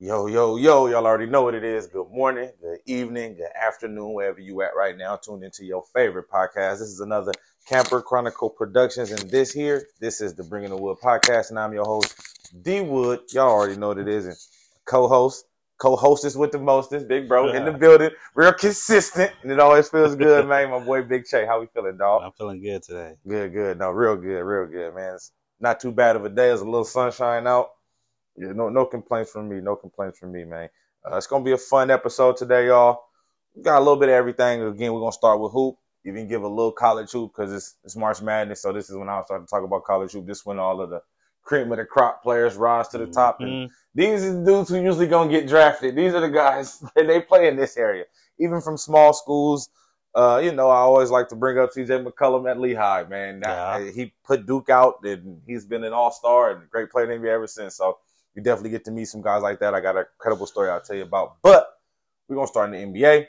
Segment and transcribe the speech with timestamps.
[0.00, 1.86] Yo, yo, yo, y'all already know what it is.
[1.86, 6.28] Good morning, good evening, good afternoon, wherever you at right now, tuned into your favorite
[6.28, 6.80] podcast.
[6.80, 7.30] This is another
[7.68, 11.72] Camper Chronicle Productions, and this here, this is the Bringing the Wood podcast, and I'm
[11.72, 12.12] your host,
[12.60, 13.20] D Wood.
[13.30, 14.34] Y'all already know what it is, and
[14.84, 15.46] co-host,
[15.78, 20.16] co-hostess with the mostest, Big Bro in the building, real consistent, and it always feels
[20.16, 20.70] good, man.
[20.70, 22.22] My boy Big Che, how we feeling, dog?
[22.24, 23.14] I'm feeling good today.
[23.28, 25.14] Good, good, no, real good, real good, man.
[25.14, 26.48] It's not too bad of a day.
[26.48, 27.68] There's a little sunshine out.
[28.36, 29.60] Yeah, no, no complaints from me.
[29.60, 30.68] No complaints from me, man.
[31.04, 33.04] Uh, it's gonna be a fun episode today, y'all.
[33.54, 34.62] We got a little bit of everything.
[34.62, 35.76] Again, we're gonna start with hoop.
[36.06, 38.62] Even give a little college hoop because it's it's March Madness.
[38.62, 40.26] So this is when I'll start to talk about college hoop.
[40.26, 41.00] This when all of the
[41.42, 43.40] cream of the crop players rise to the top.
[43.40, 43.70] And Mhm.
[43.94, 45.94] these are the dudes who usually gonna get drafted.
[45.94, 48.04] These are the guys that they play in this area.
[48.38, 49.68] Even from small schools.
[50.14, 53.40] Uh, you know, I always like to bring up CJ McCollum at Lehigh, man.
[53.44, 53.80] Yeah.
[53.90, 57.20] He put Duke out and he's been an all star and a great player in
[57.20, 57.74] the NBA ever since.
[57.76, 57.98] So
[58.34, 59.74] you definitely get to meet some guys like that.
[59.74, 61.36] I got a credible story I'll tell you about.
[61.42, 61.78] But
[62.28, 63.26] we're gonna start in the NBA,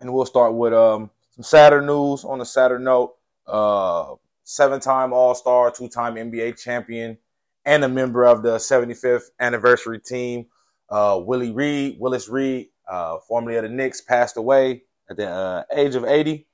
[0.00, 2.24] and we'll start with um some sadder news.
[2.24, 3.14] On a sadder note,
[3.46, 7.18] uh, seven-time All-Star, two-time NBA champion,
[7.64, 10.46] and a member of the 75th anniversary team,
[10.90, 15.64] uh, Willie Reed, Willis Reed, uh, formerly of the Knicks, passed away at the uh,
[15.74, 16.46] age of 80.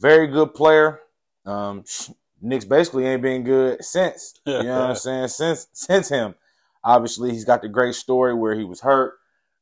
[0.00, 1.00] Very good player.
[1.44, 1.84] Um,
[2.40, 4.40] Knicks basically ain't been good since.
[4.46, 5.28] You know what I'm saying?
[5.28, 6.34] Since since him.
[6.82, 9.14] Obviously, he's got the great story where he was hurt,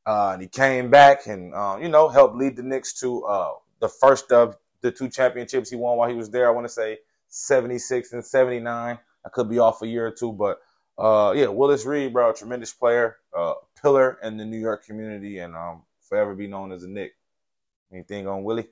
[0.05, 3.51] uh, and he came back and uh, you know helped lead the Knicks to uh,
[3.79, 6.47] the first of the two championships he won while he was there.
[6.47, 8.97] I want to say 76 and 79.
[9.25, 10.59] I could be off a year or two, but
[10.97, 15.55] uh, yeah, Willis Reed, bro, tremendous player, uh, pillar in the New York community, and
[15.55, 17.13] um, forever be known as a Knick.
[17.91, 18.67] Anything on Willie?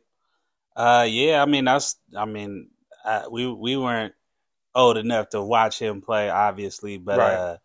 [0.75, 2.70] Uh, yeah, I mean that's, I mean,
[3.03, 4.14] uh, we we weren't
[4.75, 7.34] old enough to watch him play, obviously, but Right.
[7.34, 7.58] uh,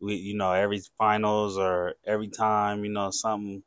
[0.00, 3.62] we, you know, every finals or every time, you know, something,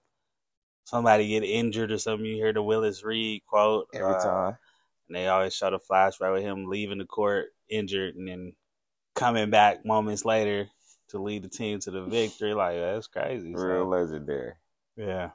[0.85, 4.57] somebody get injured or something, you hear the Willis Reed quote Every uh, time.
[5.07, 8.53] and they always show the flashback with him leaving the court injured and then
[9.15, 10.69] coming back moments later
[11.09, 12.53] to lead the team to the victory.
[12.53, 13.55] Like that's crazy.
[13.57, 14.53] So, Real legendary.
[14.97, 15.31] yeah.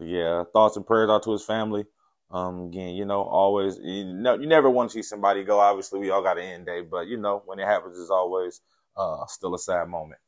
[0.00, 1.84] Yeah, thoughts and prayers out to his family.
[2.30, 5.60] Um, again, you know, always you know you never want to see somebody go.
[5.60, 8.60] Obviously, we all got an end day, but you know when it happens, it's always
[8.96, 10.20] uh still a sad moment.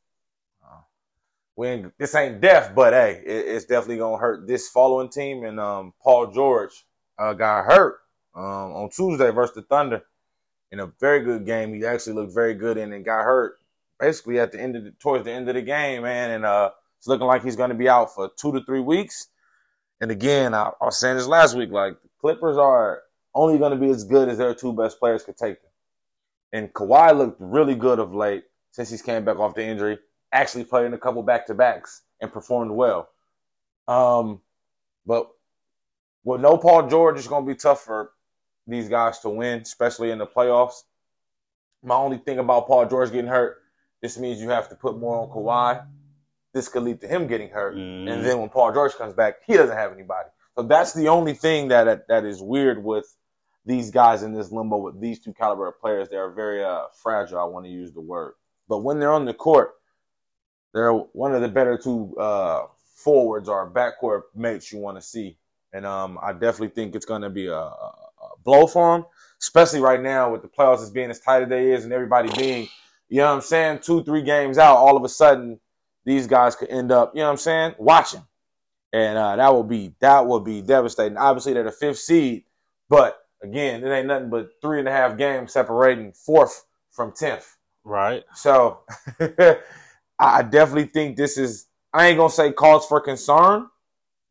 [1.58, 5.42] We ain't, this ain't death, but hey, it, it's definitely gonna hurt this following team.
[5.44, 6.86] And um, Paul George
[7.18, 7.98] uh, got hurt
[8.36, 10.02] um on Tuesday versus the Thunder
[10.70, 11.74] in a very good game.
[11.74, 13.58] He actually looked very good and got hurt
[13.98, 16.30] basically at the end of the towards the end of the game, man.
[16.30, 19.26] And uh, it's looking like he's going to be out for two to three weeks.
[20.00, 23.02] And again, I, I was saying this last week, like the Clippers are
[23.34, 25.72] only going to be as good as their two best players could take them.
[26.52, 29.98] And Kawhi looked really good of late since he's came back off the injury.
[30.32, 33.08] Actually played in a couple back to backs and performed well.
[33.86, 34.40] Um,
[35.06, 35.30] but
[36.24, 38.12] with no Paul George, it's going to be tough for
[38.66, 40.82] these guys to win, especially in the playoffs.
[41.82, 43.62] My only thing about Paul George getting hurt,
[44.02, 45.86] this means you have to put more on Kawhi.
[46.52, 47.76] This could lead to him getting hurt.
[47.76, 48.10] Mhm.
[48.10, 50.28] And then when Paul George comes back, he doesn't have anybody.
[50.54, 53.16] So that's the only thing that that, that is weird with
[53.64, 56.08] these guys in this limbo with these two caliber of players.
[56.08, 57.38] They are very uh, fragile.
[57.38, 58.34] I want to use the word,
[58.68, 59.77] but when they're on the court,
[60.78, 65.36] they're one of the better two uh, forwards or backcourt mates you want to see.
[65.72, 67.94] And um, I definitely think it's going to be a, a,
[68.44, 69.06] blow for them,
[69.40, 72.30] especially right now with the playoffs as being as tight as they is and everybody
[72.36, 72.68] being,
[73.08, 75.60] you know what I'm saying, two, three games out, all of a sudden
[76.04, 78.22] these guys could end up, you know what I'm saying, watching.
[78.92, 81.18] And uh, that would be that would be devastating.
[81.18, 82.44] Obviously, they're the fifth seed,
[82.88, 87.56] but again, it ain't nothing but three and a half games separating fourth from tenth.
[87.84, 88.24] Right.
[88.34, 88.80] So
[90.18, 93.68] I definitely think this is I ain't gonna say cause for concern,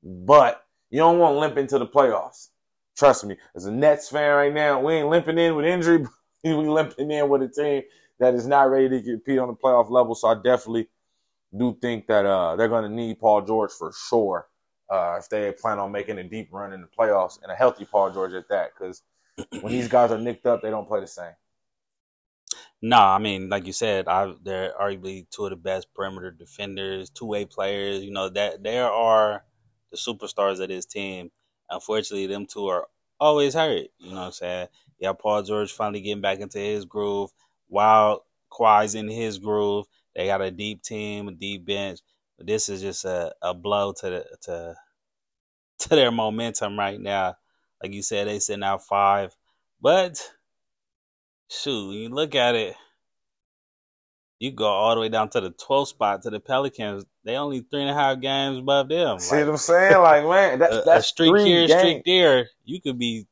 [0.03, 2.49] but you don't want to limp into the playoffs.
[2.97, 6.05] Trust me, as a Nets fan right now, we ain't limping in with injury,
[6.43, 7.83] we limping in with a team
[8.19, 10.15] that is not ready to compete on the playoff level.
[10.15, 10.87] So I definitely
[11.57, 14.47] do think that uh, they're gonna need Paul George for sure.
[14.89, 17.85] Uh, if they plan on making a deep run in the playoffs and a healthy
[17.85, 19.03] Paul George at that, because
[19.62, 21.33] when these guys are nicked up, they don't play the same.
[22.81, 27.09] No, I mean, like you said, I, they're arguably two of the best perimeter defenders,
[27.09, 28.03] two way players.
[28.03, 29.44] You know that there are
[29.91, 31.31] the superstars of this team.
[31.69, 32.88] Unfortunately, them two are
[33.19, 33.88] always hurt.
[33.97, 34.68] You know what I'm saying?
[35.00, 37.31] Yeah, Paul George finally getting back into his groove,
[37.68, 39.85] while Kawhi's in his groove.
[40.15, 42.00] They got a deep team, a deep bench.
[42.38, 44.75] But this is just a, a blow to the to
[45.79, 47.35] to their momentum right now.
[47.81, 49.35] Like you said, they sitting out five,
[49.81, 50.21] but
[51.49, 52.75] shoot, you look at it,
[54.39, 57.05] you go all the way down to the 12th spot to the Pelicans.
[57.23, 59.19] they only three and a half games above them.
[59.19, 59.97] See like, what I'm saying?
[60.01, 61.79] Like, man, that's, a, that's a streak here, games.
[61.79, 62.47] streak there.
[62.63, 63.27] You could be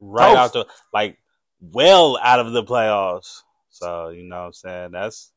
[0.00, 0.56] right Toast.
[0.56, 1.18] out the like
[1.60, 3.42] well out of the playoffs.
[3.68, 4.90] So you know what I'm saying?
[4.92, 5.30] That's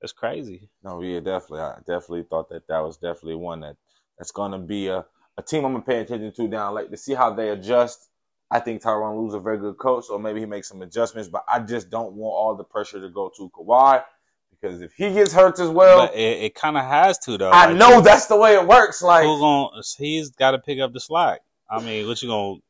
[0.00, 0.70] that's crazy.
[0.84, 1.60] No, yeah, definitely.
[1.60, 3.76] I definitely thought that that was definitely one that
[4.16, 5.04] that's going to be a,
[5.36, 8.07] a team I'm going to pay attention to down late to see how they adjust.
[8.50, 11.44] I think Tyronn Lue's a very good coach, so maybe he makes some adjustments, but
[11.46, 14.02] I just don't want all the pressure to go to Kawhi
[14.50, 17.50] because if he gets hurt as well, but it, it kind of has to though.
[17.50, 19.02] I like, know that's the way it works.
[19.02, 19.82] Like, who's going?
[19.98, 21.40] He's got to pick up the slack.
[21.70, 22.60] I mean, what you gonna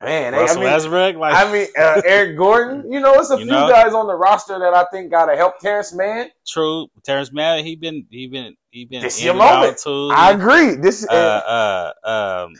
[0.00, 2.92] Man, Russell I mean, Westbrook, like I mean, uh, Eric Gordon.
[2.92, 3.68] You know, it's a few know?
[3.68, 6.30] guys on the roster that I think gotta help Terance Mann.
[6.46, 7.64] True, Terance Mann.
[7.64, 9.02] He been, he been, he been.
[9.02, 9.78] This your moment.
[9.78, 10.10] Too.
[10.12, 10.76] I agree.
[10.76, 12.54] This is uh, uh, um,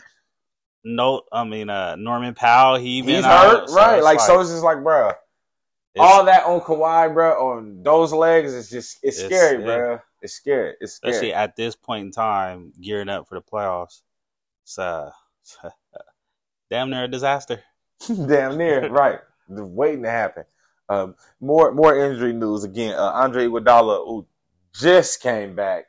[0.83, 2.77] no, I mean, uh, Norman Powell.
[2.77, 4.01] He been he's hurt, so right?
[4.01, 5.11] Like, like, so, it's just like, bro,
[5.97, 9.99] all that on Kawhi, bro, on those legs is just it's, it's scary, bro.
[10.21, 10.75] It's scary.
[10.79, 11.11] It's scary.
[11.11, 14.01] Especially at this point in time, gearing up for the playoffs.
[14.63, 15.11] So.
[16.69, 17.61] damn near a disaster.
[18.07, 19.19] damn near, right.
[19.47, 20.43] Waiting to happen.
[20.87, 22.95] Um, more more injury news again.
[22.95, 24.25] Uh, Andre Iguodala, who
[24.73, 25.85] just came back.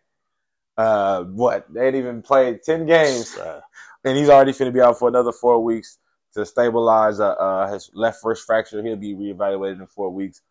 [0.76, 3.60] Uh, what they ain't even played ten games, uh,
[4.04, 5.98] and he's already going to be out for another four weeks
[6.34, 8.82] to stabilize uh, uh, his left wrist fracture.
[8.82, 10.42] He'll be reevaluated in four weeks.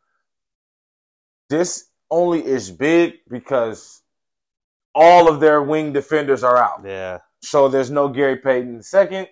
[1.50, 4.02] This only is big because
[4.94, 6.82] all of their wing defenders are out.
[6.86, 7.20] Yeah.
[7.42, 9.28] So there's no Gary Payton second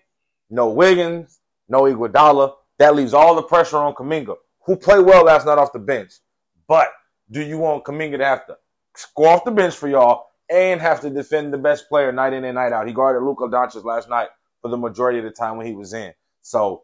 [0.49, 2.53] no Wiggins, no Iguodala.
[2.79, 4.35] That leaves all the pressure on Kuminga,
[4.65, 6.13] who played well last night off the bench.
[6.67, 6.89] But
[7.31, 8.57] do you want Kuminga to have to
[8.95, 12.43] score off the bench for y'all and have to defend the best player night in
[12.43, 12.87] and night out?
[12.87, 14.29] He guarded Luka Doncic last night
[14.61, 16.13] for the majority of the time when he was in.
[16.41, 16.83] So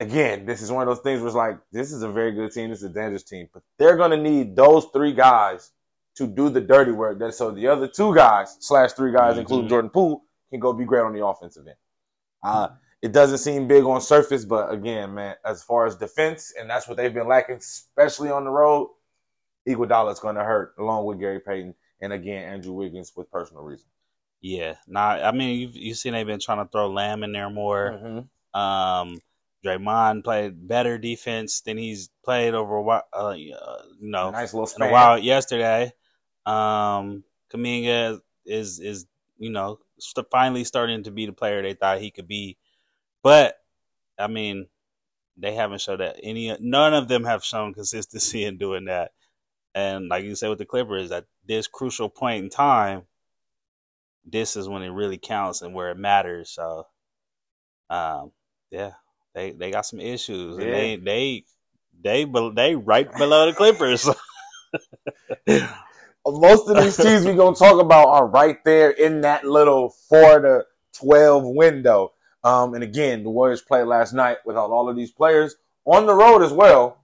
[0.00, 2.52] again, this is one of those things where it's like, this is a very good
[2.52, 3.48] team, this is a dangerous team.
[3.52, 5.70] But they're gonna need those three guys
[6.16, 7.18] to do the dirty work.
[7.18, 9.40] That So the other two guys, slash three guys, mm-hmm.
[9.40, 11.76] including Jordan Poole, can go be great on the offensive end.
[12.42, 12.68] Uh,
[13.02, 16.88] it doesn't seem big on surface, but again, man, as far as defense, and that's
[16.88, 18.90] what they've been lacking, especially on the road.
[19.68, 23.62] Iguodala is going to hurt, along with Gary Payton, and again Andrew Wiggins with personal
[23.62, 23.90] reasons.
[24.40, 25.12] Yeah, nah.
[25.26, 27.98] I mean, you've you seen they've been trying to throw Lamb in there more.
[27.98, 28.60] Mm-hmm.
[28.60, 29.18] Um,
[29.64, 33.04] Draymond played better defense than he's played over a while.
[33.12, 33.56] Uh, you
[34.00, 34.86] know, nice little span.
[34.86, 35.92] in a while yesterday.
[36.44, 39.06] Um, Kuminga is is
[39.38, 42.58] you know st- finally starting to be the player they thought he could be.
[43.22, 43.56] But
[44.18, 44.66] I mean,
[45.38, 46.54] they haven't showed that any.
[46.60, 49.12] None of them have shown consistency in doing that.
[49.74, 53.02] And like you said with the Clippers, at this crucial point in time,
[54.24, 56.50] this is when it really counts and where it matters.
[56.50, 56.86] So,
[57.90, 58.32] um,
[58.70, 58.92] yeah,
[59.34, 60.64] they they got some issues, yeah.
[60.64, 61.44] and they they
[62.02, 64.08] they they right below the Clippers.
[66.26, 70.40] most of these teams we're gonna talk about are right there in that little four
[70.40, 72.12] to twelve window.
[72.42, 76.14] Um, and again, the Warriors played last night without all of these players on the
[76.14, 76.98] road as well.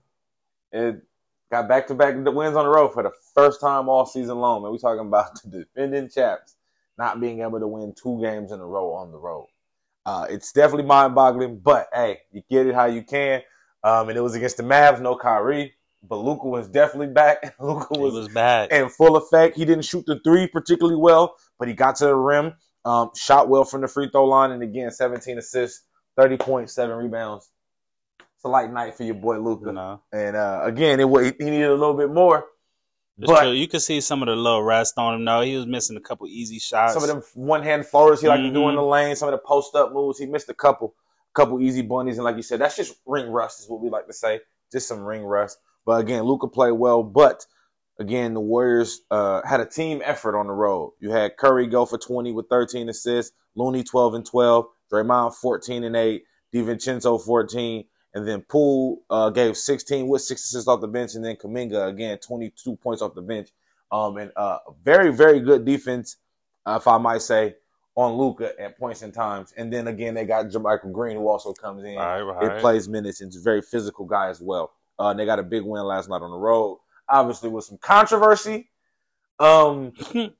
[0.71, 1.01] It
[1.51, 4.63] got back to back wins on the road for the first time all season long.
[4.63, 6.55] And we're talking about the defending champs
[6.97, 9.47] not being able to win two games in a row on the road.
[10.05, 13.41] Uh, it's definitely mind boggling, but hey, you get it how you can.
[13.83, 17.55] Um, and it was against the Mavs, no Kyrie but Luka was definitely back.
[17.59, 19.55] Luka was, was back in full effect.
[19.55, 22.53] He didn't shoot the three particularly well, but he got to the rim,
[22.85, 25.83] um, shot well from the free throw line, and again, 17 assists,
[26.17, 27.49] 30 points, seven rebounds.
[28.41, 29.71] It's a light night for your boy Luka.
[29.71, 30.01] No.
[30.11, 32.47] And uh, again, it he needed a little bit more.
[33.19, 33.51] It's but true.
[33.51, 35.23] you could see some of the little rest on him.
[35.23, 36.95] No, he was missing a couple easy shots.
[36.95, 38.55] Some of them one hand floaters he liked mm-hmm.
[38.55, 39.15] to do in the lane.
[39.15, 40.95] Some of the post up moves he missed a couple,
[41.35, 42.17] couple easy bunnies.
[42.17, 44.39] And like you said, that's just ring rust, is what we like to say.
[44.71, 45.59] Just some ring rust.
[45.85, 47.03] But again, Luka played well.
[47.03, 47.45] But
[47.99, 50.93] again, the Warriors uh, had a team effort on the road.
[50.99, 55.83] You had Curry go for 20 with 13 assists, Looney 12 and 12, Draymond 14
[55.83, 56.23] and 8,
[56.55, 61.23] DiVincenzo 14, and then Poole uh, gave 16 with six assists off the bench, and
[61.23, 63.49] then Kuminga, again 22 points off the bench.
[63.91, 66.17] Um, and uh, very, very good defense,
[66.65, 67.55] uh, if I might say,
[67.95, 69.53] on Luka at points and times.
[69.57, 71.95] And then again, they got JaMychal Green, who also comes in.
[71.95, 72.57] Right, right.
[72.57, 74.71] It plays minutes and is a very physical guy as well.
[74.97, 76.79] Uh, they got a big win last night on the road.
[77.09, 78.69] Obviously, with some controversy.
[79.39, 79.93] Um,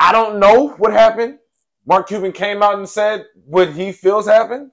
[0.00, 1.38] I don't know what happened.
[1.86, 4.70] Mark Cuban came out and said what he feels happened.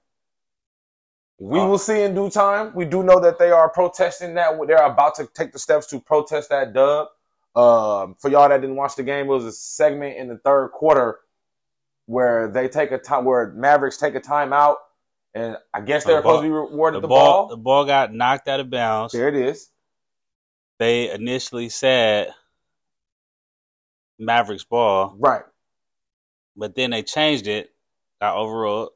[1.40, 2.74] We will see in due time.
[2.74, 4.58] We do know that they are protesting that.
[4.66, 7.10] They're about to take the steps to protest that dub.
[7.56, 10.70] Um, for y'all that didn't watch the game, it was a segment in the third
[10.70, 11.20] quarter
[12.06, 14.76] where they take a time where Mavericks take a timeout
[15.36, 17.86] and I guess they're the supposed to be rewarded the, the ball, ball, The ball
[17.86, 19.14] got knocked out of bounds.
[19.14, 19.70] There it is.
[20.80, 22.34] They initially said
[24.20, 25.44] Mavericks ball, Right.
[26.56, 27.72] but then they changed it,
[28.22, 28.90] got overruled,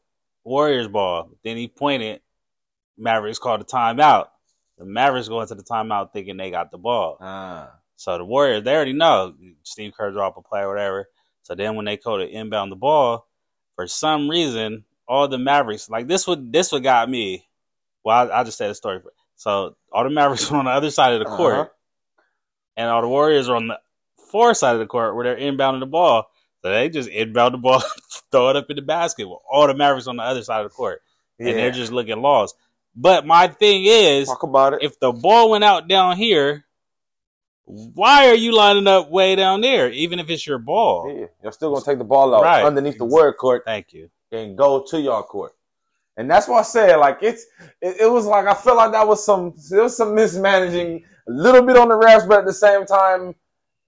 [0.43, 1.29] Warriors ball.
[1.43, 2.21] Then he pointed,
[3.01, 4.27] Mavericks called a timeout.
[4.77, 7.17] The Mavericks go into the timeout thinking they got the ball.
[7.21, 7.71] Ah.
[7.95, 11.07] So the Warriors, they already know Steve Kerr drop a play or whatever.
[11.43, 13.27] So then when they go to inbound the ball,
[13.75, 17.45] for some reason, all the Mavericks like this would this what got me.
[18.03, 19.01] Well, I, I just said a story.
[19.35, 21.69] So all the Mavericks were on the other side of the court, Uh-huh.
[22.77, 23.79] and all the Warriors are on the
[24.31, 26.27] far side of the court where they're inbounding the ball.
[26.63, 27.83] So they just inbound the ball,
[28.31, 30.71] throw it up in the basket with all the Mavericks on the other side of
[30.71, 31.01] the court,
[31.39, 31.49] Yeah.
[31.49, 32.55] and they're just looking lost.
[32.95, 34.79] But my thing is, talk about it.
[34.83, 36.65] if the ball went out down here,
[37.65, 39.89] why are you lining up way down there?
[39.89, 41.15] Even if it's your ball.
[41.17, 42.65] yeah, you're still gonna take the ball out Right.
[42.65, 44.09] underneath the word court Thank you.
[44.31, 45.53] and go to your court.
[46.17, 47.45] And that's why I said, like, it's
[47.81, 51.31] it, it was like I feel like that was some there was some mismanaging a
[51.31, 53.33] little bit on the refs, but at the same time,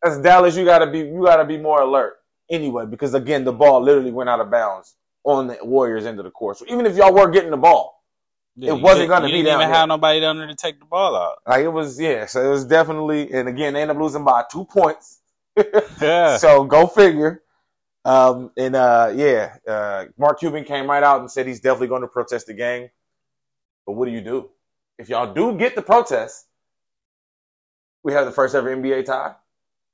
[0.05, 2.13] as Dallas, you gotta be you gotta be more alert
[2.49, 4.95] anyway, because again, the ball literally went out of bounds
[5.25, 6.57] on the Warriors end of the court.
[6.57, 7.92] So even if y'all were getting the ball,
[8.55, 9.79] Yeah, It wasn't didn't- gonna you be didn't down even there.
[9.79, 11.39] have nobody down there to take the ball out.
[11.47, 14.43] like it was yeah, so it was definitely and again they ended up losing by
[14.51, 15.19] two points.
[16.01, 16.37] Yeah.
[16.37, 17.41] So go figure.
[18.05, 22.01] Um, and uh, yeah, uh, Mark Cuban came right out and said he's definitely going
[22.01, 22.89] to protest the game.
[23.87, 24.49] But what do you do
[24.99, 26.47] if y'all do get the protest?
[28.03, 29.35] We have the first ever NBA tie.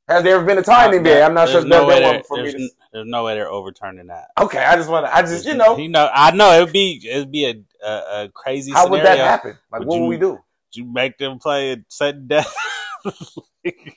[0.10, 1.24] Has there ever been a tie in the NBA?
[1.26, 2.44] I'm not sure no way there's they're- one for me.
[2.44, 2.70] there's, To...
[2.94, 4.28] there's no way they're overturning that.
[4.42, 5.16] Okay, I just want to.
[5.16, 7.56] I just you know you know, I know it would be it'd be a
[7.88, 8.72] a, a crazy.
[8.72, 9.58] how would that happen?
[9.72, 10.40] Like Would what you- would we do?
[10.74, 12.54] You make them play a sudden death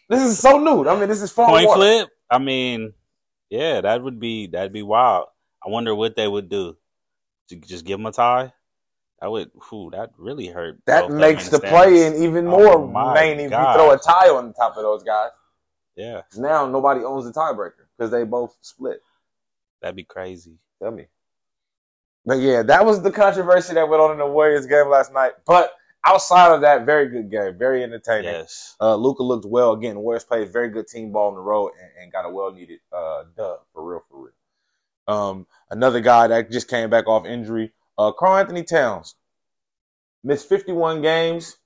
[0.08, 0.88] This is so new.
[0.88, 1.78] I mean, this is far point water.
[1.80, 2.08] flip.
[2.30, 2.92] I mean,
[3.50, 5.26] yeah, that would be that'd be wild.
[5.64, 6.76] I wonder what they would do.
[7.48, 8.52] To just give them a tie.
[9.20, 10.80] That would, whew, that really hurt.
[10.86, 11.72] That both of them makes the standings.
[11.72, 14.82] play-in even Oh more my main if you throw a tie on the top of
[14.82, 15.30] those guys.
[15.96, 19.02] Yeah, now nobody owns the tiebreaker because they both split.
[19.80, 20.58] that'd be crazy.
[20.80, 21.06] Tell me.
[22.24, 25.32] But yeah, that was the controversy that went on in the Warriors game last night.
[25.44, 25.72] But
[26.04, 28.32] outside of that, very good game, very entertaining.
[28.32, 28.76] Yes.
[28.80, 29.98] Uh, Luka looked well again.
[29.98, 32.80] Warriors played very good team ball on the road and, and got a well needed
[32.92, 34.32] uh, dub for real, for real.
[35.08, 39.16] Um, another guy that just came back off injury, uh, Karl-Anthony Towns,
[40.22, 41.56] missed 51 games,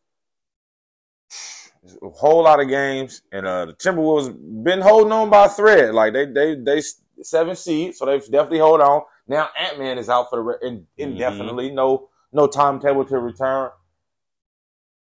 [2.03, 5.95] a whole lot of games, and uh, the Timberwolves been holding on by a thread.
[5.95, 6.83] Like they they they
[7.23, 9.03] seven seed, so they definitely hold on.
[9.29, 13.71] Now Ant Man is out for the re- in, indefinitely, no no timetable to return.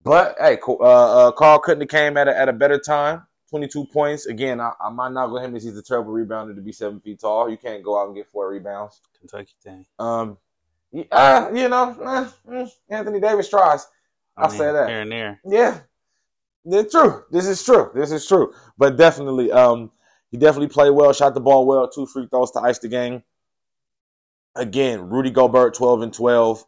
[0.04, 3.24] But hey, uh, uh, Karl couldn't have came at a, at a better time.
[3.50, 4.26] 22 points.
[4.26, 7.00] Again, I, I might not go him as he's a terrible rebounder to be seven
[7.00, 7.50] feet tall.
[7.50, 9.02] You can't go out and get four rebounds.
[9.20, 9.86] Kentucky thing.
[9.98, 10.38] Um,
[11.12, 13.88] uh, you know, mm, Anthony Davis tries.
[14.38, 14.90] I I'll mean, say that.
[14.90, 15.42] Here and there.
[15.46, 15.80] Yeah,
[16.66, 17.24] it's true.
[17.32, 17.92] This is true.
[17.94, 18.54] This is true.
[18.78, 19.92] But definitely, um,
[20.32, 23.24] he definitely played well, shot the ball well, two free throws to ice the game.
[24.56, 26.66] Again, Rudy Gobert, twelve and twelve.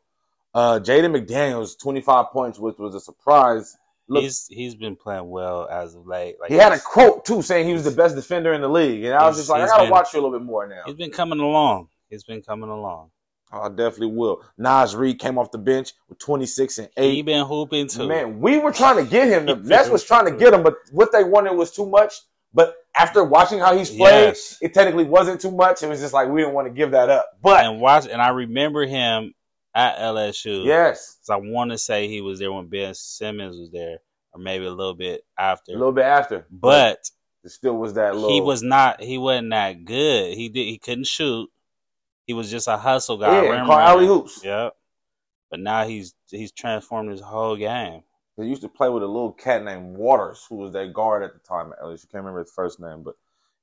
[0.53, 3.77] Uh, Jaden McDaniels, twenty five points, which was a surprise.
[4.09, 6.35] Look, he's he's been playing well as of late.
[6.39, 9.03] Like he had a quote too saying he was the best defender in the league,
[9.03, 10.83] and I was just like, I gotta been- watch you a little bit more now.
[10.85, 11.89] He's been coming along.
[12.09, 13.11] He's been coming along.
[13.51, 14.41] I definitely will.
[14.57, 17.13] Naz Reid came off the bench with twenty six and 8.
[17.13, 18.07] He been hooping too.
[18.07, 19.45] Man, we were trying to get him.
[19.45, 22.13] The He Nets was trying to get him, but what they wanted was too much.
[22.53, 24.57] But after watching how he's played, Yes.
[24.61, 25.83] it technically wasn't too much.
[25.83, 27.29] It was just like we didn't want to give that up.
[27.41, 29.33] But and watch, and I remember him
[29.75, 30.65] at LSU.
[30.65, 33.99] yes, 'Cause I want to say he was there when Ben Simmons was there,
[34.33, 35.71] or maybe a little bit after.
[35.71, 36.99] a little bit after, but
[37.43, 38.31] it still was that little.
[38.31, 39.01] he was not.
[39.01, 40.33] He wasn't that good.
[40.33, 40.65] He did.
[40.65, 41.49] He couldn't shoot.
[42.27, 43.41] He was just a hustle guy.
[43.41, 43.89] yeah, rim call runner.
[43.89, 44.41] alley hoops.
[44.43, 44.75] Yep.
[45.49, 48.03] But now he's he's transformed his whole game.
[48.35, 51.33] He used to play with a little cat named Waters, who was their guard at
[51.33, 51.73] the time.
[51.81, 53.15] At least you can't remember his first name, but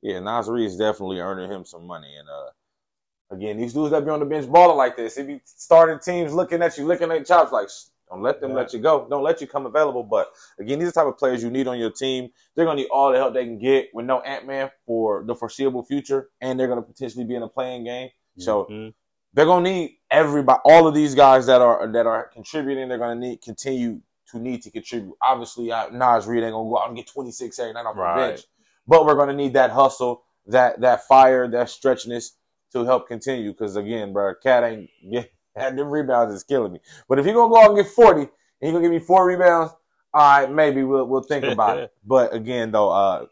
[0.03, 2.13] yeah, Naz Reid is definitely earning him some money.
[2.19, 5.41] And uh, again, these dudes that be on the bench balling like this, if you
[5.45, 7.69] starting teams looking at you, licking their chops, like
[8.11, 8.57] don't let them Yeah.
[8.57, 10.03] let you go, don't let you come available.
[10.03, 10.29] But
[10.59, 12.31] again, these are the type of players you need on your team.
[12.57, 15.35] They're gonna need all the help they can get with no Ant Man for the
[15.37, 18.09] foreseeable future, and they're gonna potentially be in a playing game.
[18.39, 18.95] So Mhm.
[19.33, 22.89] they're gonna need everybody, all of these guys that are that are contributing.
[22.89, 24.01] They're gonna need continue
[24.31, 25.17] to need to contribute.
[25.21, 28.15] Obviously, I, Naz Reid ain't gonna go out and get 26 every night off Right.
[28.27, 28.47] the bench,
[28.87, 32.33] but we're gonna need that hustle, that that fire, that stretchiness
[32.73, 33.53] to help continue.
[33.53, 35.25] Because again, bro, KAT ain't yeah,
[35.57, 36.81] had them rebounds is killing me.
[37.09, 39.27] But if he gonna go out and get 40 and he gonna give me four
[39.27, 39.73] rebounds,
[40.13, 41.93] all right, maybe we'll we'll think about it.
[42.07, 43.27] But again, though, uh,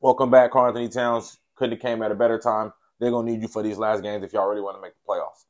[0.00, 1.38] welcome back, Karl-Anthony Towns.
[1.54, 2.72] Couldn't have came at a better time.
[3.04, 5.06] They're gonna need you for these last games if y'all really want to make the
[5.06, 5.44] playoffs.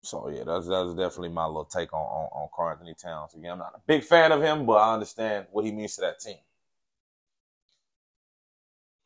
[0.00, 3.34] So yeah, that's that's definitely my little take on on, on Karl-Anthony Towns.
[3.34, 6.00] Again, I'm not a big fan of him, but I understand what he means to
[6.00, 6.38] that team.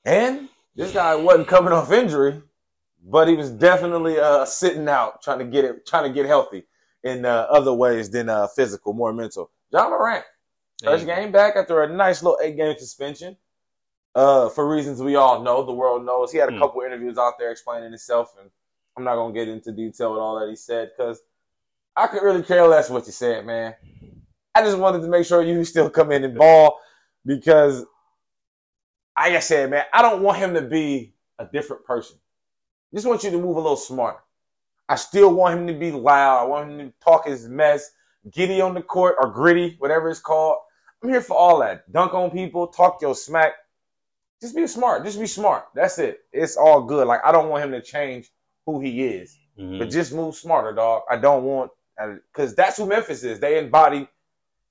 [0.04, 2.40] And this guy wasn't coming off injury,
[3.04, 6.66] but he was definitely uh, sitting out, trying to get it, trying to get healthy
[7.02, 9.50] in uh, other ways than uh, physical, more mental.
[9.72, 10.24] Ja Morant,
[10.84, 13.36] first game back after a nice little eight game suspension.
[14.16, 16.32] Uh, for reasons we all know, the world knows.
[16.32, 16.58] He had a Hmm.
[16.58, 18.50] couple interviews out there explaining himself, and
[18.96, 21.20] I'm not gonna get into detail with all that he said because
[21.94, 23.74] I could really care less what you said, man.
[24.54, 26.80] I just wanted to make sure you still come in and ball
[27.26, 27.84] because,
[29.18, 32.16] like I said, man, I don't want him to be a different person.
[32.94, 34.20] Just want you to move a little smarter.
[34.88, 36.42] I still want him to be loud.
[36.42, 37.90] I want him to talk his mess,
[38.30, 40.58] giddy on the court or gritty, whatever it's called.
[41.02, 41.92] I'm here for all that.
[41.92, 43.52] Dunk on people, talk your smack.
[44.46, 45.04] Just be smart.
[45.04, 45.66] Just be smart.
[45.74, 46.20] That's it.
[46.32, 47.06] It's all good.
[47.08, 48.30] Like I don't want him to change
[48.64, 49.78] who he is, Mhm.
[49.80, 51.02] but just move smarter, dog.
[51.10, 51.70] I don't want
[52.32, 53.40] because that's who Memphis is.
[53.40, 54.08] They embody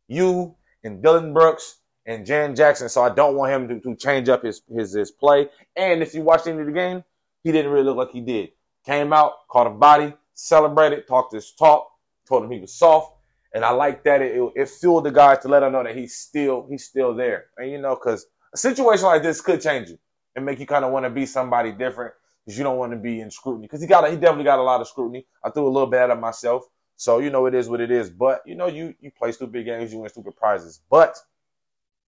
[0.08, 2.88] you and Dillon Brooks and Jan Jackson.
[2.88, 5.50] So I don't want him to, to change up his, his his play.
[5.76, 7.04] And if you watched any of the game,
[7.44, 8.50] he didn't really look like he did.
[8.86, 11.90] Came out, caught a body, celebrated, talked his talk,
[12.28, 13.14] told him he was soft,
[13.54, 14.22] and I like that.
[14.22, 17.14] It, it, it fueled the guys to let him know that he's still he's still
[17.16, 17.48] there.
[17.58, 20.00] And you know, because a situation like this could change you
[20.36, 22.14] and make you kind of want to be somebody different
[22.46, 23.68] because you don't want to be in scrutiny.
[23.68, 25.28] Because he got he definitely got a lot of scrutiny.
[25.44, 26.64] I threw a little bad at myself.
[26.96, 28.10] So you know it is what it is.
[28.10, 30.82] But you know you you play stupid games, you win stupid prizes.
[30.90, 31.18] But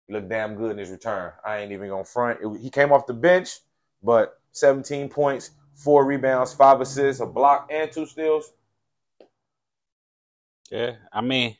[0.09, 1.33] he looked damn good in his return.
[1.47, 2.41] I ain't even gonna front.
[2.43, 3.61] It- he came off the bench,
[4.03, 8.53] but 17 points, four rebounds, five assists, a block, and two steals.
[10.71, 11.57] Yeah, I mean,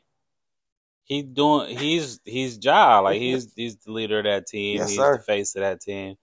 [1.13, 4.77] he doing he's he's Ja like he's he's the leader of that team.
[4.77, 5.17] Yes, he's sir.
[5.17, 6.15] the face of that team.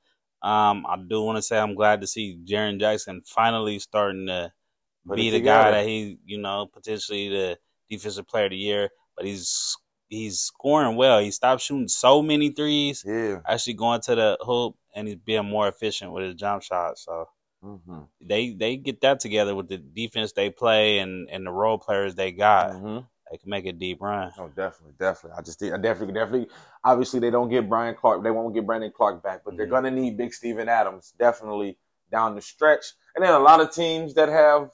[0.42, 4.52] Um, I do want to say I'm glad to see Jaren Jackson finally starting to
[5.06, 8.88] Put be the guy that he you know potentially the defensive player of the year.
[9.16, 9.76] But he's
[10.09, 11.20] he's scoring well.
[11.20, 13.40] He stopped shooting so many threes, Yeah.
[13.47, 16.99] actually going to the hoop, and he's being more efficient with his jump shot.
[16.99, 17.28] So
[17.62, 18.00] Mm-hmm.
[18.23, 22.14] they they get that together with the defense they play and and the role players
[22.14, 22.71] they got.
[22.71, 22.99] Mm-hmm.
[23.30, 24.32] They can make a deep run.
[24.38, 25.38] Oh, definitely, definitely.
[25.38, 26.49] I just think, I definitely, definitely.
[26.84, 28.25] Obviously, they don't get Brian Clark.
[28.25, 29.71] They won't get Brandon Clarke back, but they're Mhm.
[29.71, 31.78] gonna need Big Steven Adams definitely
[32.10, 32.95] down the stretch.
[33.14, 34.73] And then a lot of teams that have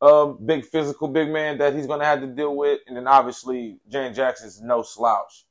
[0.00, 2.80] um, big physical big man that he's gonna have to deal with.
[2.88, 5.46] And then obviously, Jaren Jackson's no slouch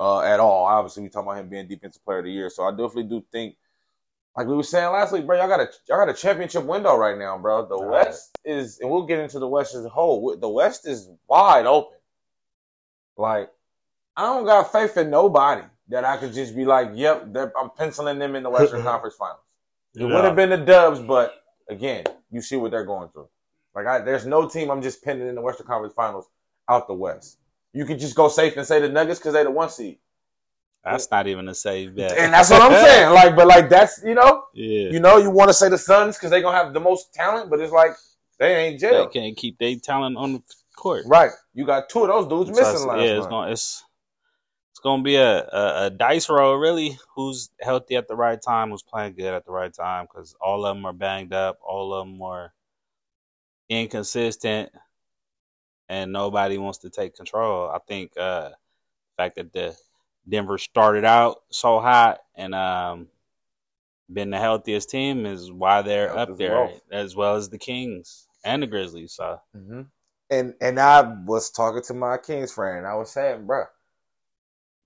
[0.00, 0.64] uh, at all.
[0.64, 2.50] Obviously, we talking about him being defensive player of the year.
[2.50, 3.56] So I definitely do think,
[4.36, 6.96] like we were saying last week, bro, y'all got a y'all got a championship window
[6.96, 7.66] right now, bro.
[7.66, 8.06] The All right.
[8.06, 10.36] West is, and we'll get into the West as a whole.
[10.36, 11.98] The West is wide open.
[13.16, 13.50] Like,
[14.16, 18.18] I don't got faith in nobody that I could just be like, yep, I'm penciling
[18.18, 19.40] them in the Western Conference Finals.
[19.94, 23.28] It would have been the Dubs, but again, you see what they're going through.
[23.74, 26.28] Like, I, there's no team I'm just pinning in the Western Conference Finals
[26.68, 27.38] out the West.
[27.72, 29.98] You could just go safe and say the Nuggets because they're the one seed,
[30.84, 32.16] That's not even a safe bet.
[32.18, 33.14] and that's what I'm saying.
[33.14, 34.90] Like, but like that's you know, yeah.
[34.90, 37.48] you know, you want to say the Suns because they're gonna have the most talent,
[37.50, 37.92] but it's like
[38.38, 39.08] they ain't They jail.
[39.08, 40.42] can't keep their talent on the
[40.76, 41.04] court.
[41.06, 41.30] Right?
[41.54, 43.84] You got two of those dudes So missing last yeah, it's going it's
[44.72, 46.98] it's to be a, a, a dice roll really.
[47.14, 48.70] Who's healthy at the right time?
[48.70, 50.04] Who's playing good at the right time?
[50.04, 51.58] Because all of them are banged up.
[51.66, 52.52] All of them are
[53.70, 54.70] inconsistent,
[55.88, 57.70] and nobody wants to take control.
[57.70, 58.56] I think uh, the
[59.16, 59.74] fact that the
[60.28, 63.08] Denver started out so hot and um,
[64.12, 66.80] been the healthiest team is why they're Health up there, wealth.
[66.90, 69.12] as well as the Kings and the Grizzlies.
[69.12, 69.82] So hmm
[70.30, 72.86] And and I was talking to my Kings friend.
[72.86, 73.64] I was saying, bro,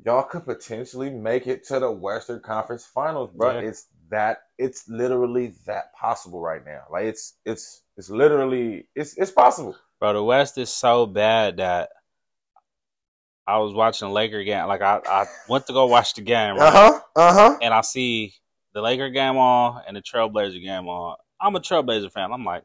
[0.05, 3.55] y'all could potentially make it to the Western Conference Finals, bro.
[3.61, 3.69] Yeah.
[3.69, 4.39] It's that.
[4.59, 6.83] It's literally that possible right now.
[6.91, 9.77] Like it's it's it's literally it's it's possible.
[10.01, 11.91] Bro, the West is so bad that
[13.49, 14.67] I was watching the Laker game.
[14.67, 16.69] Like I, I went to go watch the game, right?
[16.69, 17.01] Uh huh.
[17.17, 17.59] Uh huh.
[17.63, 18.35] and I see
[18.75, 21.17] the Laker game on and the Trailblazer game on.
[21.41, 22.31] I'm a Trailblazer fan.
[22.31, 22.65] I'm like,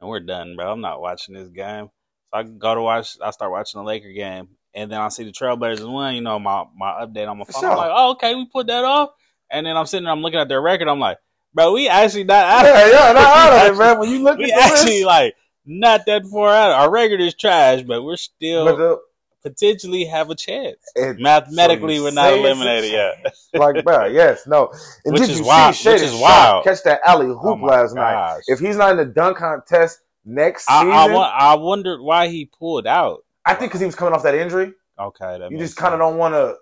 [0.00, 0.72] and we're done, bro.
[0.72, 1.90] I'm not watching this game.
[2.30, 3.18] So I go to watch.
[3.22, 6.14] I start watching the Laker game, and then I see the Trailblazers win.
[6.14, 7.60] You know, my my update on my phone.
[7.60, 7.70] sure.
[7.72, 9.10] I'm like, oh, okay, we put that off.
[9.50, 10.88] And then I'm sitting there, I'm looking at their record.
[10.88, 11.18] I'm like,
[11.52, 12.64] bro, we actually not out.
[12.64, 13.98] of Yeah, yeah, not out of it, man.
[13.98, 15.34] When you look We actually list, like
[15.66, 16.70] not that far out.
[16.72, 18.98] Our record is trash, but we're still
[19.46, 20.76] potentially have a chance.
[20.94, 23.34] it- Mathematically, so we're not say it's a eliminated yet.
[23.54, 24.72] like, bro, yes, no.
[25.04, 26.64] And Which is wild- See which is wild.
[26.64, 28.40] Catch that alley hoop Oh last night.
[28.48, 32.28] If he's not in the dunk contest next I, season, I, wa- I wondered why
[32.28, 33.24] he pulled out.
[33.44, 34.72] I think because he was coming off that injury.
[34.98, 36.56] Okay, that You just kind of don't want to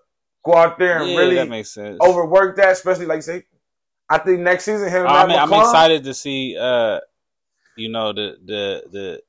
[0.44, 1.98] go out there and yeah, really that makes sense.
[2.00, 3.42] overwork that, especially like you say.
[4.10, 7.00] I think next season him and I mean, I'm excited to see, uh,
[7.76, 9.22] you know, the the the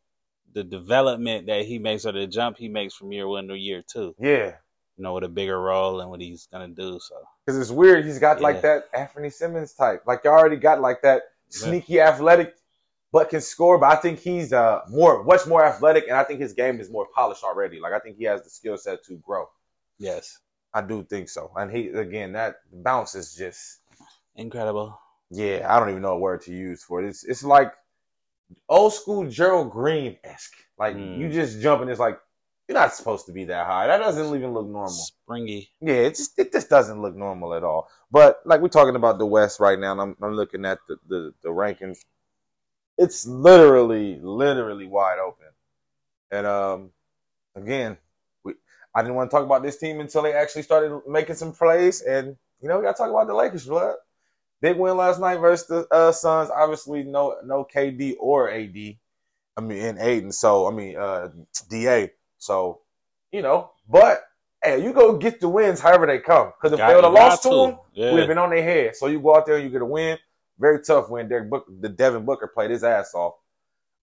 [0.55, 3.83] the development that he makes or the jump he makes from year one to year
[3.85, 4.15] two.
[4.17, 4.55] Yeah,
[4.97, 6.97] You know, with a bigger role and what he's gonna do.
[6.99, 7.15] So
[7.45, 8.05] Because it's weird.
[8.05, 10.01] He's got like that Anthony Simmons type.
[10.07, 12.55] Like you already got like that sneaky athletic,
[13.11, 13.77] but can score.
[13.77, 16.89] But I think he's uh more much more athletic, and I think his game is
[16.89, 17.79] more polished already.
[17.79, 19.47] Like I think he has the skill set to grow.
[19.99, 20.39] Yes,
[20.73, 21.51] I do think so.
[21.55, 23.81] And he again that bounce is just
[24.35, 24.99] incredible.
[25.31, 25.65] yeah.
[25.69, 27.07] I don't even know a word to use for it.
[27.07, 27.73] It's it's like
[28.69, 30.55] old school Gerald Green esque.
[30.77, 31.17] Like Mm.
[31.17, 31.89] you just jumping.
[31.89, 32.19] It's like
[32.67, 33.87] you're not supposed to be that high.
[33.87, 34.89] That doesn't even look normal.
[34.89, 35.69] Springy.
[35.81, 37.89] Yeah, it just it just doesn't look normal at all.
[38.11, 40.97] But like we're talking about the West right now, and I'm I'm looking at the
[41.07, 41.99] the, the rankings.
[42.97, 45.47] It's literally literally wide open,
[46.31, 46.91] and um,
[47.55, 47.97] again,
[48.43, 48.53] we
[48.95, 52.01] I didn't want to talk about this team until they actually started making some plays,
[52.01, 53.65] and you know we got to talk about the Lakers.
[53.67, 53.95] Blood
[54.61, 56.49] big win last night versus the uh, Suns.
[56.49, 58.75] Obviously, no no KD or AD.
[59.57, 60.33] I mean, and Aiden.
[60.33, 61.29] So I mean, uh,
[61.69, 62.07] Da.
[62.37, 62.81] So
[63.31, 64.23] you know, but
[64.63, 66.51] hey, you go get the wins however they come.
[66.59, 68.11] Because if Got- they would have lost to them, Yeah.
[68.13, 68.95] we'd have been on their head.
[68.95, 70.17] So you go out there and you get a win.
[70.57, 71.27] Very tough win.
[71.27, 73.35] Derek Book, the Devin Booker played his ass off.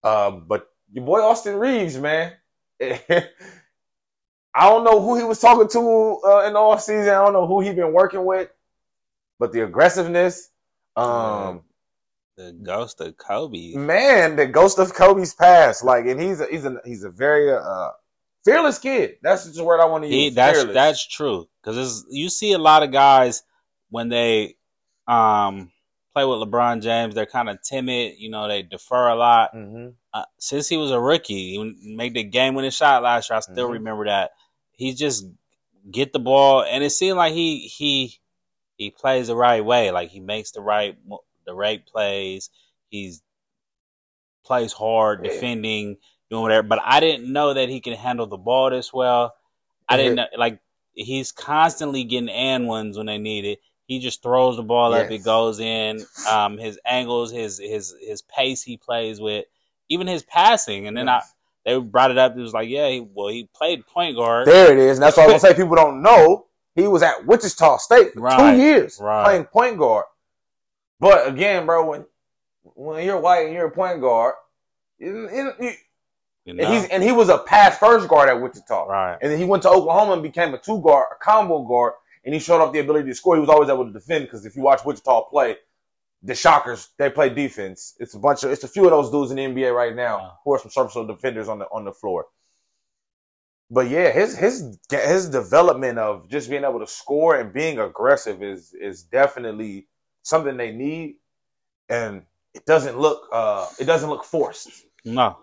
[0.04, 2.34] Um, but your boy Austin Reaves, man.
[2.80, 7.08] I don't know who he was talking to uh, in the off season.
[7.08, 8.50] I don't know who he been working with,
[9.42, 10.50] but the aggressiveness,
[10.96, 11.62] um,
[12.36, 13.74] the ghost of Kobe.
[13.74, 15.82] man, the ghost of Kobe's past.
[15.82, 17.90] Like, and he's a, he's a he's a very uh,
[18.44, 19.16] fearless kid.
[19.20, 20.16] That's just the word I want to use.
[20.16, 20.74] He, that's fearless.
[20.74, 23.42] that's true because you see a lot of guys
[23.90, 24.54] when they
[25.08, 25.72] um
[26.14, 28.14] play with LeBron James, they're kind of timid.
[28.18, 29.50] You know, they defer a lot.
[29.52, 33.38] hmm Uh, since he was a rookie, he made the game winning shot last year.
[33.38, 33.72] I still Mhm.
[33.72, 34.30] remember that.
[34.70, 35.24] He just
[35.90, 38.20] get the ball, and it seemed like he he
[38.76, 39.90] he plays the right way.
[39.90, 40.96] Like he makes the right
[41.46, 42.50] the right plays.
[42.88, 43.22] He's
[44.44, 45.96] plays hard, defending,
[46.30, 46.66] doing whatever.
[46.66, 49.34] But I didn't know that he can handle the ball this well.
[49.88, 50.60] I didn't know, like
[50.94, 53.60] he's constantly getting and ones when they need it.
[53.86, 55.20] He just throws the ball up, Yes.
[55.20, 56.04] it goes in.
[56.30, 59.44] Um, his angles, his his his pace he plays with,
[59.88, 60.86] even his passing.
[60.86, 61.22] And then I
[61.64, 62.36] they brought it up.
[62.36, 64.46] It was like, yeah, he, well, he played point guard.
[64.48, 64.96] There it is.
[64.96, 65.56] And that's why I was gonna say.
[65.62, 69.24] People don't know he was at Wichita State for Right, two years right.
[69.24, 70.06] playing point guard.
[71.00, 72.06] But again, bro, when
[72.74, 74.34] when you're white and you're a point guard,
[74.98, 75.74] you- you- you-
[76.46, 76.60] and
[76.92, 79.18] and he was a pass first guard at Wichita, right.
[79.20, 82.32] and then he went to Oklahoma and became a two guard, a combo guard, and
[82.34, 83.34] he showed off the ability to score.
[83.34, 85.56] He was always able to defend because if you watch Wichita play,
[86.22, 87.94] the Shockers they play defense.
[87.98, 90.18] It's a bunch of it's a few of those dudes in the NBA right now
[90.18, 90.30] Yeah.
[90.44, 92.26] who are some serviceable defenders on the on the floor.
[93.72, 98.42] But yeah, his his his development of just being able to score and being aggressive
[98.42, 99.88] is is definitely
[100.22, 101.16] something they need,
[101.88, 104.84] and it doesn't look uh it doesn't look forced.
[105.06, 105.38] No.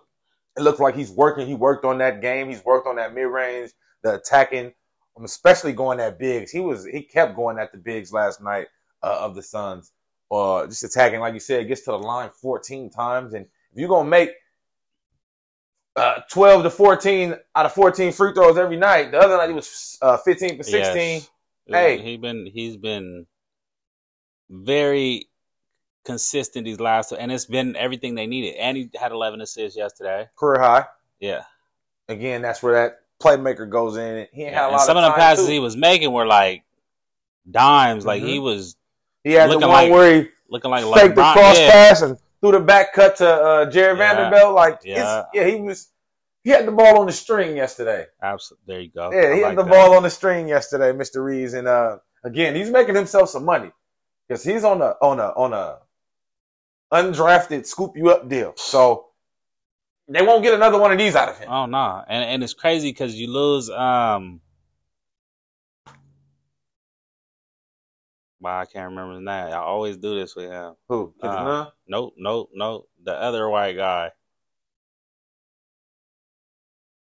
[0.56, 1.48] It looks like he's working.
[1.48, 2.50] He worked on that game.
[2.50, 3.72] He's worked on that mid range,
[4.04, 4.74] the attacking,
[5.18, 6.52] um, especially going at bigs.
[6.52, 8.68] He was he kept going at the bigs last night
[9.02, 9.92] uh, of the Suns,
[10.30, 11.68] uh, just attacking like you said.
[11.68, 14.30] Gets to the line fourteen times, and if you're gonna make
[15.99, 19.53] uh, twelve to fourteen out of fourteen free throws every night, the other night he
[19.55, 21.21] was uh, fifteen for sixteen.
[21.21, 21.29] Yes.
[21.71, 21.97] Hey.
[22.01, 23.27] he been he's been
[24.49, 25.27] very
[26.05, 28.55] consistent these last, and it's been everything they needed.
[28.55, 30.27] And he had 11 assists yesterday.
[30.35, 30.85] career high.
[31.19, 31.43] Yeah,
[32.07, 34.25] Again, that's where that playmaker goes in.
[34.31, 35.51] He ain't had a lot some of of time, passes too.
[35.51, 36.63] he was making were like
[37.49, 38.05] dimes.
[38.05, 38.27] Like Mhm.
[38.27, 38.75] he was
[39.23, 41.71] He had the looking one like where he looking like faked the cross yeah.
[41.71, 44.13] pass and threw the back cut to uh, Jarred Yeah.
[44.13, 44.56] Vanderbilt.
[44.56, 45.25] Like, Yeah.
[45.34, 45.89] yeah, he was.
[46.43, 48.06] He had the ball on the string yesterday.
[48.23, 48.63] Absolutely.
[48.65, 49.12] There you go.
[49.12, 49.69] Yeah, he I had the that.
[49.71, 51.23] ball on the string yesterday, Mr.
[51.23, 51.54] Reaves.
[51.54, 53.71] And uh, again, he's making himself some money
[54.28, 55.80] because he's on a on a on a
[56.93, 58.54] undrafted scoop you up deal.
[58.56, 59.08] So
[60.08, 61.49] they won't get another one of these out of him.
[61.52, 63.69] Oh no, and and it's crazy because you lose.
[63.69, 64.41] Um,
[68.39, 69.54] wow, I can't remember his name.
[69.54, 70.75] I always do this with him.
[70.88, 71.13] Who?
[71.21, 71.67] Uh?
[71.88, 72.89] Nope, nope, nope.
[73.04, 74.12] The other white guy,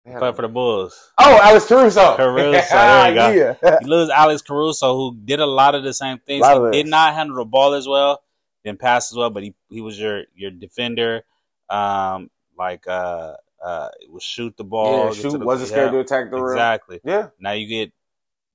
[0.06, 1.12] They play for the Bulls.
[1.18, 2.16] Oh, Alex Caruso.
[2.18, 3.56] Caruso, there you go.
[3.64, 3.78] yeah.
[3.82, 6.46] You lose Alex Caruso, who did a lot of the same things.
[6.46, 8.22] He did not handle the ball as well,
[8.66, 11.24] didn't pass as well, but he he was your your defender.
[11.70, 15.06] Um, like uh, uh, would shoot the ball.
[15.08, 15.32] yeah, shoot.
[15.40, 16.54] the- Wasn't scared to attack the rim.
[16.54, 17.00] exactly.
[17.06, 17.30] Yeah.
[17.40, 17.94] Now you get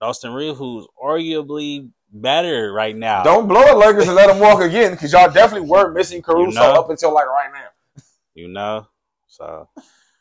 [0.02, 3.22] Austin Reaves, who's arguably better right now.
[3.22, 6.60] Don't blow it, Lakers, and let them walk again because y'all definitely were missing Caruso
[6.60, 6.80] know?
[6.80, 8.02] up until like right now.
[8.34, 8.86] you know.
[9.26, 9.68] So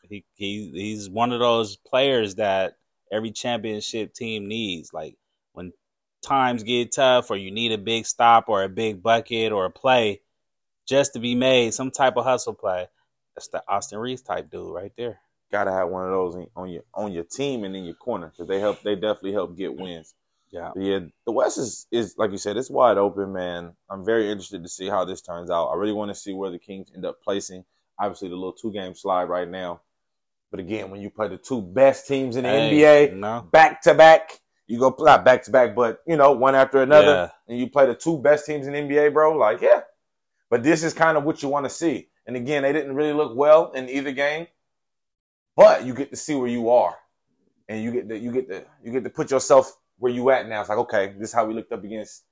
[0.08, 2.76] he he he's one of those players that
[3.10, 4.92] every championship team needs.
[4.92, 5.16] Like
[5.52, 5.72] when
[6.22, 9.70] times get tough, or you need a big stop, or a big bucket, or a
[9.70, 10.20] play
[10.86, 12.88] just to be made, some type of hustle play.
[13.34, 15.20] That's the Austin Reaves type dude right there.
[15.52, 18.48] Gotta have one of those on your on your team and in your corner because
[18.48, 18.82] they help.
[18.82, 20.14] They definitely help get wins.
[20.50, 20.70] Yeah.
[20.74, 23.74] But yeah, the West is is like you said, it's wide open, man.
[23.90, 25.68] I'm very interested to see how this turns out.
[25.68, 27.64] I really want to see where the Kings end up placing.
[27.98, 29.80] Obviously, the little two game slide right now.
[30.50, 33.92] But again, when you play the two best teams in the Hey, NBA back to
[33.94, 37.30] back, you go not back to back, but you know one after another, Yeah.
[37.48, 39.36] and you play the two best teams in the NBA, bro.
[39.36, 39.80] Like yeah,
[40.48, 42.08] but this is kind of what you want to see.
[42.26, 44.46] And again, they didn't really look well in either game,
[45.56, 46.96] but you get to see where you are,
[47.68, 50.48] and you get to you get to you get to put yourself where you at
[50.48, 50.60] now.
[50.60, 52.24] It's like okay, this is how we looked up against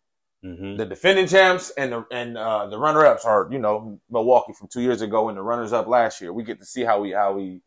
[0.43, 4.53] hmm the defending champs and the and uh, the runner ups are you know Milwaukee
[4.59, 6.33] from two years ago and the runners up last year.
[6.33, 7.61] We get to see how we how we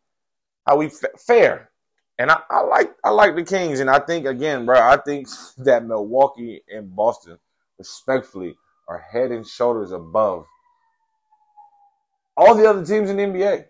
[0.68, 1.72] how we fa- fare,
[2.20, 5.28] and I, I like I like the Kings, and I think again, bro, I think
[5.58, 7.40] that Milwaukee and Boston,
[7.78, 8.56] respectfully,
[8.88, 10.46] are head and shoulders above
[12.38, 13.66] all the other teams in the NBA.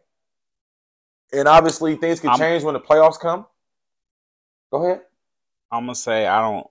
[1.31, 3.45] And obviously, things can I'm- change when the playoffs come.
[4.71, 5.01] Go ahead.
[5.71, 6.67] I'm gonna say I don't.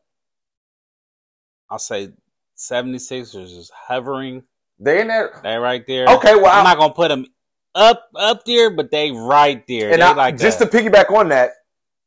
[1.71, 2.11] I'll say
[2.57, 4.43] 76ers is hovering.
[4.81, 5.41] They in there.
[5.43, 6.07] They right there.
[6.09, 7.27] Okay, well, I'm I- not gonna put them
[7.75, 9.93] up up there, but they right there.
[9.93, 11.51] And I, like just to piggyback on that,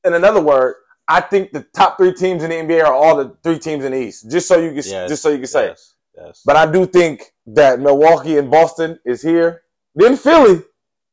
[0.03, 0.75] in another word,
[1.07, 3.91] I think the top three teams in the NBA are all the three teams in
[3.91, 4.29] the East.
[4.31, 5.67] Just so you can, Yes, just so you can say.
[5.67, 6.41] yes, yes.
[6.45, 9.61] But I do think that Milwaukee and Boston is here,
[9.95, 10.63] then Philly,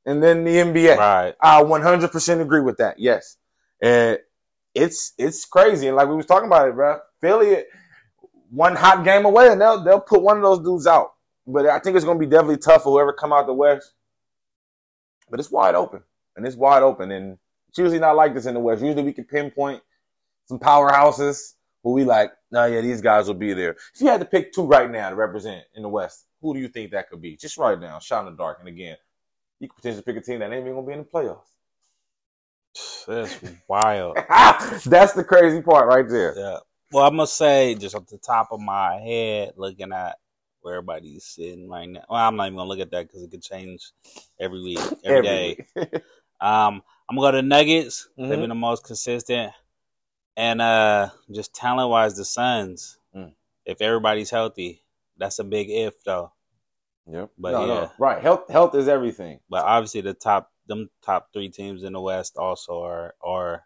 [0.06, 0.96] and then the NBA.
[0.96, 1.34] right.
[1.40, 2.98] I 100% agree with that.
[2.98, 3.36] Yes,
[3.82, 4.18] and
[4.74, 5.88] it's it's crazy.
[5.88, 6.98] And like we was talking about it, bro.
[7.20, 7.64] Philly,
[8.50, 11.12] one hot game away, and they'll they'll put one of those dudes out.
[11.46, 13.92] But I think it's to be definitely tough for whoever come out the West.
[15.31, 16.02] But it's wide open,
[16.37, 18.83] and it's wide open, and it's usually not like this in the West.
[18.83, 19.83] Usually we can pinpoint
[20.46, 22.33] some powerhouses who we like.
[22.50, 23.76] No, yeah, these guys will be there.
[23.94, 26.61] If you had to pick two right now to represent in the West, who do
[26.61, 27.37] you think that could be?
[27.37, 28.59] Just right now, shot in the dark.
[28.61, 28.96] And again,
[29.61, 31.57] you could potentially pick a team that ain't even gonna be in the playoffs.
[33.07, 34.16] That's wild.
[34.87, 36.35] That's the crazy part right there.
[36.37, 36.59] Yeah.
[36.92, 40.18] Well, I'm gonna say just off the top of my head, looking at
[40.61, 42.04] where everybody's sitting right now.
[42.09, 43.92] Well, I'm not even gonna look at that because it could change
[44.40, 45.57] every week, every day.
[45.76, 46.02] week.
[46.40, 48.09] Um, I'm gonna go to Nuggets.
[48.16, 48.40] They've Mhm.
[48.42, 49.52] been the most consistent,
[50.37, 52.96] and uh, just talent wise, the Suns.
[53.12, 53.33] Mm.
[53.66, 54.85] If everybody's healthy,
[55.16, 56.31] that's a big if though.
[57.11, 57.31] yep.
[57.37, 57.66] But no, yeah.
[57.66, 57.92] no.
[57.98, 58.22] Right.
[58.22, 59.40] Health health is everything.
[59.50, 63.64] But obviously, the top them top three teams in the West also are are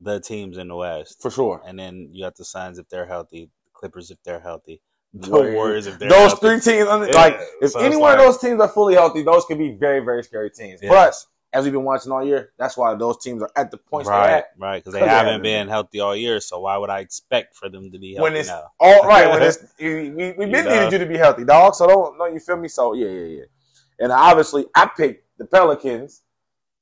[0.00, 1.20] the teams in the West.
[1.22, 1.62] For sure.
[1.66, 4.80] And then you got the Suns if they're healthy, the Clippers if they're healthy,
[5.12, 5.54] the Warriors.
[5.54, 6.46] Warriors if they're Those healthy.
[6.46, 7.14] three teams, mean, Yeah.
[7.16, 10.00] like if So any one of those teams are fully healthy, those could be very,
[10.00, 10.80] very scary teams.
[10.82, 10.90] Yeah.
[10.90, 11.14] But
[11.52, 14.18] as we've been watching all year, that's why those teams are at the points they're
[14.18, 14.46] right, at.
[14.58, 16.40] right, because they they haven't haven't been healthy all year.
[16.40, 18.72] So why would I expect for them to be healthy When it's now?
[18.80, 20.74] all right, when it's we, we, we've You been know.
[20.74, 21.76] needed you to be healthy, dog.
[21.76, 22.66] So don't, don't you feel me?
[22.68, 23.44] So yeah, yeah, yeah.
[24.00, 26.22] And obviously, I picked the Pelicans,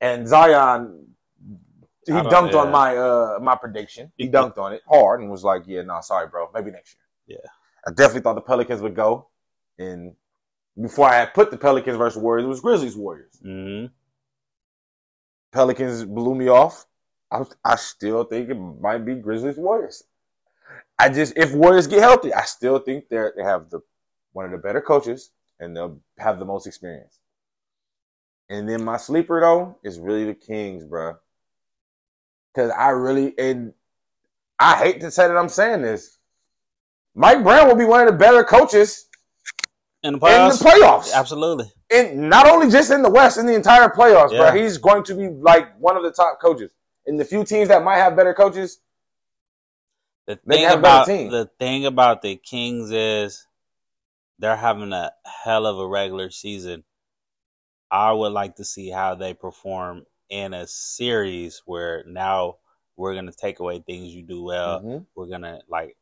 [0.00, 1.08] and Zion.
[2.04, 4.12] He I don't- on my uh my prediction.
[4.16, 6.50] He dunked on it hard and was like, "Yeah, no, sorry, bro.
[6.52, 6.96] Maybe next
[7.28, 7.48] year." Yeah.
[7.86, 9.28] I definitely thought the Pelicans would go.
[9.78, 10.14] And
[10.80, 13.38] before I had put the Pelicans versus Warriors, it was Grizzlies Warriors.
[13.42, 13.86] hmm
[15.52, 16.86] Pelicans blew me off.
[17.30, 20.02] I, I still think it might be Grizzlies Warriors.
[20.98, 23.80] I just if Warriors get healthy, I still think they they have the
[24.32, 27.18] one of the better coaches and they'll have the most experience.
[28.48, 31.16] And then my sleeper though is really the Kings, bro.
[32.54, 33.72] Cause I really and
[34.58, 36.18] I hate to say that I'm saying this.
[37.14, 39.06] Mike Brown will be one of the better coaches
[40.02, 41.70] In the in playoffs, the playoffs absolutely.
[41.90, 44.50] and not only just in the West, in the entire playoffs, Yeah.
[44.50, 44.60] bro.
[44.62, 46.72] He's going to be like one of the top coaches.
[47.06, 48.78] And the few teams that might have better coaches,
[50.26, 53.46] The They thing have better about the thing about the Kings is
[54.38, 55.12] they're having a
[55.44, 56.84] hell of a regular season.
[57.92, 62.56] I would like to see how they perform in a series where now
[62.96, 64.80] we're gonna take away things you do well.
[64.80, 65.06] Mhm.
[65.14, 65.96] We're gonna like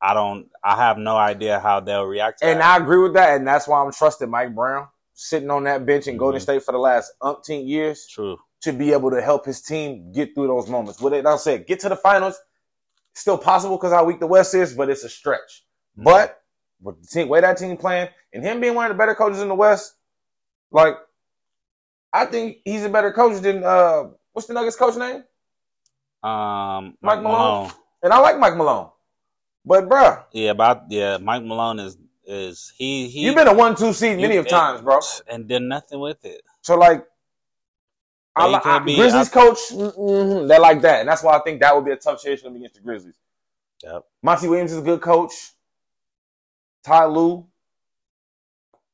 [0.00, 2.80] I don't I have no idea how they'll react to and that.
[2.80, 6.06] I agree with that, and that's why I'm trusting Mike Brown sitting on that bench
[6.06, 6.42] in Golden Mhm.
[6.42, 8.38] State for the last umpteen years True.
[8.62, 11.00] to be able to help his team get through those moments.
[11.00, 12.40] What it, I said, get to the finals,
[13.14, 15.64] still possible because how weak the West is, but it's a stretch.
[15.96, 16.04] Mm-hmm.
[16.04, 16.42] But
[16.82, 19.40] with the team, way that team playing, and him being one of the better coaches
[19.40, 19.94] in the West,
[20.70, 20.96] like
[22.14, 25.24] I think he's a better coach than uh, what's the Nuggets coach name?
[26.22, 27.38] Um Mike Mike Malone?
[27.66, 27.70] Malone.
[28.02, 28.88] And I like Mike Malone,
[29.66, 33.92] but bruh, Yeah, about yeah, Mike Malone is is he he you've been a one-two
[33.92, 35.00] seed many you- of times, bro.
[35.28, 36.40] and did nothing with it.
[36.62, 37.04] So like,
[38.36, 41.36] I, But he li- I, be- Grizzlies coach, mm they're like that, and that's why
[41.36, 43.18] I think that would be a tough them against the Grizzlies.
[43.82, 44.04] Yep.
[44.22, 45.32] Monty Williams is a good coach.
[46.84, 47.46] Ty Lue,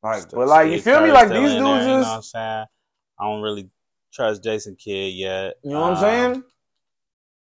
[0.03, 1.13] like, but like, you feel me?
[1.13, 2.21] Like these dudes there, you know
[3.21, 3.33] is, what I'm saying?
[3.33, 3.71] I don't really
[4.13, 5.55] trust Jason Kidd yet.
[5.63, 6.01] you know what I'm Um,
[6.35, 6.45] saying?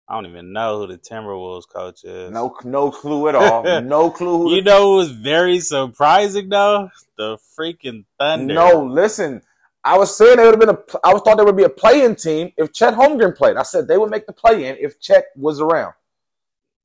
[0.08, 2.32] I don't even know who the Timberwolves coach is.
[2.32, 3.64] No, no clue at all.
[3.82, 4.40] no clue.
[4.50, 6.90] Who You the- know it was very surprising though?
[7.18, 8.54] The freaking Thunder.
[8.56, 9.42] No, listen.
[9.84, 11.08] I was saying they would have been a.
[11.08, 13.56] I was thought there would be a play-in team if Chet Holmgren played.
[13.56, 15.94] I said they would make the play-in if Chet was around.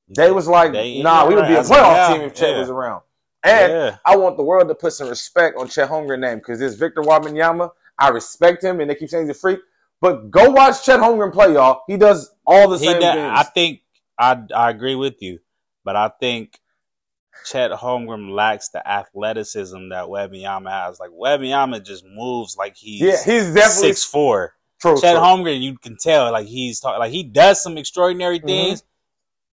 [0.07, 2.59] They was like, They- nah, we would be a playoff team if Chet yeah.
[2.59, 3.01] was around.
[3.43, 3.97] And yeah.
[4.05, 7.01] I want the world to put some respect on Chet Holmgren name because this Victor
[7.01, 9.59] Wembanyama, I respect him, and they keep saying he's a freak.
[10.01, 11.81] But go watch Chet Holmgren play, y'all.
[11.87, 13.33] He does all the He same does- things.
[13.33, 13.81] I think
[14.19, 15.39] I I agree with you,
[15.83, 16.59] but I think
[17.45, 20.99] Chet Holmgren lacks the athleticism that Wembanyama has.
[20.99, 24.53] Like Wembanyama just moves like he's yeah, he's definitely six four.
[24.81, 24.99] true.
[24.99, 25.23] Chet true.
[25.23, 28.47] Holmgren, you can tell like he's talk, like he does some extraordinary Mm-hmm.
[28.47, 28.83] things,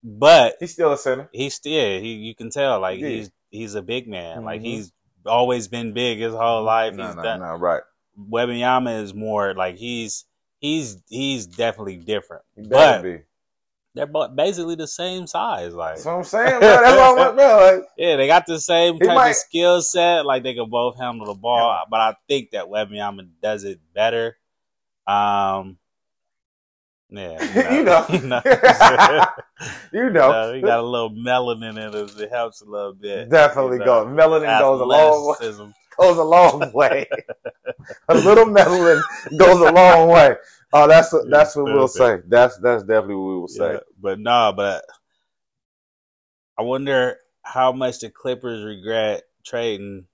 [0.03, 1.29] but He's still a center.
[1.33, 3.09] he's still he you can tell like Yeah.
[3.09, 4.45] he's he's a big man.
[4.45, 4.65] Like Mhm.
[4.65, 4.93] he's
[5.27, 6.95] always been big his whole life.
[6.95, 7.41] No, he's no, done.
[7.41, 7.83] no, right.
[8.19, 10.25] Wembanyama is more like he's
[10.61, 12.43] he's he's definitely different.
[12.57, 13.19] He But be.
[13.95, 15.73] they're both basically the same size.
[15.75, 16.69] Like That's what I'm saying, bro.
[16.69, 17.57] That's what I want, bro.
[17.77, 20.27] Like, yeah, they got the same type might- of skill set.
[20.27, 24.37] Like they can both handle the ball, but I think that Wembanyama does it better.
[25.07, 25.79] Um,
[27.11, 28.07] yeah, You know.
[28.09, 28.41] you know,
[29.93, 32.21] you know, Uh, he got a little melanin in it.
[32.21, 33.29] It helps a little bit.
[33.29, 34.05] definitely You go.
[34.09, 35.73] know, Melanin goes a long way.
[36.09, 37.07] Goes a long way.
[38.09, 39.01] a little melanin
[39.39, 40.37] goes a long way.
[40.73, 42.19] Oh, that's what, that's what we'll say.
[42.27, 43.73] That's that's definitely what we will say.
[43.75, 44.85] Yeah, but no, but
[46.59, 50.07] I wonder how much the Clippers regret trading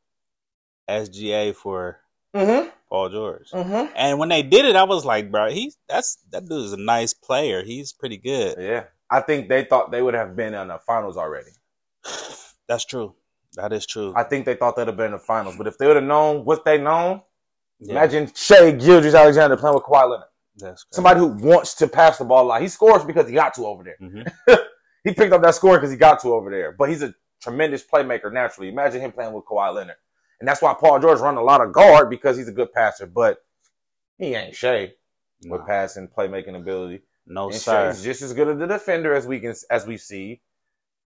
[0.89, 1.99] SGA for
[2.35, 2.69] Mm-hmm.
[2.89, 3.51] Paul George.
[3.53, 3.93] Mm-hmm.
[3.97, 6.77] And when they did it, I was like, bro, he's that's that dude is a
[6.77, 7.63] nice player.
[7.65, 8.57] He's pretty good.
[8.59, 11.51] Yeah, I think they thought they would have been in the finals already.
[12.69, 13.15] That's true.
[13.59, 14.13] That is true.
[14.17, 16.05] I think they thought they'd have been in the finals, but if they would have
[16.05, 17.23] known what they known,
[17.81, 20.95] Yeah, imagine Shai Gilgeous-Alexander playing with Kawhi Leonard, that's crazy.
[20.95, 22.63] somebody who wants to pass the ball a lot.
[22.63, 23.97] He scores because he got to over there.
[24.01, 24.31] Mhm.
[25.05, 26.73] he picked up that scoring because he got to over there.
[26.73, 28.69] But he's a tremendous playmaker naturally.
[28.69, 29.97] Imagine him playing with Kawhi Leonard.
[30.41, 33.07] And that's why Paul George run a lot of guard because he's a good passer.
[33.07, 33.39] But
[34.19, 34.93] he ain't Shai
[35.47, 37.03] with passing, playmaking ability.
[37.27, 37.91] no and sir.
[37.93, 40.41] Shai's just as good as the defender as we can as we see.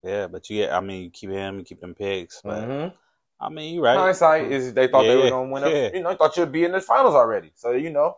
[0.03, 0.73] Yeah, but you get.
[0.73, 2.41] I mean, you keep him, you keep them picks.
[2.43, 2.93] But Mhm.
[3.41, 3.97] I mean, you right.
[3.97, 5.65] Hindsight is they thought they were gonna win.
[5.65, 5.91] Up, yeah.
[5.93, 7.51] You know, they thought you'd be in the finals already.
[7.55, 8.17] So you know,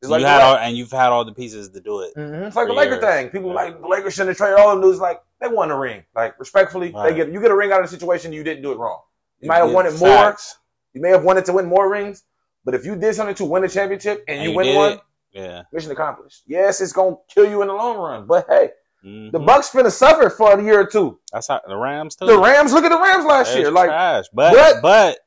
[0.00, 2.14] it's you like the had all, and you've had all the pieces to do it.
[2.16, 2.46] Mhm.
[2.46, 3.04] It's like the for Laker years.
[3.04, 3.30] thing.
[3.30, 3.54] People Yeah.
[3.56, 5.00] like the Lakers shouldn't have traded all them dudes.
[5.00, 6.04] Like they won a ring.
[6.14, 8.32] Like respectfully, they get you get a ring out of the situation.
[8.32, 9.00] You didn't do it wrong.
[9.40, 10.08] You might have Yeah, wanted more.
[10.08, 10.58] facts.
[10.92, 12.22] You may have wanted to win more rings,
[12.64, 14.76] but if you did something to win a championship and, And you you win did
[14.76, 15.00] one, it.
[15.32, 15.62] Yeah.
[15.72, 16.42] mission accomplished.
[16.46, 18.70] Yes, it's gonna kill you in the long run, but hey,
[19.04, 19.32] Mhm.
[19.32, 21.18] the Bucks finna suffer for a year or two.
[21.32, 22.26] That's how the Rams too.
[22.26, 23.70] The Rams, look at the Rams last year.
[23.70, 25.18] Like trash, but but- but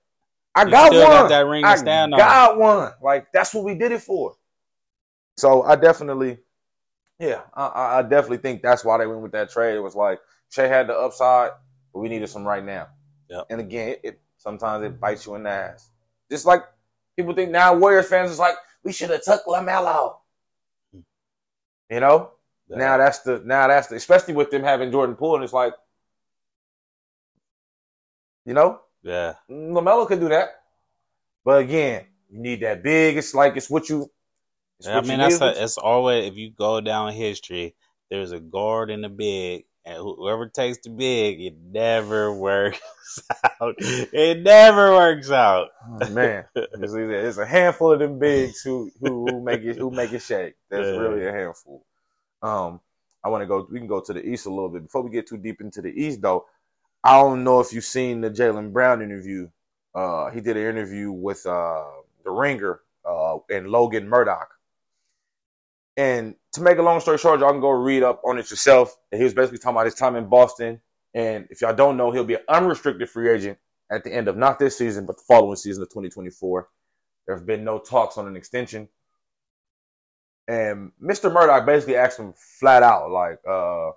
[0.56, 1.02] I got one.
[1.02, 2.20] got that ring I stand on.
[2.20, 2.92] got one.
[3.02, 4.36] Like that's what we did it for.
[5.38, 6.40] So I definitely,
[7.20, 9.76] yeah, I- I, I definitely think that's why they went with that trade.
[9.76, 11.52] It was like Shai had the upside,
[11.94, 12.88] but we needed some right now.
[13.30, 13.46] Yep.
[13.52, 15.92] And again, it, it sometimes it bites you in the ass.
[16.32, 16.64] Just like
[17.16, 20.16] people think now, Warriors fans is like we should have took LaMelo.
[21.90, 22.32] You know,
[22.74, 25.74] now that's the now that's the especially with them having Jordan Poole, and it's like,
[28.46, 30.50] you know, yeah, LaMelo could do that,
[31.46, 33.18] but again, you need that big.
[33.18, 34.12] It's like it's what you.
[34.80, 37.76] It's Yeah, I what you mean that's a, it's always if you go down history,
[38.12, 42.82] there's a guard and a big, and whoever takes the big, it never works
[43.62, 43.76] out.
[43.80, 45.70] It never works out.
[45.88, 46.46] Oh, man.
[46.80, 50.22] It's, it's a handful of them bigs who who, who make it who make it
[50.22, 50.56] shake.
[50.70, 50.98] That's Yeah.
[50.98, 51.87] really a handful.
[52.42, 52.80] Um,
[53.24, 53.68] I want to go.
[53.70, 55.82] We can go to the east a little bit before we get too deep into
[55.82, 56.46] the east, though.
[57.04, 59.50] I don't know if you've seen the Jaylen Brown interview.
[59.94, 61.84] Uh, he did an interview with uh,
[62.24, 64.50] the Ringer uh, and Logan Murdock.
[65.96, 68.96] And to make a long story short, y'all can go read up on it yourself.
[69.12, 70.80] And he was basically talking about his time in Boston.
[71.14, 73.58] And if y'all don't know, he'll be an unrestricted free agent
[73.92, 76.70] at the end of not this season, but the following season of 2024.
[77.26, 78.88] There have been no talks on an extension.
[80.48, 81.32] And Mr.
[81.32, 83.92] Murdock basically asked him flat out, like, uh,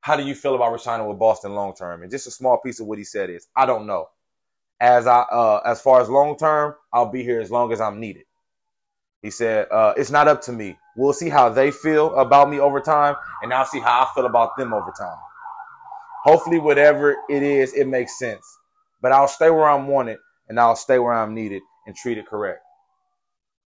[0.00, 2.02] how do you feel about resigning with Boston long term?
[2.02, 4.08] And just a small piece of what he said is, I don't know.
[4.80, 7.98] As I uh, as far as long term, I'll be here as long as I'm
[7.98, 8.24] needed.
[9.22, 10.78] He said, uh, it's not up to me.
[10.96, 14.26] We'll see how they feel about me over time, and I'll see how I feel
[14.26, 15.18] about them over time.
[16.22, 18.44] Hopefully, whatever it is, it makes sense.
[19.02, 20.18] But I'll stay where I'm wanted,
[20.48, 22.60] and I'll stay where I'm needed and treat it correct.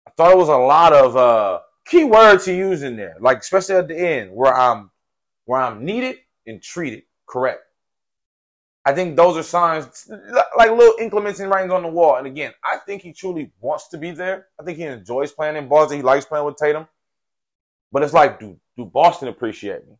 [0.07, 3.39] I thought it was a lot of uh, key words he used in there, like
[3.39, 4.91] especially at the end, where I'm
[5.45, 6.17] where I'm needed
[6.47, 7.63] and treated correct.
[8.85, 10.09] I think those are signs,
[10.57, 12.17] like little increments and writings on the wall.
[12.17, 14.47] And again, I think he truly wants to be there.
[14.61, 15.97] I think he enjoys playing in Boston.
[15.97, 16.87] He likes playing with Tatum.
[17.91, 19.97] But it's like, do, do Boston appreciate me?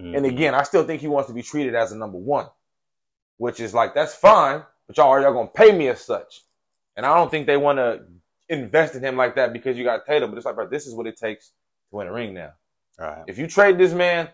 [0.00, 0.16] Mhm.
[0.16, 2.46] And again, I still think he wants to be treated as a number one,
[3.38, 6.42] which is like that's fine, but y'all are y'all gonna pay me as such.
[6.96, 8.04] And I don't think they want to
[8.48, 10.30] invest in him like that because you got Tatum.
[10.30, 11.48] But it's like, bro, this is what it takes
[11.90, 12.52] to win a ring now.
[12.98, 13.24] right.
[13.26, 14.28] If you trade this man,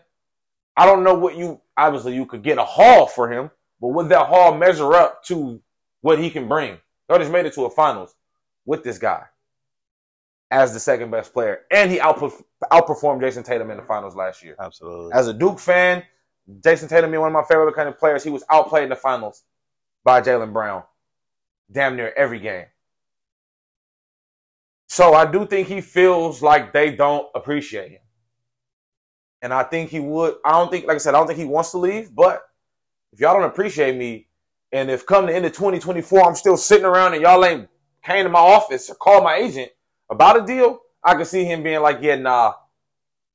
[0.77, 3.49] I don't know what you obviously you could get a haul for him,
[3.79, 5.61] but would that haul measure up to
[6.01, 6.77] what he can bring?
[7.09, 8.15] Y'all just made it to a finals
[8.65, 9.23] with this guy
[10.51, 14.43] as the second best player, and he outperf- outperformed Jayson Tatum in the finals last
[14.43, 14.55] year.
[14.59, 15.11] Absolutely.
[15.13, 16.03] As a Duke fan,
[16.61, 18.95] Jayson Tatum being one of my favorite kind of players, he was outplayed in the
[18.95, 19.43] finals
[20.03, 20.83] by Jaylen Brown,
[21.71, 22.65] damn near every game.
[24.87, 28.01] So I do think he feels like they don't appreciate him.
[29.41, 30.35] And I think he would.
[30.45, 32.13] I don't think, like I said, I don't think he wants to leave.
[32.15, 32.41] But
[33.13, 34.27] if y'all don't appreciate me,
[34.71, 37.69] and if come the end of 2024, I'm still sitting around and y'all ain't
[38.03, 39.71] came to my office or called my agent
[40.09, 42.53] about a deal, I could see him being like, yeah, nah,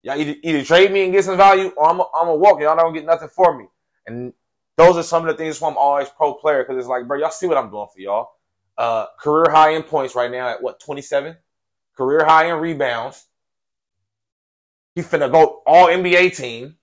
[0.02, 2.60] y'all either, either trade me and get some value, or I'm I'm gonna walk.
[2.60, 3.66] Y'all don't get nothing for me.
[4.06, 4.32] And
[4.76, 7.18] those are some of the things why I'm always pro player because it's like, bro,
[7.18, 8.30] y'all see what I'm doing for y'all.
[8.80, 11.36] Uh, career high in points right now at what 27,
[11.94, 13.26] career high in rebounds.
[14.94, 16.78] He finna go all NBA team.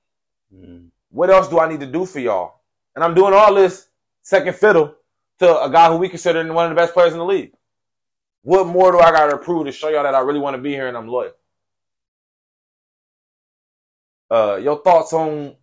[0.53, 0.91] Mhm.
[1.09, 2.61] What else do I need to do for y'all?
[2.93, 3.89] And I'm doing all this
[4.21, 4.93] second fiddle
[5.39, 7.53] to a guy who we consider one of the best players in the league.
[8.43, 10.61] What more do I got to prove to show y'all that I really want to
[10.61, 11.33] be here and I'm loyal?
[14.29, 15.55] Uh, your thoughts on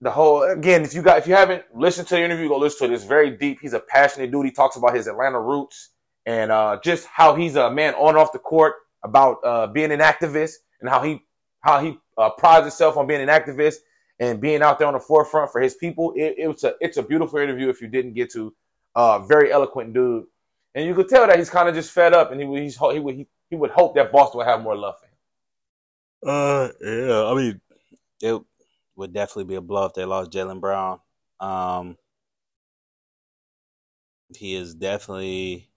[0.00, 0.82] the whole again?
[0.82, 2.94] If you got if you haven't listened to the interview, go listen to it.
[2.94, 3.58] It's very deep.
[3.60, 4.46] He's a passionate dude.
[4.46, 5.90] He talks about his Atlanta roots
[6.26, 8.74] and uh, just how he's a man on and off the court
[9.04, 11.20] about uh, being an activist and how he
[11.60, 13.76] how he uh, prides himself on being an activist
[14.18, 16.12] and being out there on the forefront for his people.
[16.16, 17.68] It, was a it's a beautiful interview.
[17.68, 18.54] If you didn't get to,
[18.94, 20.24] uh, very eloquent dude,
[20.74, 22.98] and you could tell that he's kind of just fed up, and he he's he
[22.98, 25.12] would he, he would hope that Boston would have more love for him.
[26.26, 27.24] Uh, yeah.
[27.24, 27.60] I mean,
[28.20, 28.42] it
[28.96, 31.00] would definitely be a blow if they lost Jaylen Brown.
[31.40, 31.96] Um,
[34.36, 35.68] he is definitely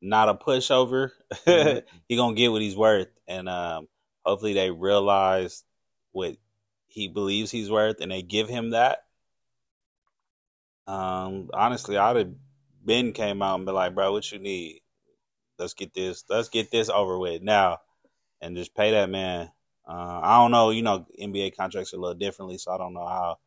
[0.00, 1.12] not a pushover.
[1.46, 1.82] Mhm.
[2.08, 3.88] he gonna get what he's worth, and um,
[4.24, 5.64] hopefully they realize
[6.12, 6.36] what
[6.88, 9.04] he believes he's worth, and they give him that.
[10.86, 12.34] Um, honestly, I'd have
[12.84, 14.82] been came out and be like, "Bro, what you need?
[15.58, 16.24] Let's get this.
[16.30, 17.80] Let's get this over with now,
[18.40, 19.52] and just pay that man."
[19.88, 20.70] Uh, I don't know.
[20.70, 23.38] You know, NBA contracts are a little differently, so I don't know how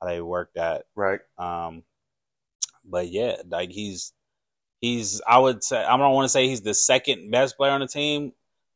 [0.00, 0.86] how they work that.
[0.94, 1.20] Right.
[1.38, 1.82] Um,
[2.84, 4.12] but yeah, like he's
[4.80, 7.80] he's I would say I don't want to say he's the second best player on
[7.80, 8.32] the team,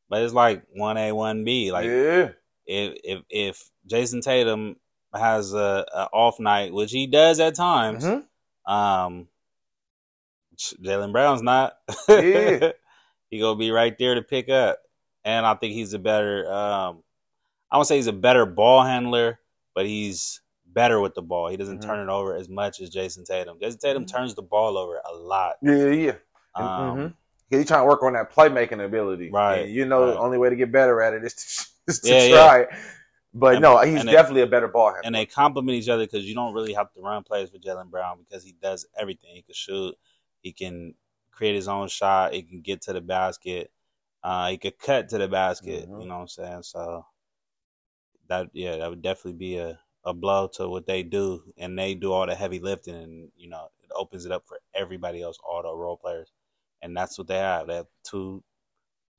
[0.08, 1.72] but it's like one A, one B.
[1.72, 2.30] Like yeah.
[2.66, 4.76] if if if Jayson Tatum
[5.14, 8.24] has a, a off night, which he does at times, Mhm.
[8.70, 9.28] um,
[10.56, 11.76] Jaylen Brown's not.
[12.08, 12.72] Yeah.
[13.30, 14.78] he gonna be right there to pick up,
[15.24, 16.50] and I think he's a better.
[16.52, 17.02] Um,
[17.70, 19.40] I won't say he's a better ball handler,
[19.74, 21.48] but he's better with the ball.
[21.48, 21.86] He doesn't Mhm.
[21.86, 23.58] turn it over as much as Jayson Tatum.
[23.58, 24.08] Jayson Tatum Mhm.
[24.12, 25.56] turns the ball over a lot.
[25.62, 25.86] Yeah.
[25.86, 26.12] Yeah.
[26.54, 26.64] Um,
[26.98, 27.14] mhm.
[27.50, 29.30] He's trying to work on that playmaking ability.
[29.30, 32.00] Right, And you know, the only way to get better at it is to, is
[32.00, 32.34] to Yeah, yeah.
[32.34, 32.60] try.
[32.62, 32.68] it.
[33.34, 35.02] But And- no, he's and they- definitely a better ball handler.
[35.04, 37.90] and they complement each other because you don't really have to run plays for Jaylen
[37.90, 39.34] Brown because he does everything.
[39.34, 39.94] He can shoot,
[40.40, 40.94] he can
[41.30, 43.70] create his own shot, he can get to the basket,
[44.24, 45.88] uh, he could cut to the basket.
[45.88, 46.00] Mhm.
[46.00, 46.62] You know what I'm saying?
[46.62, 47.04] So
[48.28, 51.94] that yeah, that would definitely be a, a blow to what they do, and they
[51.94, 55.38] do all the heavy lifting, and you know it opens it up for everybody else,
[55.48, 56.32] all the role players,
[56.82, 57.66] and that's what they have.
[57.68, 58.42] They have two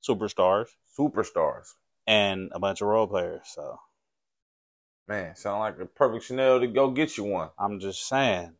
[0.02, 1.74] superstars Superstars.
[2.06, 3.42] and a bunch of role players.
[3.46, 3.78] So
[5.08, 7.50] Man, sound like a perfect Chanel to go get you one.
[7.58, 8.57] I'm just saying.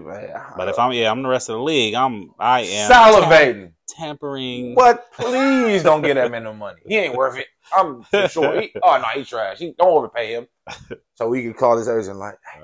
[0.00, 0.82] But if oh.
[0.82, 1.94] I'm yeah, I'm the rest of the league.
[1.94, 3.72] I'm I am salivating.
[3.88, 4.74] tampering.
[4.74, 5.12] What?
[5.12, 6.80] Please don't get that man no money.
[6.86, 7.46] He ain't worth it.
[7.74, 8.60] I'm for sure.
[8.60, 9.58] He, oh no, he's trash.
[9.58, 10.46] He, don't overpay him.
[11.16, 12.60] So we can call this agent like, hey,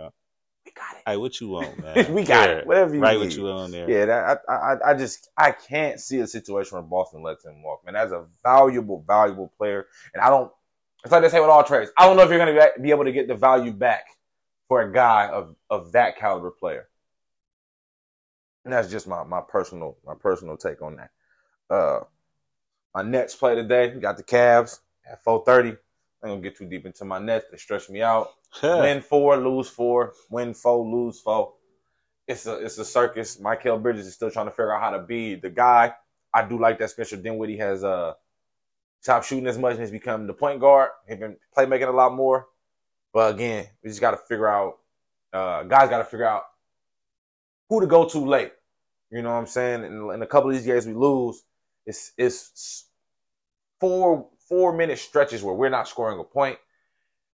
[0.66, 1.02] we got it.
[1.06, 2.12] Hey, what you want, man?
[2.12, 2.66] we got Yeah, it.
[2.66, 3.26] Whatever you Right, need.
[3.26, 3.88] what you want there?
[3.88, 7.62] Yeah, that, I, I, I just, I can't see a situation where Boston lets him
[7.62, 7.84] walk.
[7.84, 10.50] Man, that's a valuable, valuable player, and I don't.
[11.04, 11.92] It's like they say with all trades.
[11.96, 14.06] I don't know if you're going to be able to get the value back
[14.68, 16.88] for a guy of of that caliber player.
[18.64, 21.10] And that's just my my personal my personal take on that.
[21.74, 22.00] Uh,
[22.94, 23.92] my Nets play today.
[23.94, 24.80] We got the Cavs
[25.10, 25.76] at 4:30.
[26.22, 27.46] I'm gonna get too deep into my Nets.
[27.50, 28.32] They stretch me out
[28.62, 31.54] win four, lose four, win four, lose four.
[32.26, 33.36] It's a it's a circus.
[33.36, 35.94] Mikal Bridges is still trying to figure out how to be the guy.
[36.32, 38.14] I do like that Spencer Dinwiddie has uh
[39.00, 40.90] stopped shooting as much and has become the point guard.
[41.08, 42.46] He's been playmaking a lot more.
[43.12, 44.78] But again, we just got to figure out.
[45.32, 46.42] Uh, guys got to figure out
[47.70, 48.52] who to go to late.
[49.10, 49.84] You know what I'm saying?
[49.84, 51.42] In, in a couple of these games we lose,
[51.86, 52.88] it's it's
[53.80, 56.58] four four minute stretches where we're not scoring a point,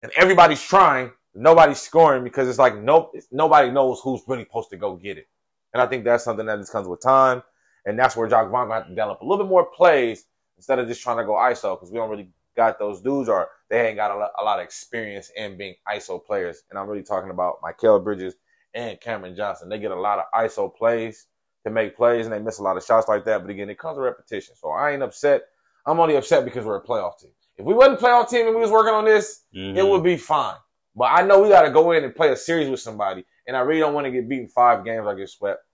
[0.03, 4.77] and everybody's trying, nobody's scoring because it's like nope, nobody knows who's really supposed to
[4.77, 5.29] go get it.
[5.73, 7.43] And I think that's something that just comes with time,
[7.87, 10.25] and that's where Jacque Vaughn got to develop a little bit more plays
[10.57, 13.49] instead of just trying to go ISO because we don't really got those dudes or
[13.71, 16.65] they ain't got a lot, a lot, of experience in being ISO players.
[16.69, 18.35] And I'm really talking about Mikal Bridges
[18.75, 19.69] and Cameron Johnson.
[19.69, 21.27] They get a lot of ISO plays
[21.65, 23.43] to make plays and they miss a lot of shots like that.
[23.43, 24.55] But again, it comes with repetition.
[24.57, 25.43] So I ain't upset.
[25.87, 27.31] I'm only upset because we're a playoff team.
[27.57, 29.77] If we wasn't a playoff team and we was working on this, mm-hmm.
[29.77, 30.57] it would be fine.
[30.95, 33.25] But I know we got to go in and play a series with somebody.
[33.47, 35.07] And I really don't want to get beaten five games.
[35.07, 35.65] I get swept.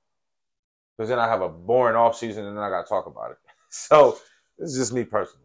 [0.96, 3.32] Because then I have a boring off season and then I got to talk about
[3.32, 3.38] it.
[3.70, 4.16] So
[4.58, 5.44] this is just me personally.